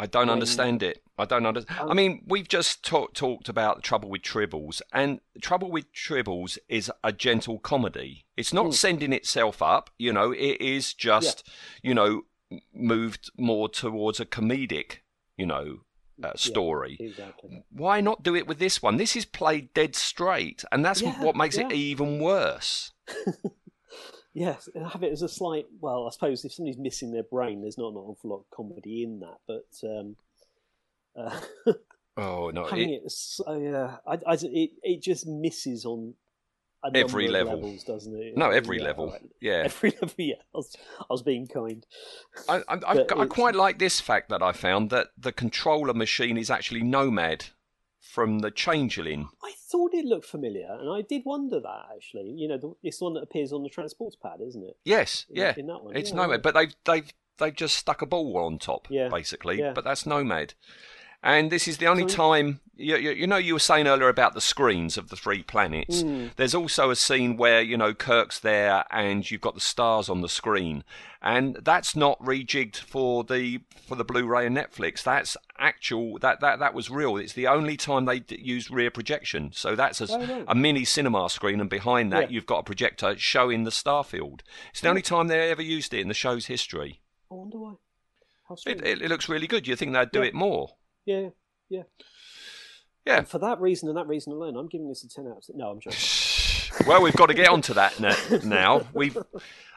I 0.00 0.06
don't 0.06 0.28
when- 0.28 0.30
understand 0.32 0.82
it. 0.82 1.02
I 1.18 1.26
don't 1.26 1.44
understand. 1.44 1.78
I 1.78 1.82
Um, 1.90 1.96
mean, 1.96 2.24
we've 2.26 2.48
just 2.48 2.82
talk, 2.82 3.12
talked 3.12 3.48
about 3.50 3.76
the 3.76 3.82
trouble 3.82 4.08
with 4.08 4.22
Tribbles, 4.22 4.80
and 4.92 5.20
trouble 5.42 5.70
with 5.70 5.92
Tribbles 5.92 6.56
is 6.68 6.90
a 7.04 7.12
gentle 7.12 7.58
comedy. 7.58 8.24
It's 8.36 8.52
not 8.54 8.66
Mm. 8.66 8.74
sending 8.74 9.12
itself 9.12 9.60
up. 9.60 9.90
You 9.98 10.12
know, 10.14 10.32
it 10.32 10.58
is 10.60 10.94
just, 10.94 11.46
you 11.82 11.94
know, 11.94 12.22
moved 12.72 13.30
more 13.36 13.68
towards 13.68 14.18
a 14.20 14.24
comedic, 14.26 15.00
you 15.36 15.44
know, 15.46 15.80
uh, 16.24 16.32
story. 16.36 16.96
Exactly. 16.98 17.62
Why 17.70 18.00
not 18.00 18.22
do 18.22 18.34
it 18.34 18.46
with 18.46 18.58
this 18.58 18.82
one? 18.82 18.96
This 18.96 19.14
is 19.16 19.24
played 19.26 19.72
dead 19.74 19.94
straight, 19.94 20.64
and 20.72 20.82
that's 20.84 21.02
Yeah, 21.02 21.22
what 21.22 21.36
makes 21.36 21.58
it 21.58 21.70
even 21.72 22.18
worse. 22.18 22.92
Yes, 24.32 24.68
and 24.74 24.86
have 24.86 25.02
it 25.02 25.12
as 25.12 25.22
a 25.22 25.28
slight. 25.28 25.66
Well, 25.80 26.06
I 26.06 26.10
suppose 26.10 26.44
if 26.44 26.52
somebody's 26.52 26.78
missing 26.78 27.10
their 27.12 27.24
brain, 27.24 27.62
there's 27.62 27.78
not 27.78 27.88
an 27.90 27.96
awful 27.96 28.30
lot 28.30 28.38
of 28.40 28.50
comedy 28.50 29.02
in 29.02 29.20
that. 29.20 29.38
But 29.46 29.66
um, 29.88 30.16
uh, 31.16 31.40
Oh 32.16 32.50
no, 32.50 32.64
having 32.64 32.90
it, 32.90 33.02
it, 33.06 33.10
so 33.12 33.56
yeah, 33.58 33.96
I, 34.06 34.18
I, 34.26 34.34
it 34.42 34.70
it 34.82 35.02
just 35.02 35.26
misses 35.26 35.84
on 35.84 36.14
Every 36.94 37.28
level. 37.28 37.56
levels, 37.56 37.84
doesn't 37.84 38.14
it? 38.22 38.36
no 38.38 38.50
every 38.50 38.78
Yeah, 38.78 38.84
level. 38.84 39.04
alright. 39.06 39.28
Yeah, 39.40 39.62
Every 39.64 39.90
level, 40.00 40.14
yeah. 40.16 40.36
I 40.54 40.58
was, 40.58 40.76
I 40.98 41.04
was 41.10 41.22
being 41.22 41.46
kind. 41.46 41.84
I, 42.48 42.56
I, 42.56 42.62
I, 42.68 42.78
But 42.78 43.12
I 43.18 43.22
it's- 43.24 43.28
quite 43.28 43.54
like 43.54 43.78
this 43.78 44.00
fact 44.00 44.30
that 44.30 44.42
I 44.42 44.52
found 44.52 44.88
that 44.90 45.08
the 45.18 45.30
controller 45.32 45.92
machine 45.92 46.38
is 46.38 46.50
actually 46.50 46.82
Nomad 46.82 47.46
from 48.00 48.40
the 48.40 48.50
Changeling. 48.50 49.28
I 49.42 49.52
thought 49.70 49.92
it 49.94 50.04
looked 50.04 50.26
familiar, 50.26 50.68
and 50.80 50.90
I 50.90 51.02
did 51.02 51.22
wonder 51.24 51.60
that 51.60 51.86
actually. 51.94 52.30
You 52.30 52.48
know, 52.48 52.58
the, 52.58 52.74
it's 52.82 53.00
one 53.00 53.14
that 53.14 53.22
appears 53.22 53.52
on 53.52 53.62
the 53.62 53.68
transports 53.68 54.16
pad, 54.16 54.40
isn't 54.46 54.64
it? 54.64 54.76
Yes, 54.84 55.26
In- 55.30 55.36
yeah, 55.36 55.54
in 55.56 55.66
that 55.66 55.84
one, 55.84 55.96
it's 55.96 56.10
yeah, 56.10 56.16
Nomad, 56.16 56.42
but 56.42 56.54
they've 56.54 56.74
they've 56.84 57.12
they've 57.38 57.54
just 57.54 57.76
stuck 57.76 58.02
a 58.02 58.06
ball 58.06 58.36
on 58.38 58.58
top, 58.58 58.86
Yeah, 58.90 59.08
basically. 59.08 59.58
yeah. 59.58 59.72
But 59.72 59.84
that's 59.84 60.06
Nomad, 60.06 60.54
and 61.22 61.50
this 61.50 61.68
is 61.68 61.78
the 61.78 61.86
only 61.86 62.06
time 62.06 62.60
you, 62.76 62.96
you, 62.96 63.10
you 63.10 63.26
know 63.26 63.36
you 63.36 63.52
were 63.52 63.58
saying 63.60 63.86
earlier 63.86 64.08
about 64.08 64.32
the 64.32 64.40
screens 64.40 64.96
of 64.96 65.10
the 65.10 65.16
three 65.16 65.42
planets. 65.42 66.00
Hmm. 66.00 66.28
There's 66.36 66.54
also 66.54 66.88
a 66.90 66.96
scene 66.96 67.36
where 67.36 67.60
you 67.60 67.76
know 67.76 67.92
Kirk's 67.94 68.38
there, 68.38 68.84
and 68.90 69.30
you've 69.30 69.40
got 69.42 69.54
the 69.54 69.60
stars 69.60 70.08
on 70.08 70.22
the 70.22 70.28
screen, 70.30 70.82
and 71.20 71.56
that's 71.62 71.94
not 71.94 72.18
rejigged 72.22 72.76
for 72.76 73.22
the 73.22 73.60
for 73.86 73.96
the 73.96 74.04
Blu-ray 74.04 74.46
and 74.46 74.56
Netflix. 74.56 75.02
That's 75.02 75.36
actual. 75.58 76.18
That 76.20 76.40
that 76.40 76.58
that 76.60 76.72
was 76.72 76.88
real. 76.88 77.16
It's 77.18 77.34
the 77.34 77.48
only 77.48 77.76
time 77.76 78.06
they 78.06 78.20
d- 78.20 78.40
used 78.42 78.70
rear 78.70 78.90
projection. 78.90 79.50
So 79.52 79.76
that's 79.76 80.00
a, 80.00 80.06
Oh, 80.10 80.44
a 80.48 80.54
mini 80.54 80.84
cinema 80.86 81.28
screen, 81.28 81.60
and 81.60 81.68
behind 81.68 82.12
that 82.12 82.30
Yeah. 82.30 82.34
you've 82.34 82.46
got 82.46 82.60
a 82.60 82.62
projector 82.64 83.14
showing 83.18 83.64
the 83.64 83.70
starfield. 83.70 84.40
It's 84.70 84.80
the 84.80 84.88
only 84.88 85.02
time 85.02 85.28
they 85.28 85.50
ever 85.50 85.60
used 85.62 85.92
it 85.92 86.00
in 86.00 86.08
the 86.08 86.14
show's 86.14 86.46
history. 86.46 87.00
I 87.30 87.34
wonder 87.34 87.58
why. 87.58 87.74
It, 88.66 88.84
it, 88.84 89.02
it 89.02 89.08
looks 89.08 89.28
really 89.28 89.46
good. 89.46 89.68
You 89.68 89.76
think 89.76 89.92
they'd 89.92 90.10
do 90.10 90.20
Yeah. 90.20 90.26
it 90.28 90.34
more? 90.34 90.70
Yeah, 91.04 91.28
yeah. 91.68 91.82
Yeah. 93.06 93.18
And 93.18 93.28
for 93.28 93.38
that 93.38 93.60
reason 93.60 93.88
and 93.88 93.96
that 93.96 94.06
reason 94.06 94.32
alone, 94.32 94.56
I'm 94.56 94.68
giving 94.68 94.88
this 94.88 95.02
a 95.04 95.08
ten 95.08 95.26
out 95.26 95.38
of 95.38 95.46
ten. 95.46 95.56
No, 95.56 95.70
I'm 95.70 95.80
joking. 95.80 95.98
well, 96.86 97.02
we've 97.02 97.14
got 97.16 97.26
to 97.26 97.34
get 97.34 97.48
onto 97.48 97.74
that 97.74 97.98
now. 98.44 98.82
We've, 98.92 99.16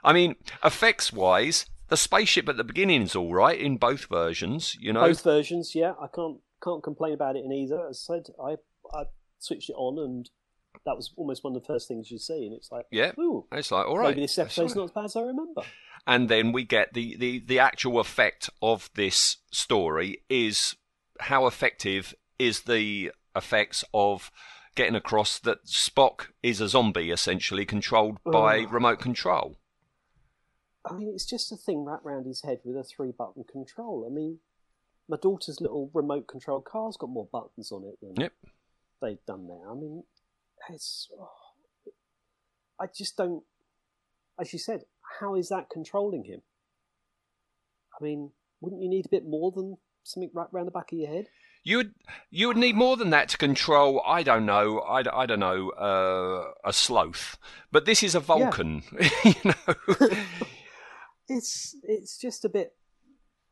I 0.03 0.13
mean, 0.13 0.35
effects-wise, 0.63 1.65
the 1.87 1.97
spaceship 1.97 2.47
at 2.49 2.57
the 2.57 2.63
beginning 2.63 3.01
is 3.03 3.15
all 3.15 3.33
right 3.33 3.59
in 3.59 3.77
both 3.77 4.05
versions. 4.05 4.75
You 4.79 4.93
know, 4.93 5.01
Both 5.01 5.23
versions, 5.23 5.73
yeah. 5.73 5.93
I 6.01 6.07
can't 6.13 6.37
can't 6.63 6.83
complain 6.83 7.13
about 7.13 7.35
it 7.35 7.43
in 7.45 7.51
either. 7.51 7.87
As 7.89 8.05
I 8.09 8.15
said, 8.15 8.23
I 8.43 8.55
I 8.97 9.03
switched 9.39 9.69
it 9.69 9.75
on, 9.77 9.97
and 10.03 10.29
that 10.85 10.95
was 10.95 11.11
almost 11.17 11.43
one 11.43 11.55
of 11.55 11.61
the 11.61 11.65
first 11.65 11.87
things 11.87 12.11
you 12.11 12.19
see, 12.19 12.45
and 12.45 12.53
it's 12.53 12.71
like, 12.71 12.85
Yeah. 12.91 13.11
ooh, 13.19 13.45
it's 13.51 13.71
like 13.71 13.85
all 13.87 13.97
right. 13.97 14.09
maybe 14.09 14.21
this 14.21 14.37
episode's 14.37 14.75
not 14.75 14.85
as 14.85 14.91
bad 14.91 15.05
as 15.05 15.15
I 15.15 15.21
remember. 15.21 15.61
and 16.05 16.27
then 16.29 16.51
we 16.51 16.63
get 16.65 16.93
the, 16.93 17.15
the, 17.15 17.39
the 17.39 17.59
actual 17.59 17.99
effect 17.99 18.49
of 18.61 18.89
this 18.95 19.37
story 19.51 20.23
is 20.29 20.75
how 21.23 21.47
effective 21.47 22.13
is 22.39 22.61
the 22.61 23.11
effects 23.35 23.83
of 23.93 24.31
getting 24.75 24.95
across 24.95 25.39
that 25.39 25.65
Spock 25.65 26.27
is 26.41 26.59
a 26.59 26.67
zombie 26.67 27.11
essentially 27.11 27.65
controlled 27.65 28.17
by 28.25 28.61
Ugh. 28.61 28.73
remote 28.73 28.99
control. 28.99 29.57
I 30.85 30.93
mean, 30.93 31.09
it's 31.13 31.25
just 31.25 31.51
a 31.51 31.55
thing 31.55 31.85
wrapped 31.85 32.05
around 32.05 32.25
his 32.25 32.41
head 32.43 32.59
with 32.65 32.75
a 32.75 32.83
three 32.83 33.11
button 33.17 33.45
control. 33.49 34.05
I 34.09 34.13
mean, 34.13 34.39
my 35.07 35.17
daughter's 35.21 35.61
little 35.61 35.89
remote 35.93 36.27
control 36.27 36.61
car's 36.61 36.97
got 36.97 37.09
more 37.09 37.27
buttons 37.31 37.71
on 37.71 37.83
it 37.85 37.99
than 38.01 38.15
Yep. 38.21 38.33
they've 39.01 39.25
done 39.25 39.47
there. 39.47 39.69
I 39.71 39.75
mean, 39.75 40.03
it's. 40.69 41.09
oh, 41.19 41.29
I 42.79 42.87
just 42.87 43.15
don't. 43.15 43.43
As 44.39 44.51
you 44.51 44.59
said, 44.59 44.83
how 45.19 45.35
is 45.35 45.49
that 45.49 45.69
controlling 45.69 46.25
him? 46.25 46.41
I 47.99 48.03
mean, 48.03 48.31
wouldn't 48.59 48.81
you 48.81 48.89
need 48.89 49.05
a 49.05 49.09
bit 49.09 49.25
more 49.25 49.51
than 49.51 49.77
something 50.03 50.29
wrapped 50.33 50.53
around 50.53 50.65
the 50.65 50.71
back 50.71 50.91
of 50.91 50.99
your 50.99 51.09
head? 51.09 51.27
You 51.63 51.77
would 51.77 51.93
you 52.29 52.47
would 52.47 52.57
need 52.57 52.75
more 52.75 52.97
than 52.97 53.09
that 53.11 53.29
to 53.29 53.37
control. 53.37 54.01
I 54.05 54.21
don't 54.23 54.45
know. 54.45 54.79
I, 54.79 55.03
I 55.21 55.25
don't 55.25 55.39
know 55.39 55.69
uh, 55.71 56.51
a 56.67 56.73
sloth, 56.73 57.37
but 57.71 57.85
this 57.85 58.03
is 58.03 58.15
a 58.15 58.19
Vulcan. 58.19 58.83
you 59.23 59.35
know. 59.45 59.75
it's 61.29 61.75
it's 61.83 62.17
just 62.17 62.43
a 62.43 62.49
bit 62.49 62.73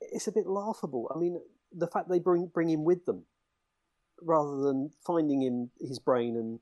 it's 0.02 0.28
a 0.28 0.32
bit 0.32 0.46
laughable. 0.46 1.10
I 1.16 1.18
mean, 1.18 1.40
the 1.72 1.88
fact 1.88 2.10
they 2.10 2.20
bring 2.20 2.48
bring 2.48 2.70
him 2.70 2.84
with 2.84 3.06
them 3.06 3.24
rather 4.22 4.58
than 4.58 4.92
finding 5.06 5.42
him 5.42 5.72
his 5.80 6.00
brain 6.00 6.36
and 6.36 6.60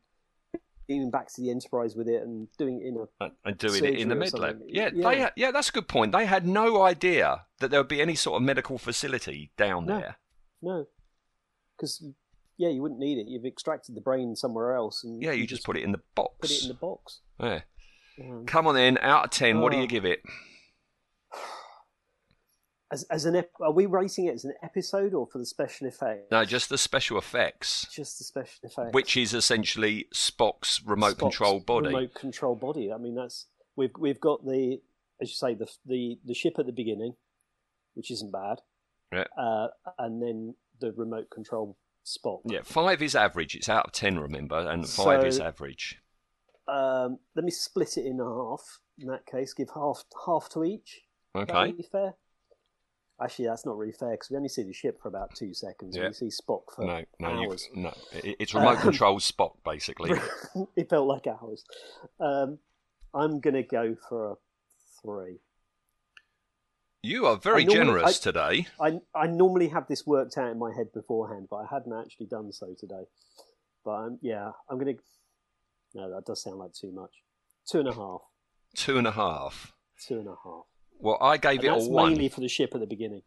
him 0.98 1.10
back 1.12 1.28
to 1.34 1.42
the 1.42 1.50
Enterprise 1.52 1.96
with 1.96 2.08
it 2.08 2.22
and 2.24 2.48
doing 2.58 2.82
it 2.82 2.88
in 2.88 2.98
a 2.98 3.32
and- 3.46 3.58
doing 3.58 3.84
it 3.86 4.00
in 4.00 4.10
the 4.10 4.16
med 4.16 4.34
lab. 4.34 4.60
Yeah, 4.68 4.90
Yeah. 4.94 5.10
they 5.10 5.30
yeah, 5.42 5.52
that's 5.52 5.70
a 5.70 5.72
good 5.72 5.88
point. 5.88 6.12
They 6.12 6.26
had 6.26 6.48
no 6.48 6.82
idea 6.82 7.46
that 7.60 7.70
there 7.72 7.80
would 7.80 7.88
be 7.88 8.02
any 8.02 8.16
sort 8.16 8.38
of 8.42 8.46
medical 8.46 8.78
facility 8.78 9.52
down 9.58 9.86
No. 9.86 10.00
there. 10.00 10.16
no, 10.62 10.86
because 11.78 12.04
yeah, 12.58 12.70
you 12.70 12.82
wouldn't 12.82 13.00
need 13.00 13.18
it. 13.18 13.28
You've 13.28 13.46
extracted 13.46 13.96
the 13.96 14.02
brain 14.02 14.36
somewhere 14.36 14.76
else, 14.76 15.04
and 15.04 15.22
Yeah, 15.22 15.32
you 15.32 15.48
just 15.48 15.64
put 15.64 15.78
it 15.78 15.84
in 15.84 15.92
the 15.94 16.02
box. 16.16 16.36
put 16.42 16.52
it 16.52 16.62
in 16.64 16.68
the 16.70 16.74
box. 16.74 17.22
Yeah. 17.40 17.62
Um, 18.22 18.46
Come 18.46 18.68
on 18.68 18.76
then, 18.76 18.98
out 18.98 19.26
of 19.26 19.30
ten, 19.32 19.62
what 19.62 19.72
do 19.72 19.78
Oh. 19.78 19.82
you 19.82 19.88
give 19.88 20.04
it? 20.06 20.20
As 22.92 23.04
as 23.04 23.26
an 23.26 23.36
ep- 23.36 23.52
are 23.62 23.72
we 23.72 23.86
rating 23.86 24.26
it 24.26 24.34
as 24.34 24.46
an 24.46 24.54
episode 24.64 25.14
or 25.14 25.28
for 25.28 25.38
the 25.38 25.46
special 25.46 25.88
effect? 25.88 26.32
No, 26.32 26.44
just 26.46 26.70
the 26.70 26.78
special 26.78 27.18
effects, 27.18 27.88
just 27.94 28.18
the 28.18 28.24
special 28.24 28.60
effect. 28.64 28.94
which 28.94 29.16
is 29.16 29.34
essentially 29.34 30.08
Spock's 30.14 30.82
remote 30.84 31.14
Spock's 31.16 31.20
control 31.20 31.60
body. 31.60 31.88
Remote 31.88 32.14
control 32.14 32.56
body. 32.56 32.92
I 32.92 32.98
mean, 32.98 33.16
that's 33.16 33.46
we've 33.76 33.92
we've 33.98 34.20
got 34.20 34.46
the 34.46 34.82
as 35.22 35.30
you 35.30 35.36
say 35.36 35.54
the 35.54 35.70
the 35.86 36.20
the 36.26 36.34
ship 36.34 36.56
at 36.58 36.66
the 36.66 36.72
beginning, 36.72 37.16
which 37.94 38.12
isn't 38.12 38.32
bad. 38.32 38.62
Yeah. 39.12 39.26
Uh, 39.38 39.68
and 39.98 40.22
then 40.22 40.56
the 40.80 40.92
remote 40.94 41.30
control 41.30 41.78
Spock. 42.06 42.42
Yeah, 42.46 42.62
five 42.64 43.02
is 43.02 43.16
average. 43.16 43.56
It's 43.56 43.70
out 43.70 43.86
of 43.88 43.92
ten, 43.92 44.20
remember, 44.20 44.58
and 44.58 44.88
five 44.88 45.26
is 45.26 45.40
average. 45.40 46.02
Um, 46.68 47.20
let 47.36 47.44
me 47.46 47.52
split 47.52 47.98
it 47.98 48.06
in 48.06 48.20
half. 48.20 48.80
In 49.00 49.08
that 49.08 49.26
case, 49.26 49.54
give 49.54 49.70
half 49.76 50.04
half 50.26 50.50
to 50.50 50.64
each. 50.64 51.02
That 51.34 51.50
Okay. 51.52 51.72
be 51.72 51.84
fair. 51.84 52.16
Actually, 53.22 53.45
that's 53.47 53.65
not 53.65 53.78
really 53.78 53.91
fair 53.91 54.11
because 54.11 54.30
we 54.30 54.38
only 54.38 54.47
see 54.49 54.63
the 54.63 54.72
ship 54.74 55.01
for 55.01 55.07
about 55.09 55.36
two 55.36 55.53
seconds. 55.53 55.95
Yeah. 55.97 56.07
We 56.07 56.13
see 56.13 56.28
Spock 56.28 56.61
for 56.74 56.86
No, 56.86 57.03
no, 57.20 57.28
hours. 57.28 57.67
no. 57.76 57.93
It, 58.13 58.38
it's 58.39 58.53
remote 58.53 58.78
Um, 58.78 58.82
control 58.89 59.20
Spock, 59.20 59.55
basically. 59.65 60.11
it 60.76 60.89
felt 60.89 61.07
like 61.07 61.28
hours. 61.28 61.65
Um, 62.20 62.59
I'm 63.13 63.39
gonna 63.41 63.63
go 63.63 63.95
for 64.07 64.32
a 64.32 64.36
three. 65.01 65.39
You 67.01 67.26
are 67.28 67.38
very 67.38 67.63
normally- 67.65 67.86
generous 67.86 68.20
I- 68.20 68.24
today. 68.32 68.67
I 68.80 68.99
I 69.15 69.28
normally 69.28 69.70
have 69.70 69.88
this 69.88 70.05
worked 70.05 70.38
out 70.38 70.51
in 70.51 70.59
my 70.59 70.74
head 70.74 70.91
beforehand, 70.93 71.47
but 71.49 71.57
I 71.57 71.65
hadn't 71.70 71.93
actually 71.93 72.28
done 72.28 72.51
so 72.51 72.74
today. 72.78 73.03
But 73.86 73.91
um, 73.91 74.20
yeah, 74.22 74.51
I'm 74.70 74.78
gonna. 74.78 74.93
No, 75.95 76.09
that 76.13 76.26
does 76.26 76.43
sound 76.43 76.57
like 76.59 76.74
too 76.74 76.91
much. 76.91 77.11
Two 77.70 77.80
and 77.80 77.88
a 77.88 77.93
half. 77.93 78.22
Two 78.76 78.97
and 78.97 79.07
a 79.07 79.11
half. 79.11 79.74
Two 80.07 80.20
and 80.20 80.28
a 80.28 80.36
half. 80.43 80.65
Well, 81.00 81.18
I 81.22 81.38
gave 81.38 81.60
And 81.60 81.64
it 81.64 81.68
that's 81.72 81.86
a 81.88 81.89
one. 81.89 82.10
mainly 82.14 82.30
for 82.30 82.41
the 82.41 82.47
ship 82.50 82.72
at 82.76 82.82
the 82.82 82.88
beginning. 82.88 83.22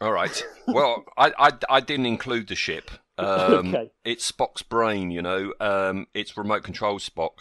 All 0.00 0.12
right. 0.12 0.42
Well, 0.66 1.04
I, 1.18 1.32
I, 1.38 1.50
I 1.68 1.80
didn't 1.80 2.06
include 2.06 2.48
the 2.48 2.54
ship. 2.56 2.90
Um, 3.18 3.74
Okay. 3.74 3.90
It's 4.02 4.32
Spock's 4.32 4.62
brain, 4.62 5.10
you 5.10 5.20
know. 5.20 5.52
Um, 5.60 6.06
it's 6.14 6.38
remote 6.38 6.62
control 6.62 6.98
Spock. 6.98 7.32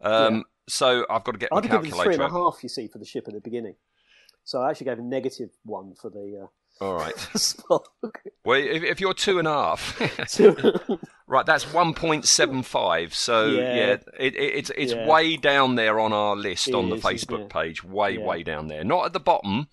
Um, 0.00 0.44
So 0.66 1.04
I've 1.10 1.24
got 1.24 1.32
to 1.32 1.38
get 1.38 1.50
I'd 1.52 1.62
give 1.64 1.72
it 1.72 1.80
three 1.80 1.90
calculator. 1.90 2.22
and 2.22 2.32
a 2.32 2.34
half. 2.34 2.60
You 2.62 2.70
see, 2.70 2.88
for 2.88 2.96
the 2.98 3.04
ship 3.04 3.24
at 3.28 3.34
the 3.34 3.40
beginning. 3.42 3.74
So 4.44 4.62
I 4.62 4.70
actually 4.70 4.86
gave 4.86 4.98
a 4.98 5.02
negative 5.02 5.50
one 5.64 5.94
for 5.94 6.08
the 6.08 6.48
All 6.80 6.94
right. 6.94 7.14
Spock. 7.34 7.84
Well, 8.44 8.60
if, 8.60 8.82
if 8.82 9.00
you're 9.00 9.14
two 9.14 9.38
and 9.38 9.48
a 9.48 9.52
half, 9.52 9.98
right, 11.26 11.46
that's 11.46 11.72
one 11.72 11.94
point 11.94 12.26
seven 12.26 12.62
five. 12.62 13.14
So 13.14 13.46
yeah, 13.46 13.60
Yeah. 13.74 13.92
it, 13.92 14.04
it, 14.18 14.34
it's 14.36 14.70
it's 14.76 14.92
Yeah. 14.92 15.06
way 15.08 15.36
down 15.36 15.74
there 15.76 15.98
on 15.98 16.12
our 16.12 16.36
list 16.36 16.68
It 16.68 16.74
on 16.74 16.90
the 16.90 16.96
is, 16.96 17.02
Facebook 17.02 17.48
page. 17.48 17.82
Way 17.82 18.12
Yeah. 18.18 18.24
way 18.26 18.42
down 18.42 18.68
there. 18.68 18.84
Not 18.84 19.06
at 19.06 19.12
the 19.12 19.20
bottom, 19.20 19.68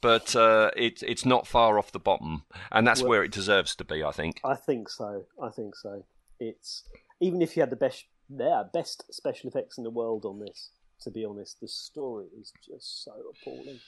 but 0.00 0.34
uh, 0.34 0.70
it's 0.76 1.02
it's 1.02 1.24
not 1.24 1.46
far 1.46 1.78
off 1.78 1.92
the 1.92 1.98
bottom, 2.00 2.44
and 2.72 2.86
that's 2.86 3.00
Well- 3.02 3.10
where 3.10 3.22
it 3.24 3.32
deserves 3.32 3.74
to 3.76 3.84
be, 3.84 4.02
I 4.02 4.10
think. 4.12 4.40
I 4.44 4.54
think 4.56 4.88
so. 4.88 5.24
I 5.42 5.50
think 5.50 5.76
so. 5.76 6.04
It's 6.40 6.84
even 7.20 7.40
if 7.42 7.56
you 7.56 7.62
had 7.62 7.70
the 7.70 7.76
best, 7.76 8.04
yeah, 8.28 8.64
best 8.72 9.04
special 9.12 9.48
effects 9.48 9.78
in 9.78 9.84
the 9.84 9.90
world 9.90 10.24
on 10.24 10.40
this. 10.40 10.70
To 11.02 11.12
be 11.12 11.24
honest, 11.24 11.60
the 11.60 11.68
story 11.68 12.26
is 12.40 12.52
just 12.66 13.04
so 13.04 13.12
appalling. 13.30 13.78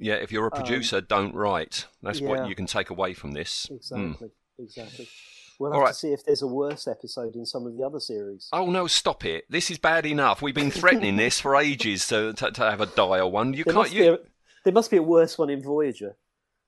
Yeah, 0.00 0.14
if 0.14 0.32
you're 0.32 0.46
a 0.46 0.50
producer, 0.50 1.00
don't 1.00 1.34
write. 1.34 1.86
That's 2.02 2.20
Um, 2.20 2.26
yeah. 2.26 2.30
what 2.40 2.48
you 2.48 2.54
can 2.54 2.66
take 2.66 2.90
away 2.90 3.14
from 3.14 3.32
this. 3.32 3.66
Mm. 3.70 3.76
Exactly. 4.12 4.30
Exactly. 4.58 5.08
We'll 5.58 5.72
have 5.72 5.80
right. 5.82 5.88
to 5.88 5.94
see 5.94 6.12
if 6.12 6.24
there's 6.24 6.40
a 6.42 6.46
worse 6.46 6.88
episode 6.88 7.34
in 7.34 7.44
some 7.44 7.66
of 7.66 7.76
the 7.76 7.84
other 7.84 8.00
series. 8.00 8.48
Oh 8.52 8.70
no, 8.70 8.86
stop 8.86 9.26
it! 9.26 9.44
This 9.50 9.70
is 9.70 9.76
bad 9.76 10.06
enough. 10.06 10.40
We've 10.40 10.54
been 10.54 10.70
threatening 10.70 11.16
this 11.16 11.38
for 11.38 11.54
ages 11.54 12.06
to, 12.08 12.32
to 12.32 12.50
to 12.50 12.62
have 12.70 12.80
a 12.80 12.86
dire 12.86 13.26
one. 13.26 13.52
You 13.52 13.64
there, 13.64 13.74
can't. 13.74 13.84
must 13.84 13.92
You, 13.92 14.00
be 14.00 14.08
a, 14.08 14.18
there 14.64 14.72
must 14.72 14.90
be 14.90 14.96
a 14.96 15.02
worse 15.02 15.36
one 15.36 15.50
in 15.50 15.62
Voyager. 15.62 16.16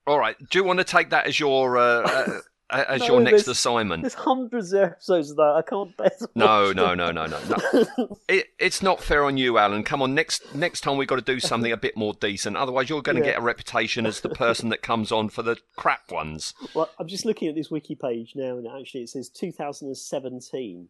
all 0.06 0.18
right. 0.18 0.36
Do 0.50 0.58
you 0.58 0.64
want 0.64 0.78
to 0.80 0.84
take 0.84 1.08
that 1.10 1.26
as 1.26 1.40
your 1.40 1.78
uh, 1.78 1.82
uh, 2.02 2.40
as 2.72 3.00
No, 3.00 3.06
your 3.06 3.20
next 3.20 3.46
assignment. 3.48 4.02
There's 4.02 4.14
hundreds 4.14 4.72
of 4.72 4.82
episodes 4.82 5.30
of 5.30 5.36
that. 5.36 5.54
I 5.56 5.62
can't 5.62 5.96
bear 5.96 6.10
to 6.18 6.28
No, 6.34 6.72
no, 6.72 6.88
them. 6.88 6.98
no, 6.98 7.10
no, 7.12 7.26
no, 7.26 7.38
no. 7.48 8.16
It, 8.28 8.46
it's 8.58 8.82
not 8.82 9.02
fair 9.02 9.24
on 9.24 9.36
you, 9.36 9.54
Alun. 9.54 9.84
Come 9.84 10.00
on, 10.02 10.14
next 10.14 10.54
next 10.54 10.80
time 10.80 10.96
we've 10.96 11.08
got 11.08 11.16
to 11.16 11.22
do 11.22 11.38
something 11.40 11.70
a 11.72 11.76
bit 11.76 11.96
more 11.96 12.14
decent. 12.14 12.56
Otherwise, 12.56 12.88
you're 12.88 13.02
going 13.02 13.16
to 13.16 13.22
Yeah. 13.22 13.32
get 13.32 13.38
a 13.38 13.42
reputation 13.42 14.06
as 14.06 14.20
the 14.20 14.30
person 14.30 14.68
that 14.70 14.82
comes 14.82 15.12
on 15.12 15.28
for 15.28 15.42
the 15.42 15.56
crap 15.76 16.10
ones. 16.10 16.54
Well, 16.74 16.88
I'm 16.98 17.08
just 17.08 17.24
looking 17.26 17.48
at 17.48 17.54
this 17.54 17.70
wiki 17.70 17.94
page 17.94 18.32
now, 18.34 18.56
and 18.56 18.66
actually 18.66 19.02
it 19.02 19.10
says 19.10 19.28
2017, 19.28 20.88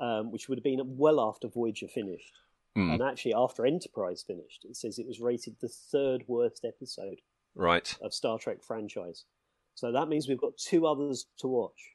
um, 0.00 0.30
which 0.30 0.48
would 0.48 0.58
have 0.58 0.64
been 0.64 0.80
well 0.96 1.20
after 1.20 1.48
Voyager 1.48 1.88
finished. 1.88 2.32
Hmm. 2.74 2.90
And 2.90 3.02
actually, 3.02 3.32
after 3.34 3.64
Enterprise 3.64 4.22
finished, 4.26 4.64
it 4.68 4.76
says 4.76 4.98
it 4.98 5.06
was 5.06 5.20
rated 5.20 5.56
the 5.60 5.68
third 5.68 6.24
worst 6.26 6.64
episode 6.64 7.20
Right. 7.54 7.96
of 8.02 8.12
Star 8.12 8.38
Trek 8.38 8.62
franchise. 8.62 9.24
So 9.76 9.92
that 9.92 10.08
means 10.08 10.26
we've 10.28 10.40
got 10.40 10.56
two 10.58 10.86
others 10.86 11.26
to 11.38 11.46
watch. 11.46 11.92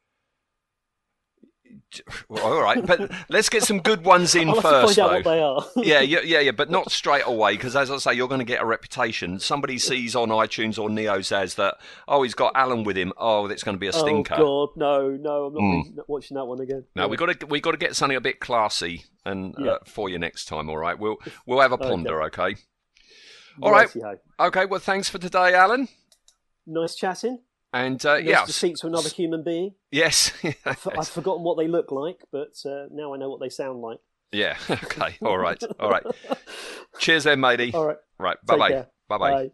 Well, 2.28 2.44
all 2.44 2.62
right, 2.62 2.84
but 2.86 3.10
let's 3.30 3.48
get 3.48 3.62
some 3.62 3.80
good 3.80 4.04
ones 4.04 4.34
in 4.42 4.54
first, 4.54 4.94
to 4.94 4.94
find 4.94 4.98
out 4.98 5.10
though. 5.10 5.14
what 5.14 5.24
they 5.24 5.40
are. 5.40 5.64
yeah, 5.84 6.00
yeah, 6.00 6.20
yeah, 6.22 6.40
yeah, 6.40 6.50
but 6.50 6.70
not 6.70 6.90
straight 6.90 7.22
away 7.26 7.52
because, 7.54 7.74
as 7.76 7.90
I 7.90 7.96
say, 7.98 8.12
you're 8.14 8.28
going 8.28 8.40
to 8.40 8.44
get 8.46 8.62
a 8.62 8.66
reputation. 8.66 9.38
Somebody 9.40 9.78
sees 9.78 10.14
on 10.16 10.28
iTunes 10.28 10.78
or 10.78 10.88
Neo 10.90 11.20
says 11.22 11.54
that, 11.56 11.76
oh, 12.08 12.22
he's 12.22 12.34
got 12.34 12.52
Alun 12.54 12.84
with 12.84 12.96
him. 12.96 13.12
Oh, 13.16 13.46
that's 13.48 13.62
going 13.62 13.74
to 13.74 13.78
be 13.80 13.86
a 13.88 13.92
stinker. 13.92 14.34
Oh 14.38 14.66
God, 14.66 14.76
no, 14.76 15.10
no, 15.10 15.44
I'm 15.46 15.54
not 15.54 15.62
Mm. 15.62 15.98
watching 16.08 16.34
that 16.36 16.44
one 16.44 16.60
again. 16.60 16.84
No, 16.94 17.08
we 17.08 17.16
got 17.16 17.40
to 17.40 17.46
we 17.46 17.60
got 17.60 17.72
to 17.72 17.78
get 17.78 17.96
something 17.96 18.16
a 18.16 18.20
bit 18.22 18.38
classy 18.40 19.04
and 19.24 19.54
Yeah. 19.58 19.72
uh, 19.72 19.78
for 19.86 20.08
you 20.10 20.18
next 20.18 20.46
time. 20.46 20.68
All 20.70 20.78
right, 20.78 20.98
we'll 20.98 21.16
we'll 21.46 21.60
have 21.60 21.72
a 21.72 21.78
ponder. 21.78 22.22
Okay. 22.24 22.56
All 23.62 23.70
right. 23.70 23.88
Okay. 24.40 24.64
Well, 24.66 24.80
thanks 24.80 25.08
for 25.08 25.18
today, 25.18 25.52
Alun. 25.52 25.88
Nice 26.66 26.94
chatting. 26.94 27.40
And 27.72 28.04
uh, 28.04 28.16
yeah, 28.16 28.44
to 28.44 28.52
speak 28.52 28.76
to 28.76 28.86
another 28.86 29.08
human 29.08 29.42
being. 29.42 29.74
yes, 29.90 30.32
I've 30.66 31.08
forgotten 31.08 31.42
what 31.42 31.56
they 31.56 31.68
look 31.68 31.90
like, 31.90 32.20
but 32.30 32.54
uh, 32.66 32.86
now 32.90 33.14
I 33.14 33.16
know 33.16 33.30
what 33.30 33.40
they 33.40 33.48
sound 33.48 33.80
like. 33.80 33.98
yeah. 34.30 34.56
Okay. 34.70 35.16
All 35.22 35.38
right. 35.38 35.62
All 35.80 35.90
right. 35.90 36.02
Cheers, 36.98 37.24
then, 37.24 37.40
matey. 37.40 37.72
All 37.72 37.86
right. 37.86 37.96
Right. 38.18 38.36
Bye 38.44 38.54
Take 38.54 38.60
bye. 38.60 38.68
care. 38.70 38.86
Bye 39.08 39.18
bye. 39.18 39.30
Bye. 39.30 39.50